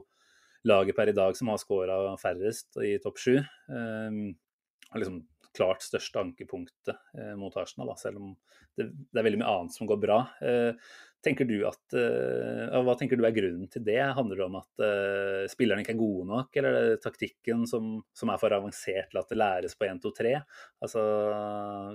laget 0.69 0.97
per 0.97 1.11
i 1.11 1.17
dag 1.17 1.37
som 1.37 1.53
har 1.53 1.61
skåra 1.63 1.99
færrest 2.21 2.81
i 2.85 2.97
topp 3.03 3.21
sju. 3.21 3.37
Um, 3.71 4.33
liksom 4.95 5.23
klart 5.57 5.83
største 5.83 6.21
ankepunktet 6.21 6.97
eh, 7.19 7.35
mot 7.39 7.55
Arsenal, 7.59 7.91
da, 7.91 7.97
selv 7.99 8.21
om 8.21 8.35
det, 8.79 8.91
det, 9.11 9.19
er 9.19 9.27
veldig 9.27 9.41
mye 9.41 9.55
annet 9.55 9.75
som 9.75 9.89
går 9.89 9.99
bra. 10.03 10.19
Eh, 10.47 10.93
tenker 11.25 11.49
du 11.49 11.57
at, 11.69 11.83
eh, 11.97 12.77
hva 12.85 12.95
tenker 12.99 13.19
du 13.19 13.27
er 13.27 13.35
grunnen 13.35 13.67
til 13.73 13.85
det? 13.87 13.99
Handler 14.17 14.41
det 14.41 14.47
om 14.47 14.59
at 14.61 14.85
eh, 14.87 15.49
spillerne 15.51 15.85
ikke 15.85 15.95
er 15.97 16.01
gode 16.01 16.29
nok, 16.31 16.61
eller 16.61 16.79
er 16.79 16.89
det 16.93 17.03
taktikken 17.05 17.67
som, 17.71 17.99
som 18.17 18.33
er 18.33 18.41
for 18.41 18.57
avansert 18.57 19.11
til 19.11 19.21
at 19.21 19.33
det 19.33 19.41
læres 19.41 19.77
på 19.77 19.89
1, 19.89 20.01
2, 20.07 20.15
3? 20.21 20.35
Altså, 20.87 21.05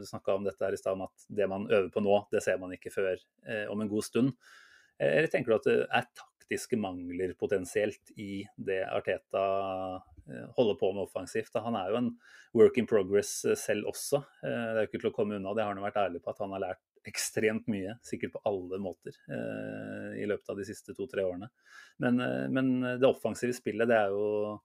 du 0.01 0.05
snakka 0.11 0.35
om 0.35 0.45
dette 0.47 0.67
her 0.67 0.75
i 0.75 0.81
stad, 0.81 0.99
om 0.99 1.07
at 1.07 1.27
det 1.39 1.49
man 1.51 1.67
øver 1.71 1.89
på 1.93 2.03
nå, 2.05 2.21
det 2.35 2.43
ser 2.45 2.61
man 2.61 2.75
ikke 2.75 2.93
før 2.93 3.15
eh, 3.15 3.65
om 3.71 3.81
en 3.81 3.91
god 3.91 4.09
stund. 4.11 4.35
Eh, 4.99 5.21
eller 5.21 5.31
tenker 5.31 5.53
du 5.53 5.59
at 5.61 5.69
det 5.69 5.79
er 5.85 6.09
taktiske 6.45 6.77
mangler 6.77 7.33
potensielt 7.33 8.11
i 8.17 8.45
det 8.55 8.83
Arteta 8.85 9.95
eh, 10.29 10.49
holder 10.55 10.75
på 10.79 10.93
med 10.93 11.03
offensivt? 11.03 11.53
Han 11.53 11.75
er 11.75 11.89
jo 11.89 11.97
en 11.97 12.11
work 12.53 12.77
in 12.77 12.85
progress 12.87 13.45
eh, 13.45 13.55
selv 13.55 13.87
også. 13.87 14.21
Det 14.41 14.51
er 14.51 14.83
jo 14.83 14.89
ikke 14.89 15.01
til 15.01 15.09
å 15.09 15.15
komme 15.15 15.35
unna, 15.35 15.53
det 15.53 15.63
har 15.63 15.73
han 15.73 15.83
vært 15.83 15.97
ærlig 15.97 16.21
på, 16.21 16.31
at 16.31 16.43
han 16.43 16.53
har 16.53 16.61
lært 16.67 16.83
ekstremt 17.05 17.67
mye, 17.69 17.97
sikkert 18.01 18.33
på 18.33 18.41
alle 18.49 18.79
måter, 18.81 19.13
i 20.17 20.25
løpet 20.25 20.47
av 20.49 20.57
de 20.57 20.63
siste 20.65 20.95
to-tre 20.97 21.21
årene. 21.21 21.51
Men, 22.01 22.17
men, 22.49 22.71
det 22.97 23.05
offensive 23.05 23.53
spillet, 23.53 23.85
det 23.85 23.99
er 23.99 24.09
jo 24.09 24.55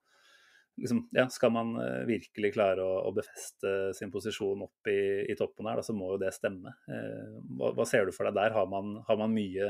liksom, 0.81 1.03
ja, 1.13 1.27
Skal 1.29 1.53
man 1.53 1.75
virkelig 2.09 2.55
klare 2.55 2.81
å, 2.81 2.95
å 3.11 3.13
befeste 3.13 3.91
sin 3.93 4.09
posisjon 4.09 4.65
opp 4.65 4.89
i, 4.89 5.29
i 5.29 5.37
toppen 5.37 5.69
her, 5.69 5.83
da, 5.83 5.85
så 5.85 5.93
må 5.93 6.15
jo 6.15 6.23
det 6.23 6.33
stemme. 6.33 6.73
Hva, 6.89 7.75
hva, 7.77 7.85
ser 7.85 8.09
du 8.09 8.17
for 8.17 8.31
deg 8.31 8.41
der? 8.41 8.57
Har 8.57 8.73
man, 8.73 8.97
har 9.05 9.21
man 9.21 9.37
mye 9.37 9.69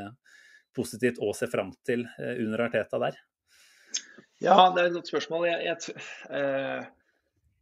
positivt 0.76 1.20
å 1.22 1.32
se 1.36 1.48
fram 1.50 1.72
til 1.86 2.06
eh, 2.18 2.38
under 2.44 2.66
Arteta 2.68 3.00
der? 3.02 3.18
Ja, 4.40 4.70
det 4.72 4.80
er 4.80 4.88
et 4.88 4.96
godt 4.96 5.10
spørsmål. 5.10 5.46
Jeg, 5.50 5.66
jeg, 5.68 6.00
eh, 6.32 6.88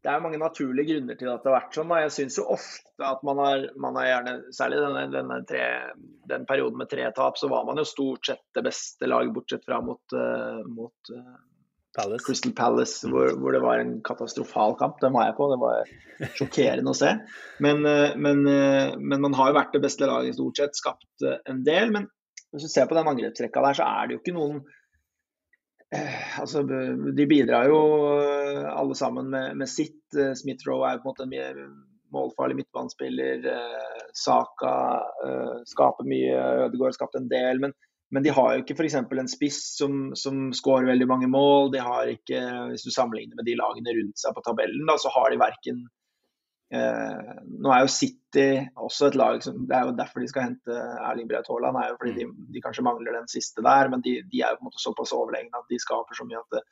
det 0.05 0.13
er 0.13 0.23
mange 0.23 0.39
naturlige 0.39 0.93
grunner 0.93 1.19
til 1.19 1.31
at 1.33 1.43
det 1.43 1.51
har 1.51 1.57
vært 1.57 1.75
sånn. 1.75 1.91
Da. 1.91 1.99
Jeg 2.05 2.15
syns 2.15 2.39
jo 2.39 2.47
ofte 2.55 3.09
at 3.09 3.25
man 3.27 3.41
har, 3.43 3.67
man 3.83 3.99
har 3.99 4.07
gjerne, 4.13 4.35
særlig 4.55 4.79
denne, 4.85 5.03
denne 5.15 5.39
tre, 5.49 5.65
den 6.31 6.47
perioden 6.47 6.79
med 6.79 6.91
tre 6.93 7.09
tap, 7.17 7.41
så 7.41 7.51
var 7.51 7.67
man 7.67 7.83
jo 7.83 7.87
stort 7.89 8.31
sett 8.31 8.45
det 8.55 8.63
beste 8.69 9.11
laget, 9.11 9.35
bortsett 9.35 9.67
fra 9.67 9.81
mot, 9.83 10.15
uh, 10.15 10.63
mot 10.71 11.13
uh, 11.17 11.41
Palace. 11.99 12.23
Crystal 12.29 12.55
Palace, 12.55 13.11
hvor, 13.11 13.33
hvor, 13.41 13.57
det 13.57 13.63
var 13.65 13.83
en 13.83 13.97
katastrofal 14.07 14.77
kamp. 14.79 15.01
Den 15.03 15.17
var 15.17 15.27
jeg 15.27 15.37
på. 15.41 15.49
Det 15.51 15.59
var 15.65 16.31
sjokkerende 16.39 16.95
å 16.95 16.99
se. 17.01 17.17
Men, 17.65 17.83
men, 18.23 18.45
men 18.45 19.25
man 19.25 19.35
har 19.35 19.51
jo 19.51 19.57
vært 19.57 19.75
det 19.75 19.83
beste 19.83 20.07
laget 20.07 20.37
stort 20.39 20.61
sett, 20.61 20.79
skapt 20.79 21.27
en 21.27 21.65
del. 21.67 21.91
Men 21.97 22.07
hvis 22.53 22.65
du 22.65 22.73
ser 22.73 22.89
på 22.89 22.97
den 22.97 23.09
angrepsrekka 23.11 23.63
der, 23.65 23.79
så 23.79 23.87
er 23.87 24.09
det 24.09 24.17
jo 24.17 24.23
ikke 24.23 24.37
noen 24.37 24.63
eh, 25.95 26.41
altså, 26.41 26.65
De 26.65 27.27
bidrar 27.29 27.69
jo 27.69 27.81
eh, 28.23 28.65
alle 28.73 28.97
sammen 28.99 29.29
med, 29.35 29.59
med 29.61 29.71
sitt. 29.71 30.01
Eh, 30.17 30.35
Smith-Roe 30.39 30.89
er 30.89 31.03
på 31.03 31.09
en 31.09 31.13
måte 31.13 31.29
en 31.29 31.75
målfarlig 32.15 32.57
midtbanespiller. 32.63 33.45
Eh, 33.53 34.07
Saka 34.17 34.73
eh, 35.27 35.59
skaper 35.69 36.09
mye, 36.09 36.41
Ødegaard 36.65 36.97
skapte 36.97 37.21
en 37.21 37.29
del. 37.31 37.61
Men, 37.65 37.77
men 38.15 38.25
de 38.25 38.33
har 38.33 38.55
jo 38.55 38.65
ikke 38.65 38.79
f.eks. 38.79 38.97
en 39.03 39.31
spiss 39.31 39.61
som, 39.77 40.01
som 40.17 40.49
skårer 40.57 40.89
veldig 40.95 41.11
mange 41.11 41.29
mål. 41.33 41.73
De 41.75 41.85
har 41.85 42.09
ikke, 42.15 42.41
Hvis 42.73 42.89
du 42.89 42.93
sammenligner 42.95 43.37
med 43.37 43.49
de 43.49 43.59
lagene 43.61 43.97
rundt 44.01 44.25
seg 44.25 44.37
på 44.37 44.45
tabellen, 44.47 44.89
da, 44.89 44.97
så 45.01 45.13
har 45.13 45.29
de 45.33 45.43
verken 45.45 45.85
Eh, 46.69 47.29
nå 47.65 47.71
er 47.73 47.85
jo 47.87 47.89
City 47.89 48.49
også 48.77 49.07
et 49.09 49.15
lag 49.17 49.39
som 49.41 49.63
Det 49.65 49.73
er 49.73 49.87
jo 49.89 49.95
derfor 49.97 50.21
de 50.21 50.27
skal 50.29 50.51
hente 50.51 50.75
Erling 51.01 51.31
Braut 51.31 51.49
Haaland. 51.49 51.79
er 51.81 51.95
jo 51.95 51.97
fordi 52.03 52.13
de, 52.19 52.27
mm. 52.29 52.51
de, 52.53 52.63
kanskje 52.65 52.85
mangler 52.85 53.17
den 53.17 53.31
siste 53.33 53.65
der, 53.65 53.89
men 53.89 54.05
de, 54.05 54.19
de, 54.21 54.43
er 54.43 54.53
jo 54.53 54.59
på 54.59 54.67
en 54.67 54.69
måte 54.69 54.83
såpass 54.83 55.15
overlegne 55.17 55.57
at 55.57 55.73
de 55.73 55.81
skaper 55.81 56.19
så 56.19 56.29
mye 56.29 56.43
at 56.43 56.59
det, 56.59 56.63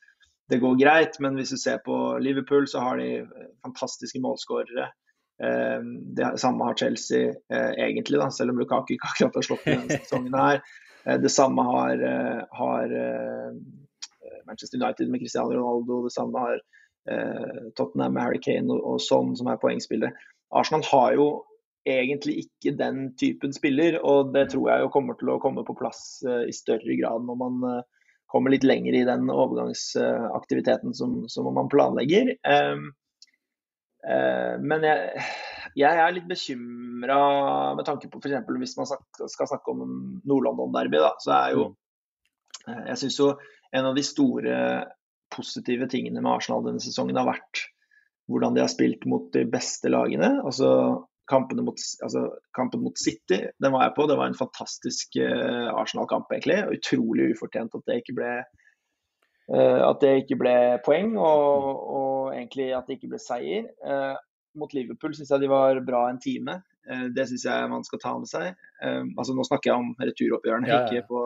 det, 0.53 0.61
går 0.61 0.77
greit. 0.83 1.19
Men 1.25 1.41
hvis 1.41 1.55
du 1.55 1.59
ser 1.61 1.81
på 1.87 1.97
Liverpool, 2.21 2.69
så 2.69 2.85
har 2.85 3.01
de 3.01 3.25
fantastiske 3.65 4.21
målskårere. 4.21 4.91
Eh, 5.41 5.89
det 6.19 6.31
samme 6.45 6.69
har 6.69 6.77
Chelsea 6.77 7.33
eh, 7.33 7.73
egentlig, 7.89 8.21
da, 8.21 8.29
selv 8.31 8.53
om 8.53 8.61
Lukaku 8.61 8.97
ikke 8.99 9.15
akkurat 9.15 9.41
har 9.41 9.49
slått 9.49 9.67
i 9.67 9.79
denne 9.79 10.01
sesongen 10.05 10.37
her. 10.37 10.61
Eh, 11.07 11.21
det 11.25 11.33
samme 11.33 11.65
har, 11.73 12.05
eh, 12.13 12.45
har 12.61 12.97
eh, 13.01 13.53
Manchester 14.45 14.77
United 14.77 15.09
med 15.09 15.25
Cristiano 15.25 15.57
Ronaldo. 15.57 16.05
Det 16.05 16.19
samme 16.21 16.45
har 16.45 16.61
Eh, 16.61 16.86
Tottenham 17.77 18.17
med 18.17 18.23
Harry 18.25 18.41
Kane 18.43 18.75
og, 18.75 18.99
sånn 19.03 19.37
som 19.39 19.51
er 19.51 19.61
poengspillere. 19.63 20.15
Arsenal 20.57 20.85
har 20.91 21.15
jo 21.17 21.27
egentlig 21.87 22.41
ikke 22.45 22.75
den 22.79 23.13
typen 23.19 23.55
spiller, 23.55 24.01
og 24.03 24.33
det 24.35 24.49
tror 24.51 24.71
jeg 24.73 24.83
jo 24.83 24.93
kommer 24.95 25.19
til 25.19 25.31
å 25.31 25.41
komme 25.43 25.63
på 25.67 25.77
plass 25.79 26.01
uh, 26.27 26.43
i 26.47 26.55
større 26.55 26.99
grad 26.99 27.27
når 27.29 27.39
man 27.39 27.61
uh, 27.63 28.09
kommer 28.33 28.51
litt 28.51 28.67
lenger 28.67 28.97
i 28.99 29.05
den 29.07 29.31
overgangsaktiviteten 29.31 30.95
som, 30.99 31.21
som, 31.31 31.47
man 31.55 31.71
planlegger. 31.71 32.33
Men 34.67 34.87
jeg, 34.87 35.23
jeg, 35.79 35.93
er 36.03 36.15
litt 36.15 36.27
bekymra 36.27 37.21
med 37.79 37.87
tanke 37.87 38.11
på 38.11 38.19
f.eks. 38.19 38.51
hvis 38.51 38.75
man 38.81 38.91
skal 38.91 39.49
snakke 39.51 39.71
om 39.71 39.85
Nord-London-derby, 40.27 41.05
så 41.23 41.37
er 41.37 41.55
jo 41.55 41.69
mm. 41.71 41.79
Jeg 42.67 42.99
syns 42.99 43.21
jo 43.21 43.31
en 43.79 43.87
av 43.87 43.95
de 43.95 44.03
store 44.03 44.57
positive 45.35 45.89
tingene 45.91 46.22
med 46.22 46.31
Arsenal 46.33 46.64
denne 46.66 46.83
sesongen 46.83 47.18
har 47.18 47.29
vært 47.29 47.66
hvordan 48.31 48.57
de 48.57 48.62
har 48.64 48.70
spilt 48.72 49.05
mot 49.09 49.29
de 49.35 49.45
beste 49.49 49.91
lagene. 49.93 50.41
altså 50.45 51.07
mot, 51.31 51.79
altså, 52.03 52.31
kampen 52.55 52.83
mot 52.83 52.99
City 52.99 53.41
den 53.62 53.72
var 53.72 53.83
jeg 53.87 53.95
på. 53.97 54.07
Det 54.07 54.16
var 54.16 54.27
en 54.27 54.39
fantastisk 54.39 55.18
uh, 55.18 55.74
Arsenal-kamp, 55.74 56.31
egentlig. 56.33 56.61
og 56.64 56.79
Utrolig 56.79 57.33
ufortjent 57.35 57.74
at 57.74 57.87
det 57.87 58.01
ikke 58.03 58.14
ble, 58.18 58.31
uh, 59.55 59.83
at 59.91 60.01
det 60.03 60.14
ikke 60.22 60.39
ble 60.39 60.57
poeng, 60.87 61.16
og, 61.18 61.66
og, 61.99 62.35
egentlig 62.35 62.72
at 62.77 62.87
det 62.87 62.99
ikke 62.99 63.11
ble 63.14 63.22
seier. 63.22 63.66
Uh, 63.83 64.14
mot 64.57 64.72
Liverpool 64.72 65.14
syns 65.14 65.31
jeg 65.35 65.43
de 65.43 65.51
var 65.51 65.83
bra 65.85 66.07
en 66.11 66.22
time. 66.22 66.62
det 66.87 67.27
syns 67.29 67.45
jeg 67.45 67.68
man 67.68 67.83
skal 67.85 67.99
ta 68.01 68.12
med 68.16 68.29
seg. 68.31 68.55
altså 68.81 69.35
Nå 69.35 69.45
snakker 69.45 69.68
jeg 69.68 69.83
om 69.83 69.91
returoppgjørene, 70.01 70.68
ja, 70.70 70.79
ja. 70.79 70.87
ikke 70.87 71.09
på 71.11 71.24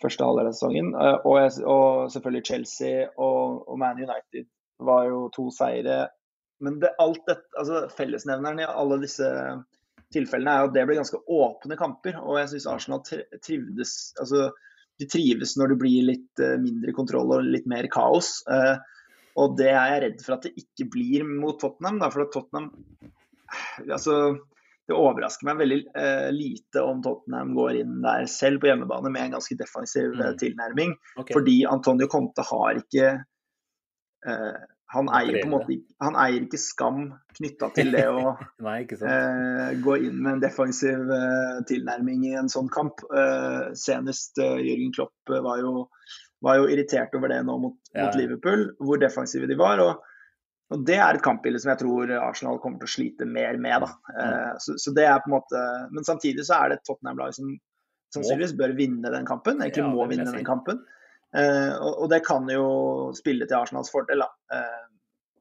første 0.00 0.26
halvdel 0.26 0.50
av 0.50 0.56
sesongen. 0.56 0.94
Eh, 0.94 1.26
og, 1.26 1.58
og, 1.64 2.08
selvfølgelig 2.14 2.46
Chelsea 2.46 3.04
og, 3.10 3.60
og, 3.66 3.76
Man 3.80 4.00
United 4.00 4.48
var 4.86 5.08
jo 5.08 5.26
to 5.34 5.48
seire. 5.54 6.04
Men 6.64 6.78
det, 6.82 6.92
alt 7.02 7.22
dette, 7.28 7.48
altså 7.58 7.84
fellesnevneren 7.96 8.62
i 8.62 8.68
alle 8.68 9.00
disse 9.02 9.28
tilfellene 10.14 10.52
er 10.56 10.66
at 10.66 10.74
det 10.74 10.84
ble 10.88 10.98
ganske 10.98 11.22
åpne 11.30 11.78
kamper. 11.80 12.18
Og 12.22 12.40
jeg 12.40 12.52
syns 12.54 12.68
Arsenal 12.70 13.02
trivdes 13.06 13.94
altså, 14.20 14.50
De 15.00 15.08
trives 15.08 15.54
når 15.56 15.72
det 15.72 15.80
blir 15.80 16.08
litt 16.10 16.42
uh, 16.42 16.58
mindre 16.60 16.92
kontroll 16.96 17.32
og 17.36 17.46
litt 17.46 17.68
mer 17.70 17.88
kaos. 17.92 18.34
Og 19.40 19.54
det 19.56 19.70
er 19.70 19.94
jeg 19.94 20.02
redd 20.04 20.24
for 20.24 20.36
at 20.36 20.44
det 20.44 20.58
ikke 20.60 20.90
blir 20.92 21.24
mot 21.24 21.56
Tottenham. 21.60 22.02
For 22.10 22.28
Tottenham 22.34 22.72
altså, 23.88 24.16
det 24.90 24.96
overrasker 24.98 25.46
meg 25.48 25.60
veldig 25.62 25.78
uh, 25.94 26.28
lite 26.34 26.82
om 26.84 27.00
Tottenham 27.04 27.54
går 27.56 27.78
inn 27.84 27.96
der 28.04 28.26
selv 28.30 28.60
på 28.62 28.68
hjemmebane 28.70 29.12
med 29.14 29.22
en 29.28 29.36
ganske 29.38 29.56
defensiv 29.60 30.12
eh, 30.18 30.32
Mm. 30.32 30.38
tilnærming. 30.42 30.92
Okay. 31.16 31.34
Fordi 31.36 31.56
Antonio 31.70 32.08
Conte 32.12 32.44
har 32.50 32.80
ikke 32.82 33.12
uh, 34.26 34.60
han, 34.90 35.08
eier 35.14 35.36
på 35.38 35.46
en 35.46 35.52
måte, 35.54 35.76
han 36.02 36.16
eier 36.18 36.42
ikke 36.42 36.58
skam 36.58 37.04
knytta 37.38 37.68
til 37.76 37.92
det 37.94 38.04
å 38.10 38.32
Nei, 38.66 38.80
ikke 38.84 38.98
sant. 38.98 39.10
eh, 39.14 39.76
gå 39.84 39.94
inn 40.08 40.16
med 40.18 40.32
en 40.36 40.42
defensiv 40.42 41.12
tilnærming 41.70 42.24
i 42.26 42.34
en 42.40 42.50
sånn 42.50 42.66
kamp. 42.74 42.98
Senest 43.78 44.40
Jørgen 44.42 44.90
Klopp 44.96 45.30
var 45.30 45.62
jo, 45.62 45.84
var 46.42 46.58
jo 46.58 46.66
irritert 46.74 47.14
over 47.14 47.30
det 47.30 47.38
nå 47.46 47.54
mot, 47.62 47.76
Ja. 47.94 48.08
mot 48.08 48.18
Liverpool, 48.18 48.66
hvor 48.82 48.98
defensive 48.98 49.46
de 49.46 49.54
var. 49.60 49.78
og 49.84 50.02
og 50.70 50.84
Det 50.86 50.96
er 51.02 51.16
et 51.18 51.24
kampbilde 51.24 51.58
som 51.62 51.72
jeg 51.72 51.80
tror 51.82 52.12
Arsenal 52.20 52.60
kommer 52.62 52.78
til 52.82 52.86
å 52.88 52.92
slite 52.94 53.26
mer 53.26 53.56
med. 53.58 53.82
da. 53.82 53.90
Eh, 54.22 54.52
så, 54.62 54.76
så 54.78 54.92
det 54.94 55.06
er 55.08 55.18
på 55.22 55.30
en 55.30 55.34
måte, 55.34 55.62
Men 55.90 56.06
samtidig 56.06 56.44
så 56.46 56.60
er 56.60 56.74
det 56.74 56.84
Tottenham-lag 56.86 57.34
som 57.34 57.50
sannsynligvis 58.14 58.54
bør 58.58 58.76
vinne 58.78 59.10
den 59.10 59.26
kampen. 59.26 59.58
Egentlig 59.62 59.82
Ja, 59.84 59.90
må 59.90 60.06
vinne 60.10 60.30
den 60.30 60.46
kampen. 60.46 60.80
Eh, 61.34 61.74
og, 61.78 62.04
og 62.04 62.08
det 62.10 62.22
kan 62.26 62.46
jo 62.50 63.10
spille 63.18 63.46
til 63.46 63.58
Arsenals 63.58 63.90
fordel, 63.90 64.22
da. 64.22 64.30
Eh, 64.56 64.86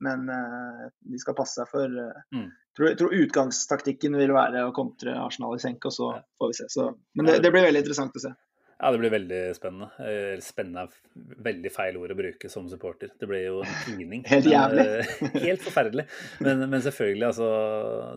men 0.06 0.26
de 0.30 1.18
skal 1.20 1.36
passe 1.36 1.60
seg 1.60 1.68
for 1.68 1.96
Mm. 2.32 2.46
jeg 2.80 2.98
tror 2.98 3.12
utgangstaktikken 3.18 4.14
vil 4.16 4.32
være 4.32 4.62
å 4.64 4.72
kontre 4.72 5.12
Arsenal 5.20 5.58
i 5.58 5.60
senk, 5.60 5.84
og 5.90 5.92
så 5.92 6.14
får 6.40 6.48
vi 6.54 6.56
se. 6.62 6.68
Så, 6.72 6.86
men 7.20 7.26
det, 7.28 7.42
det 7.44 7.52
blir 7.52 7.66
veldig 7.66 7.82
interessant 7.84 8.16
å 8.16 8.22
se. 8.24 8.32
Ja, 8.80 8.94
det 8.96 9.00
blir 9.02 9.12
veldig 9.12 9.40
spennende. 9.58 9.90
Eh, 10.08 10.38
Spennende 10.40 10.86
er 10.88 11.40
veldig 11.44 11.72
feil 11.76 11.98
ord 12.00 12.14
å 12.14 12.16
bruke 12.16 12.48
som 12.52 12.70
supporter. 12.72 13.10
Det 13.20 13.28
blir 13.28 13.42
jo 13.44 13.58
en 13.66 13.74
tingning. 13.84 14.22
Helt 14.30 14.48
jævlig. 14.48 14.86
eh, 14.86 15.34
helt 15.50 15.66
forferdelig. 15.66 16.06
Men, 16.46 16.64
men 16.72 16.84
selvfølgelig, 16.86 17.26
altså. 17.28 17.50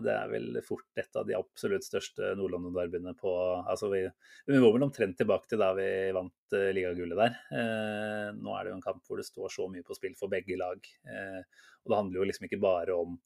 Det 0.05 0.13
er 0.15 0.31
vel 0.31 0.61
fort 0.63 1.01
et 1.03 1.19
av 1.19 1.27
de 1.27 1.35
absolutt 1.35 1.83
største 1.83 2.31
Nord-London-derbyene 2.39 3.11
på 3.19 3.33
Altså, 3.73 3.89
vi, 3.91 4.05
vi 4.47 4.61
var 4.63 4.77
vel 4.77 4.87
omtrent 4.87 5.19
tilbake 5.19 5.51
til 5.51 5.59
da 5.59 5.73
vi 5.75 5.89
vant 6.15 6.55
uh, 6.55 6.69
ligagullet 6.77 7.19
der. 7.19 7.35
Eh, 7.59 8.29
nå 8.39 8.55
er 8.55 8.63
det 8.63 8.71
jo 8.71 8.77
en 8.79 8.85
kamp 8.87 9.03
hvor 9.03 9.19
det 9.19 9.27
står 9.27 9.51
så 9.51 9.67
mye 9.71 9.83
på 9.83 9.97
spill 9.99 10.15
for 10.19 10.31
begge 10.31 10.55
lag. 10.59 10.79
Eh, 11.11 11.43
og 11.83 11.91
det 11.91 11.99
handler 11.99 12.21
jo 12.21 12.29
liksom 12.31 12.47
ikke 12.47 12.61
bare 12.63 12.95
om 12.95 13.19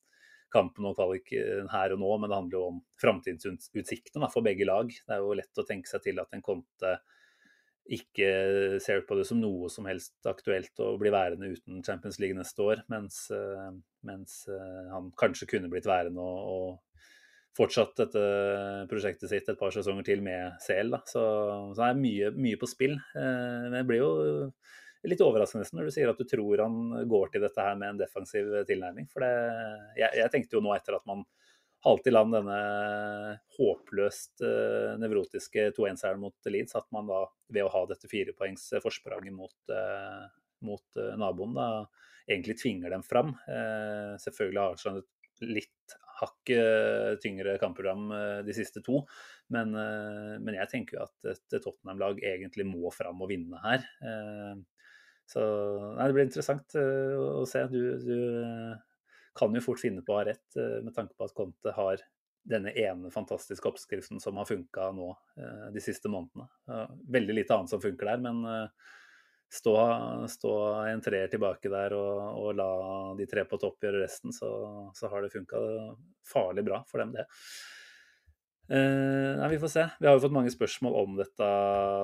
kampen 0.54 0.88
og 0.90 0.98
kvalik 0.98 1.30
eh, 1.38 1.62
her 1.70 1.94
og 1.94 2.02
nå, 2.02 2.10
men 2.18 2.32
det 2.32 2.38
handler 2.40 2.58
jo 2.58 2.66
om 2.72 2.82
framtidsutsiktene 3.04 4.30
for 4.34 4.46
begge 4.46 4.66
lag. 4.66 4.90
Det 4.90 5.14
er 5.16 5.22
jo 5.22 5.38
lett 5.38 5.62
å 5.62 5.68
tenke 5.68 5.92
seg 5.92 6.06
til 6.08 6.24
at 6.24 6.34
en 6.34 6.44
Conte 6.46 6.96
ikke 7.94 8.30
ser 8.84 9.04
på 9.08 9.16
det 9.18 9.26
som 9.30 9.40
noe 9.42 9.70
som 9.72 9.88
helst 9.90 10.28
aktuelt 10.28 10.80
å 10.84 10.96
bli 11.00 11.12
værende 11.14 11.52
uten 11.54 11.84
Champions 11.86 12.20
League 12.22 12.38
neste 12.38 12.64
år, 12.66 12.84
mens, 12.92 13.28
eh, 13.34 13.70
mens 14.08 14.42
eh, 14.52 14.90
han 14.92 15.12
kanskje 15.20 15.50
kunne 15.54 15.72
blitt 15.72 15.88
værende 15.90 16.24
og, 16.24 16.52
og 16.52 16.98
fortsatt 17.58 17.96
dette 17.98 18.24
prosjektet 18.92 19.32
sitt 19.32 19.48
et 19.50 19.60
par 19.60 19.74
sesonger 19.74 20.06
til 20.06 20.22
med 20.26 20.60
CL. 20.62 20.92
Da. 20.94 21.02
Så, 21.10 21.24
så 21.74 21.80
det 21.80 21.88
er 21.88 22.02
mye, 22.04 22.34
mye 22.38 22.60
på 22.62 22.70
spill. 22.70 22.98
Eh, 23.18 23.64
Men 23.68 23.80
jeg 23.80 23.90
blir 23.90 24.04
jo 24.04 24.12
litt 25.08 25.24
overraskende 25.24 25.66
når 25.78 25.88
du 25.88 25.96
sier 25.96 26.12
at 26.12 26.20
du 26.20 26.28
tror 26.28 26.64
han 26.66 27.08
går 27.10 27.34
til 27.34 27.46
dette 27.46 27.64
her 27.64 27.78
med 27.80 27.94
en 27.94 28.02
defensiv 28.02 28.50
tilnærming. 28.68 29.08
For 29.12 29.24
det, 29.24 29.34
jeg, 30.02 30.12
jeg 30.22 30.34
tenkte 30.34 30.58
jo 30.58 30.64
nå 30.66 30.76
etter 30.76 30.98
at 31.00 31.08
man 31.10 31.24
halte 31.86 32.10
i 32.10 32.14
land 32.14 32.34
denne 32.36 32.58
håpløst 33.58 34.44
eh, 34.46 34.96
nevrotiske 35.02 35.70
2-1-seieren 35.78 36.22
mot 36.22 36.50
Leeds, 36.50 36.76
at 36.80 36.88
man 36.96 37.10
da 37.10 37.22
ved 37.54 37.68
å 37.68 37.72
ha 37.74 37.84
dette 37.90 38.10
firepoengs 38.12 38.70
forspranget 38.84 39.36
mot, 39.36 39.56
eh, 39.72 40.26
mot 40.68 41.00
eh, 41.00 41.14
naboen, 41.20 41.56
da 41.58 41.70
egentlig 42.28 42.58
tvinger 42.60 42.92
dem 42.92 43.06
fram. 43.06 43.36
Eh, 43.48 44.16
selvfølgelig 44.24 44.62
har 44.64 44.76
Arsenal 44.76 45.04
et 45.04 45.48
litt 45.48 45.98
hakket 46.18 47.22
tyngre 47.22 47.58
kampprogram 47.62 48.10
eh, 48.12 48.40
de 48.48 48.56
siste 48.58 48.82
to, 48.86 49.04
men, 49.54 49.76
eh, 49.78 50.34
men 50.42 50.58
jeg 50.58 50.72
tenker 50.74 50.98
jo 50.98 51.06
at 51.06 51.30
et 51.36 51.60
Tottenham-lag 51.62 52.20
egentlig 52.26 52.66
må 52.68 52.92
fram 52.96 53.22
og 53.24 53.32
vinne 53.32 53.62
her. 53.64 53.86
Eh, 54.02 54.58
så 55.28 55.44
nei, 55.98 56.08
det 56.08 56.16
blir 56.16 56.28
interessant 56.30 56.78
eh, 56.80 57.16
å 57.20 57.44
se. 57.48 57.66
Du, 57.72 57.80
du 58.00 58.16
eh, 58.16 58.78
kan 59.38 59.56
jo 59.56 59.64
fort 59.64 59.82
finne 59.82 60.04
på 60.06 60.16
å 60.16 60.20
ha 60.22 60.28
rett, 60.30 60.48
eh, 60.60 60.80
med 60.84 60.96
tanke 60.96 61.16
på 61.18 61.28
at 61.28 61.36
Conte 61.38 61.74
har 61.76 62.04
denne 62.48 62.72
ene 62.80 63.12
fantastiske 63.12 63.68
oppskriften 63.68 64.22
som 64.24 64.38
har 64.40 64.48
funka 64.48 64.92
nå 64.96 65.10
eh, 65.38 65.66
de 65.76 65.84
siste 65.84 66.12
månedene. 66.12 66.48
Veldig 67.18 67.36
lite 67.36 67.56
annet 67.56 67.74
som 67.74 67.84
funker 67.84 68.08
der, 68.14 68.22
men 68.24 68.44
eh, 68.48 68.94
stå, 69.54 69.76
stå 70.32 70.54
en 70.88 71.04
treer 71.04 71.32
tilbake 71.32 71.72
der 71.72 71.96
og, 71.98 72.22
og 72.42 72.54
la 72.60 72.70
de 73.20 73.28
tre 73.30 73.44
på 73.48 73.60
topp 73.62 73.84
gjøre 73.84 74.04
resten, 74.04 74.36
så, 74.36 74.52
så 74.96 75.12
har 75.12 75.24
det 75.24 75.34
funka 75.36 75.64
farlig 76.28 76.66
bra 76.68 76.84
for 76.88 77.04
dem, 77.04 77.16
det. 77.18 77.28
Eh, 78.68 79.34
nei, 79.40 79.48
Vi 79.54 79.60
får 79.60 79.72
se. 79.72 79.84
Vi 80.00 80.08
har 80.08 80.18
jo 80.18 80.24
fått 80.26 80.34
mange 80.36 80.52
spørsmål 80.52 80.96
om 81.00 81.14
dette 81.20 81.52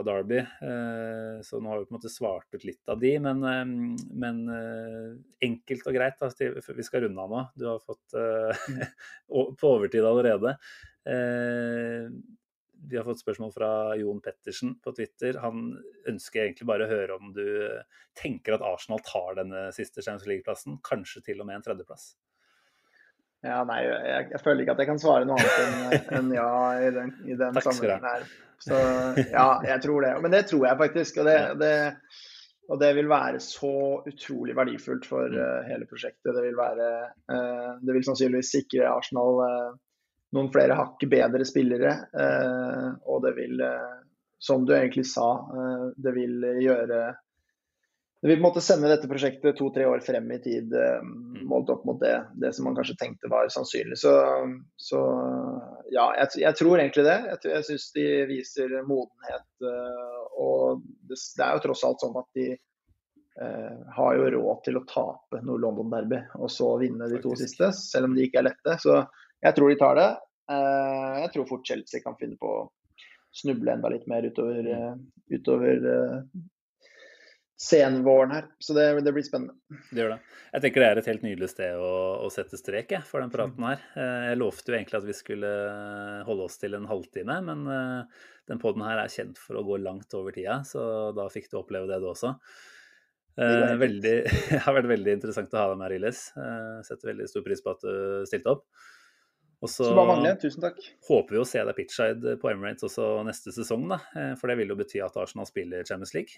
Derby, 0.07 0.43
Uh, 0.64 1.41
så 1.43 1.59
nå 1.59 1.70
har 1.70 1.82
vi 1.82 1.88
på 1.89 1.91
en 1.91 1.97
måte 1.97 2.11
svart 2.11 2.55
ut 2.55 2.64
litt 2.64 2.91
av 2.91 3.01
de. 3.01 3.11
Men, 3.20 3.43
uh, 3.43 3.97
men 4.24 4.39
eh, 4.53 5.09
enkelt 5.43 5.89
og 5.89 5.97
greit, 5.97 6.16
da, 6.22 6.30
til, 6.32 6.55
vi 6.55 6.86
skal 6.88 7.03
runde 7.03 7.26
av 7.26 7.34
nå. 7.34 7.41
Du 7.59 7.68
har 7.68 7.84
fått 7.84 8.16
eh, 8.16 8.64
på 9.59 9.74
overtid 9.74 10.07
allerede. 10.07 10.55
Eh, 11.03 12.07
vi 12.84 12.99
har 12.99 13.07
fått 13.07 13.24
spørsmål 13.24 13.51
fra 13.55 13.70
Jon 13.99 14.20
Pettersen 14.24 14.78
på 14.84 14.91
Twitter. 14.95 15.39
Han 15.43 15.70
ønsker 16.09 16.45
egentlig 16.45 16.68
bare 16.68 16.88
å 16.88 16.91
høre 16.91 17.16
om 17.20 17.32
du 17.36 17.45
tenker 18.20 18.55
at 18.55 18.66
Arsenal 18.68 19.03
tar 19.07 19.39
denne 19.39 19.70
siste 19.76 20.03
Champions 20.03 20.28
League-plassen, 20.32 20.80
kanskje 20.84 21.24
til 21.28 21.43
og 21.43 21.47
med 21.47 21.59
en 21.59 21.68
tredjeplass. 21.68 22.14
Ja, 23.44 23.60
nei, 23.68 23.82
jeg, 23.84 24.28
jeg 24.32 24.39
føler 24.39 24.64
ikke 24.64 24.76
at 24.78 24.82
jeg 24.84 24.88
kan 24.88 25.02
svare 25.02 25.28
noe 25.28 25.36
annet 25.36 25.64
enn 25.64 26.04
enn 26.18 26.30
ja 26.36 26.50
i 26.80 26.91
den, 26.96 27.10
i 27.28 27.36
den 27.39 27.58
sammenhengen 27.60 28.06
her. 28.08 28.28
Så 28.64 28.78
ja, 29.34 29.48
jeg 29.68 29.82
tror 29.84 30.06
det. 30.06 30.14
Men 30.24 30.32
det 30.32 30.46
tror 30.48 30.68
jeg 30.70 30.80
faktisk. 30.80 31.20
Og 31.20 31.28
det, 31.28 31.39
det, 31.60 31.74
og 32.72 32.80
det 32.80 32.94
vil 32.96 33.10
være 33.12 33.41
så 33.44 33.74
utrolig 34.08 34.56
verdifullt 34.56 35.08
for 35.10 35.28
eh, 35.28 35.66
hele 35.68 35.88
prosjektet. 35.89 36.32
Det 36.32 36.46
vil 36.46 36.56
være 36.56 36.88
uh, 37.34 37.74
Det 37.84 37.98
vil 37.98 38.06
sannsynligvis 38.08 38.54
sikre 38.56 38.88
Arsenal 38.94 39.41
uh, 39.44 39.74
noen 40.34 40.48
flere 40.54 40.80
hakk 40.80 41.04
bedre 41.12 41.46
spillere. 41.46 41.91
og 43.06 43.20
det 43.22 43.36
vil, 43.38 43.60
som 44.41 44.64
du 44.66 44.72
egentlig 44.74 45.04
sa, 45.06 45.28
det 45.94 46.14
vil 46.16 46.48
gjøre 46.58 47.02
det 48.24 48.30
vil 48.30 48.38
på 48.38 48.39
en 48.39 48.45
måte 48.45 48.61
sende 48.63 48.88
dette 48.88 49.07
prosjektet 49.11 49.57
to-tre 49.59 49.84
år 49.84 49.99
frem 49.99 50.30
i 50.32 50.38
tid, 50.39 50.71
eh, 50.80 51.01
målt 51.43 51.67
opp 51.74 51.82
mot 51.84 51.97
det, 51.99 52.13
det 52.39 52.53
som 52.55 52.63
man 52.69 52.78
kanskje 52.78 52.95
tenkte 53.01 53.28
var 53.28 53.49
sannsynlig. 53.51 53.97
Så, 53.99 54.13
så 54.80 55.01
ja, 55.91 56.05
jeg, 56.21 56.30
jeg 56.45 56.55
tror 56.55 56.80
egentlig 56.80 57.03
det. 57.03 57.17
Jeg, 57.34 57.41
jeg 57.51 57.65
syns 57.67 57.88
de 57.97 58.05
viser 58.30 58.78
modenhet. 58.88 59.43
eh, 59.67 60.21
og 60.39 60.86
det, 61.09 61.17
det 61.19 61.43
er 61.43 61.57
jo 61.57 61.63
tross 61.65 61.84
alt 61.84 62.05
sånn 62.05 62.15
at 62.21 62.39
de 62.39 62.47
eh, 62.53 63.84
har 63.97 64.15
jo 64.21 64.32
råd 64.38 64.63
til 64.69 64.80
å 64.80 64.86
tape 64.88 65.43
noe 65.43 65.59
London-derby, 65.65 66.21
og 66.39 66.47
så 66.55 66.71
vinne 66.80 67.11
de 67.11 67.19
to 67.19 67.36
Faktisk. 67.36 67.57
siste, 67.59 67.74
selv 67.91 68.07
om 68.07 68.15
de 68.15 68.30
ikke 68.30 68.39
er 68.39 68.47
lette. 68.53 68.78
Så 68.88 69.01
jeg 69.43 69.59
tror 69.59 69.67
de 69.74 69.82
tar 69.84 69.99
det. 69.99 70.07
Eh, 70.55 71.11
jeg 71.26 71.36
tror 71.36 71.51
fort 71.51 71.67
Chelsea 71.67 72.07
kan 72.07 72.15
finne 72.24 72.39
på 72.39 72.55
å 72.55 72.65
snuble 73.36 73.76
enda 73.76 73.91
litt 73.91 74.07
mer 74.07 74.24
utover, 74.32 74.63
eh, 74.80 74.95
utover 75.36 75.84
senvåren 77.60 78.32
her. 78.34 78.47
Så 78.60 78.74
det, 78.76 78.86
det 79.06 79.14
blir 79.16 79.24
spennende. 79.26 79.56
Det 79.91 80.01
gjør 80.04 80.16
det. 80.16 80.20
Jeg 80.54 80.64
tenker 80.66 80.84
det 80.84 80.88
er 80.89 80.99
et 81.01 81.08
helt 81.10 81.24
nydelig 81.26 81.49
sted 81.54 81.80
å, 81.80 81.91
å 82.26 82.30
sette 82.34 82.58
strek 82.60 82.91
jeg, 82.93 83.06
for 83.10 83.24
den 83.24 83.32
praten 83.34 83.66
her. 83.66 83.82
Eh, 83.97 84.28
Jeg 84.32 84.39
lovte 84.41 84.70
jo 84.74 84.78
egentlig 84.78 84.99
at 84.99 85.08
vi 85.08 85.16
skulle 85.18 85.51
holde 86.28 86.45
oss 86.49 86.60
til 86.62 86.76
en 86.78 86.89
halvtime, 86.89 87.39
men 87.47 87.64
eh, 87.74 88.22
den 88.51 88.62
poden 88.62 88.84
her 88.86 89.01
er 89.01 89.10
kjent 89.14 89.39
for 89.41 89.58
å 89.58 89.66
gå 89.66 89.80
langt 89.82 90.14
over 90.20 90.36
tida, 90.36 90.60
så 90.68 91.12
da 91.16 91.30
fikk 91.32 91.49
du 91.54 91.58
oppleve 91.62 91.88
det 91.89 92.01
du 92.04 92.10
også. 92.12 92.34
går 93.39 93.64
Eh, 93.72 93.78
Veldig, 93.82 94.16
det 94.51 94.60
har 94.66 94.76
vært 94.78 94.91
veldig 94.91 95.16
interessant 95.18 95.56
å 95.56 95.62
ha 95.64 95.70
deg 95.72 95.80
med, 95.80 95.88
Ariles. 95.88 96.26
Eh, 96.38 96.82
Setter 96.86 97.14
veldig 97.14 97.30
stor 97.32 97.45
pris 97.47 97.64
på 97.66 97.74
at 97.74 97.86
du 97.88 98.28
stilte 98.30 98.54
opp. 98.58 98.68
Og 99.64 99.72
så 99.72 99.88
håper 101.08 101.38
vi 101.38 101.39
å 101.39 101.47
se 101.47 101.62
deg 101.64 101.78
pitchside 101.78 102.34
på 102.41 102.49
Emirates 102.51 102.84
også 102.84 103.22
neste 103.24 103.54
sesong, 103.56 103.86
da. 103.88 104.01
For 104.36 104.51
det 104.51 104.58
vil 104.60 104.74
jo 104.74 104.76
bety 104.76 104.99
at 105.06 105.16
Arsenal 105.22 105.47
spiller 105.47 105.86
Champions 105.88 106.12
League. 106.18 106.36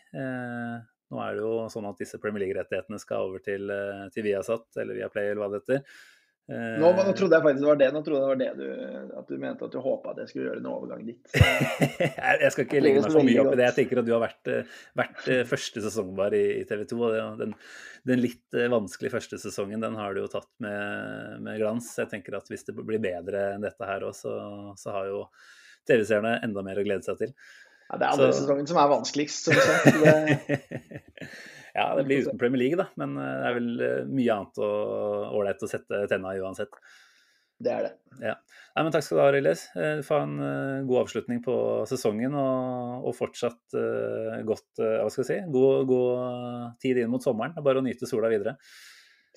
Nå 1.14 1.22
er 1.22 1.38
det 1.38 1.46
jo 1.46 1.54
sånn 1.70 1.88
at 1.90 2.02
disse 2.02 2.20
Premier 2.22 2.46
League-rettighetene 2.46 3.00
skal 3.02 3.30
over 3.30 3.42
til, 3.46 3.70
eh, 3.70 4.06
til 4.14 4.26
Viasat 4.26 4.82
eller 4.82 4.98
Viaplay 4.98 5.32
eller 5.32 5.44
hva 5.44 5.50
det 5.54 5.62
heter. 5.62 5.82
Eh, 6.46 6.76
Nå, 6.78 6.92
nå 6.94 7.14
trodde 7.18 7.34
jeg 7.34 7.42
faktisk 7.42 7.62
det 7.64 7.70
var 7.70 7.80
det. 7.82 7.88
Nå 7.94 8.02
trodde 8.06 8.20
jeg 8.20 8.26
det 8.26 8.32
var 8.32 8.40
det 8.42 8.50
du, 8.60 9.14
at 9.18 9.30
du 9.30 9.40
mente 9.42 9.66
at 9.66 9.74
du 9.74 9.80
håpa 9.82 10.12
at 10.12 10.20
jeg 10.22 10.32
skulle 10.32 10.48
gjøre 10.50 10.62
en 10.62 10.70
overgang 10.70 11.04
dit. 11.08 11.34
jeg 12.44 12.52
skal 12.54 12.68
ikke 12.68 12.82
legge 12.84 13.02
meg 13.02 13.16
for 13.18 13.30
mye 13.30 13.42
opp 13.42 13.52
i 13.54 13.60
det. 13.60 13.68
Jeg 13.70 13.78
tenker 13.80 14.02
at 14.02 14.08
du 14.08 14.14
har 14.14 14.24
vært, 14.26 14.52
eh, 14.54 14.78
vært 15.02 15.28
første 15.50 15.84
sesong 15.86 16.14
bare 16.18 16.40
i, 16.42 16.48
i 16.62 16.66
TV 16.70 16.86
2. 16.94 17.02
og 17.02 17.44
Den, 17.44 17.54
den 18.10 18.24
litt 18.26 18.62
vanskelige 18.78 19.18
første 19.18 19.42
sesongen 19.42 19.86
den 19.86 19.98
har 19.98 20.14
du 20.14 20.24
jo 20.24 20.32
tatt 20.38 20.50
med, 20.66 21.38
med 21.46 21.62
glans. 21.62 21.92
Jeg 22.02 22.14
tenker 22.14 22.38
at 22.38 22.50
hvis 22.50 22.66
det 22.70 22.78
blir 22.78 23.02
bedre 23.02 23.52
enn 23.56 23.66
dette 23.66 23.90
her 23.90 24.06
òg, 24.10 24.18
så, 24.18 24.34
så 24.78 24.98
har 24.98 25.14
jo 25.14 25.28
TV-seerne 25.86 26.40
enda 26.46 26.64
mer 26.66 26.82
å 26.82 26.86
glede 26.86 27.06
seg 27.06 27.20
til. 27.22 27.34
Ja, 27.90 27.98
det 28.02 28.06
er 28.06 28.12
andre 28.16 28.32
Så- 28.34 28.44
sesongen 28.44 28.68
som 28.70 28.82
er 28.82 28.92
vanskeligst. 28.92 29.48
Som 29.48 29.54
sagt. 29.62 30.00
Det, 30.02 30.60
ja, 31.78 31.88
det 31.96 32.06
blir 32.08 32.26
uten 32.26 32.40
Premier 32.42 32.64
League, 32.64 32.80
da. 32.82 32.90
Men 32.98 33.18
eh, 33.22 33.34
det 33.42 33.50
er 33.50 33.58
vel 33.60 33.74
eh, 33.88 34.06
mye 34.10 34.38
annet 34.40 34.62
ålreit 34.66 35.66
å 35.66 35.70
sette 35.70 36.06
tenna 36.12 36.34
i 36.36 36.42
uansett. 36.42 36.80
Det 37.56 37.72
er 37.72 37.86
det. 37.86 37.92
Ja. 38.20 38.34
Nei, 38.76 38.84
men 38.84 38.92
takk 38.92 39.06
skal 39.06 39.18
du 39.18 39.22
ha, 39.24 39.30
Riles. 39.32 39.62
Du 39.72 40.02
får 40.04 40.18
ha 40.20 40.24
en 40.26 40.40
uh, 40.42 40.88
god 40.90 41.06
avslutning 41.06 41.38
på 41.46 41.54
sesongen, 41.88 42.36
og, 42.36 43.06
og 43.08 43.16
fortsatt 43.16 43.78
uh, 43.80 44.42
godt 44.44 44.82
uh, 44.84 44.98
hva 45.06 45.08
skal 45.14 45.24
jeg 45.24 45.30
si, 45.30 45.38
god, 45.54 45.86
god 45.88 46.74
tid 46.84 47.00
inn 47.00 47.14
mot 47.14 47.24
sommeren. 47.24 47.56
Er 47.56 47.64
bare 47.64 47.80
å 47.80 47.86
nyte 47.86 48.10
sola 48.12 48.28
videre. 48.34 48.58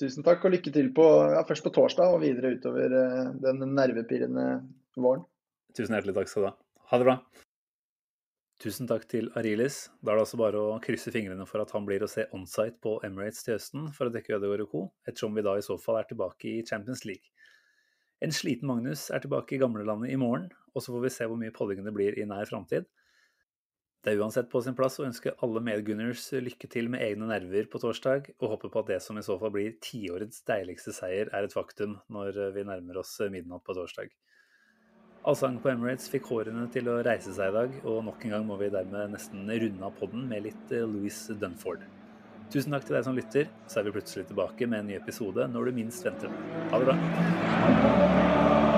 Tusen 0.02 0.26
takk, 0.26 0.42
og 0.42 0.56
lykke 0.56 0.74
til 0.74 0.90
på, 0.94 1.06
ja, 1.30 1.44
først 1.46 1.68
på 1.68 1.74
torsdag 1.78 2.16
og 2.16 2.24
videre 2.26 2.56
utover 2.58 2.90
den 3.38 3.62
nervepirrende 3.78 4.48
våren. 4.98 5.22
Tusen 5.78 5.94
hjertelig 5.94 6.18
takk 6.18 6.34
skal 6.34 6.42
du 6.42 6.50
ha. 6.50 6.56
Ha 6.90 6.98
det 6.98 7.06
bra. 7.06 7.16
Tusen 8.58 8.88
takk 8.90 9.04
til 9.06 9.28
Arilis. 9.38 9.84
Da 10.02 10.10
er 10.10 10.16
det 10.18 10.22
altså 10.24 10.38
bare 10.40 10.58
å 10.58 10.78
krysse 10.82 11.12
fingrene 11.14 11.44
for 11.46 11.62
at 11.62 11.70
han 11.76 11.84
blir 11.86 12.02
å 12.02 12.08
se 12.10 12.24
onsite 12.34 12.80
på 12.82 12.96
Emirates 13.06 13.44
til 13.46 13.54
høsten 13.54 13.84
for 13.94 14.08
å 14.08 14.14
dekke 14.16 14.34
Ødegaard 14.34 14.64
og 14.64 14.72
co., 14.72 14.80
ettersom 15.06 15.38
vi 15.38 15.44
da 15.46 15.52
i 15.54 15.62
så 15.62 15.76
fall 15.78 16.00
er 16.00 16.08
tilbake 16.10 16.48
i 16.50 16.64
Champions 16.66 17.04
League. 17.06 17.30
En 18.18 18.34
sliten 18.34 18.66
Magnus 18.66 19.04
er 19.14 19.22
tilbake 19.22 19.54
i 19.54 19.60
gamlelandet 19.62 20.10
i 20.10 20.18
morgen, 20.18 20.48
og 20.74 20.82
så 20.82 20.90
får 20.90 21.04
vi 21.04 21.12
se 21.14 21.28
hvor 21.30 21.38
mye 21.38 21.54
podding 21.54 21.86
det 21.86 21.94
blir 21.94 22.18
i 22.18 22.26
nær 22.26 22.50
framtid. 22.50 22.88
Det 24.02 24.10
er 24.10 24.24
uansett 24.24 24.50
på 24.50 24.64
sin 24.66 24.74
plass 24.74 24.98
å 24.98 25.06
ønske 25.06 25.36
alle 25.46 25.62
medgunners 25.62 26.26
lykke 26.42 26.70
til 26.72 26.90
med 26.90 27.04
egne 27.06 27.30
nerver 27.30 27.70
på 27.70 27.78
torsdag, 27.82 28.32
og 28.40 28.56
håpe 28.56 28.72
på 28.74 28.82
at 28.82 28.90
det 28.90 28.98
som 29.06 29.22
i 29.22 29.26
så 29.26 29.38
fall 29.38 29.54
blir 29.54 29.78
tiårets 29.86 30.42
deiligste 30.50 30.96
seier, 30.98 31.30
er 31.30 31.46
et 31.46 31.54
faktum 31.54 32.00
når 32.10 32.42
vi 32.58 32.66
nærmer 32.66 33.04
oss 33.04 33.14
midnatt 33.30 33.62
på 33.62 33.78
torsdag. 33.78 34.10
Allsang 35.28 35.58
på 35.60 35.68
Emirates 35.68 36.08
fikk 36.08 36.30
hårene 36.32 36.62
til 36.72 36.86
å 36.88 37.02
reise 37.04 37.34
seg 37.36 37.50
i 37.50 37.52
dag, 37.52 37.74
og 37.84 37.98
nok 38.06 38.22
en 38.24 38.32
gang 38.32 38.46
må 38.48 38.56
vi 38.56 38.70
dermed 38.72 39.12
nesten 39.12 39.42
runde 39.44 39.84
av 39.84 39.92
podden 39.98 40.24
med 40.30 40.46
litt 40.46 40.72
eh, 40.72 40.86
Louis 40.88 41.18
Dunford. 41.36 41.84
Tusen 42.48 42.72
takk 42.72 42.88
til 42.88 42.96
deg 42.96 43.04
som 43.04 43.18
lytter, 43.18 43.52
så 43.68 43.82
er 43.82 43.90
vi 43.90 43.92
plutselig 43.98 44.24
tilbake 44.30 44.64
med 44.64 44.80
en 44.80 44.88
ny 44.88 44.96
episode 44.96 45.50
når 45.52 45.68
du 45.68 45.82
minst 45.82 46.08
venter 46.08 46.32
Ha 46.72 46.80
det 46.80 46.88
bra. 46.88 48.77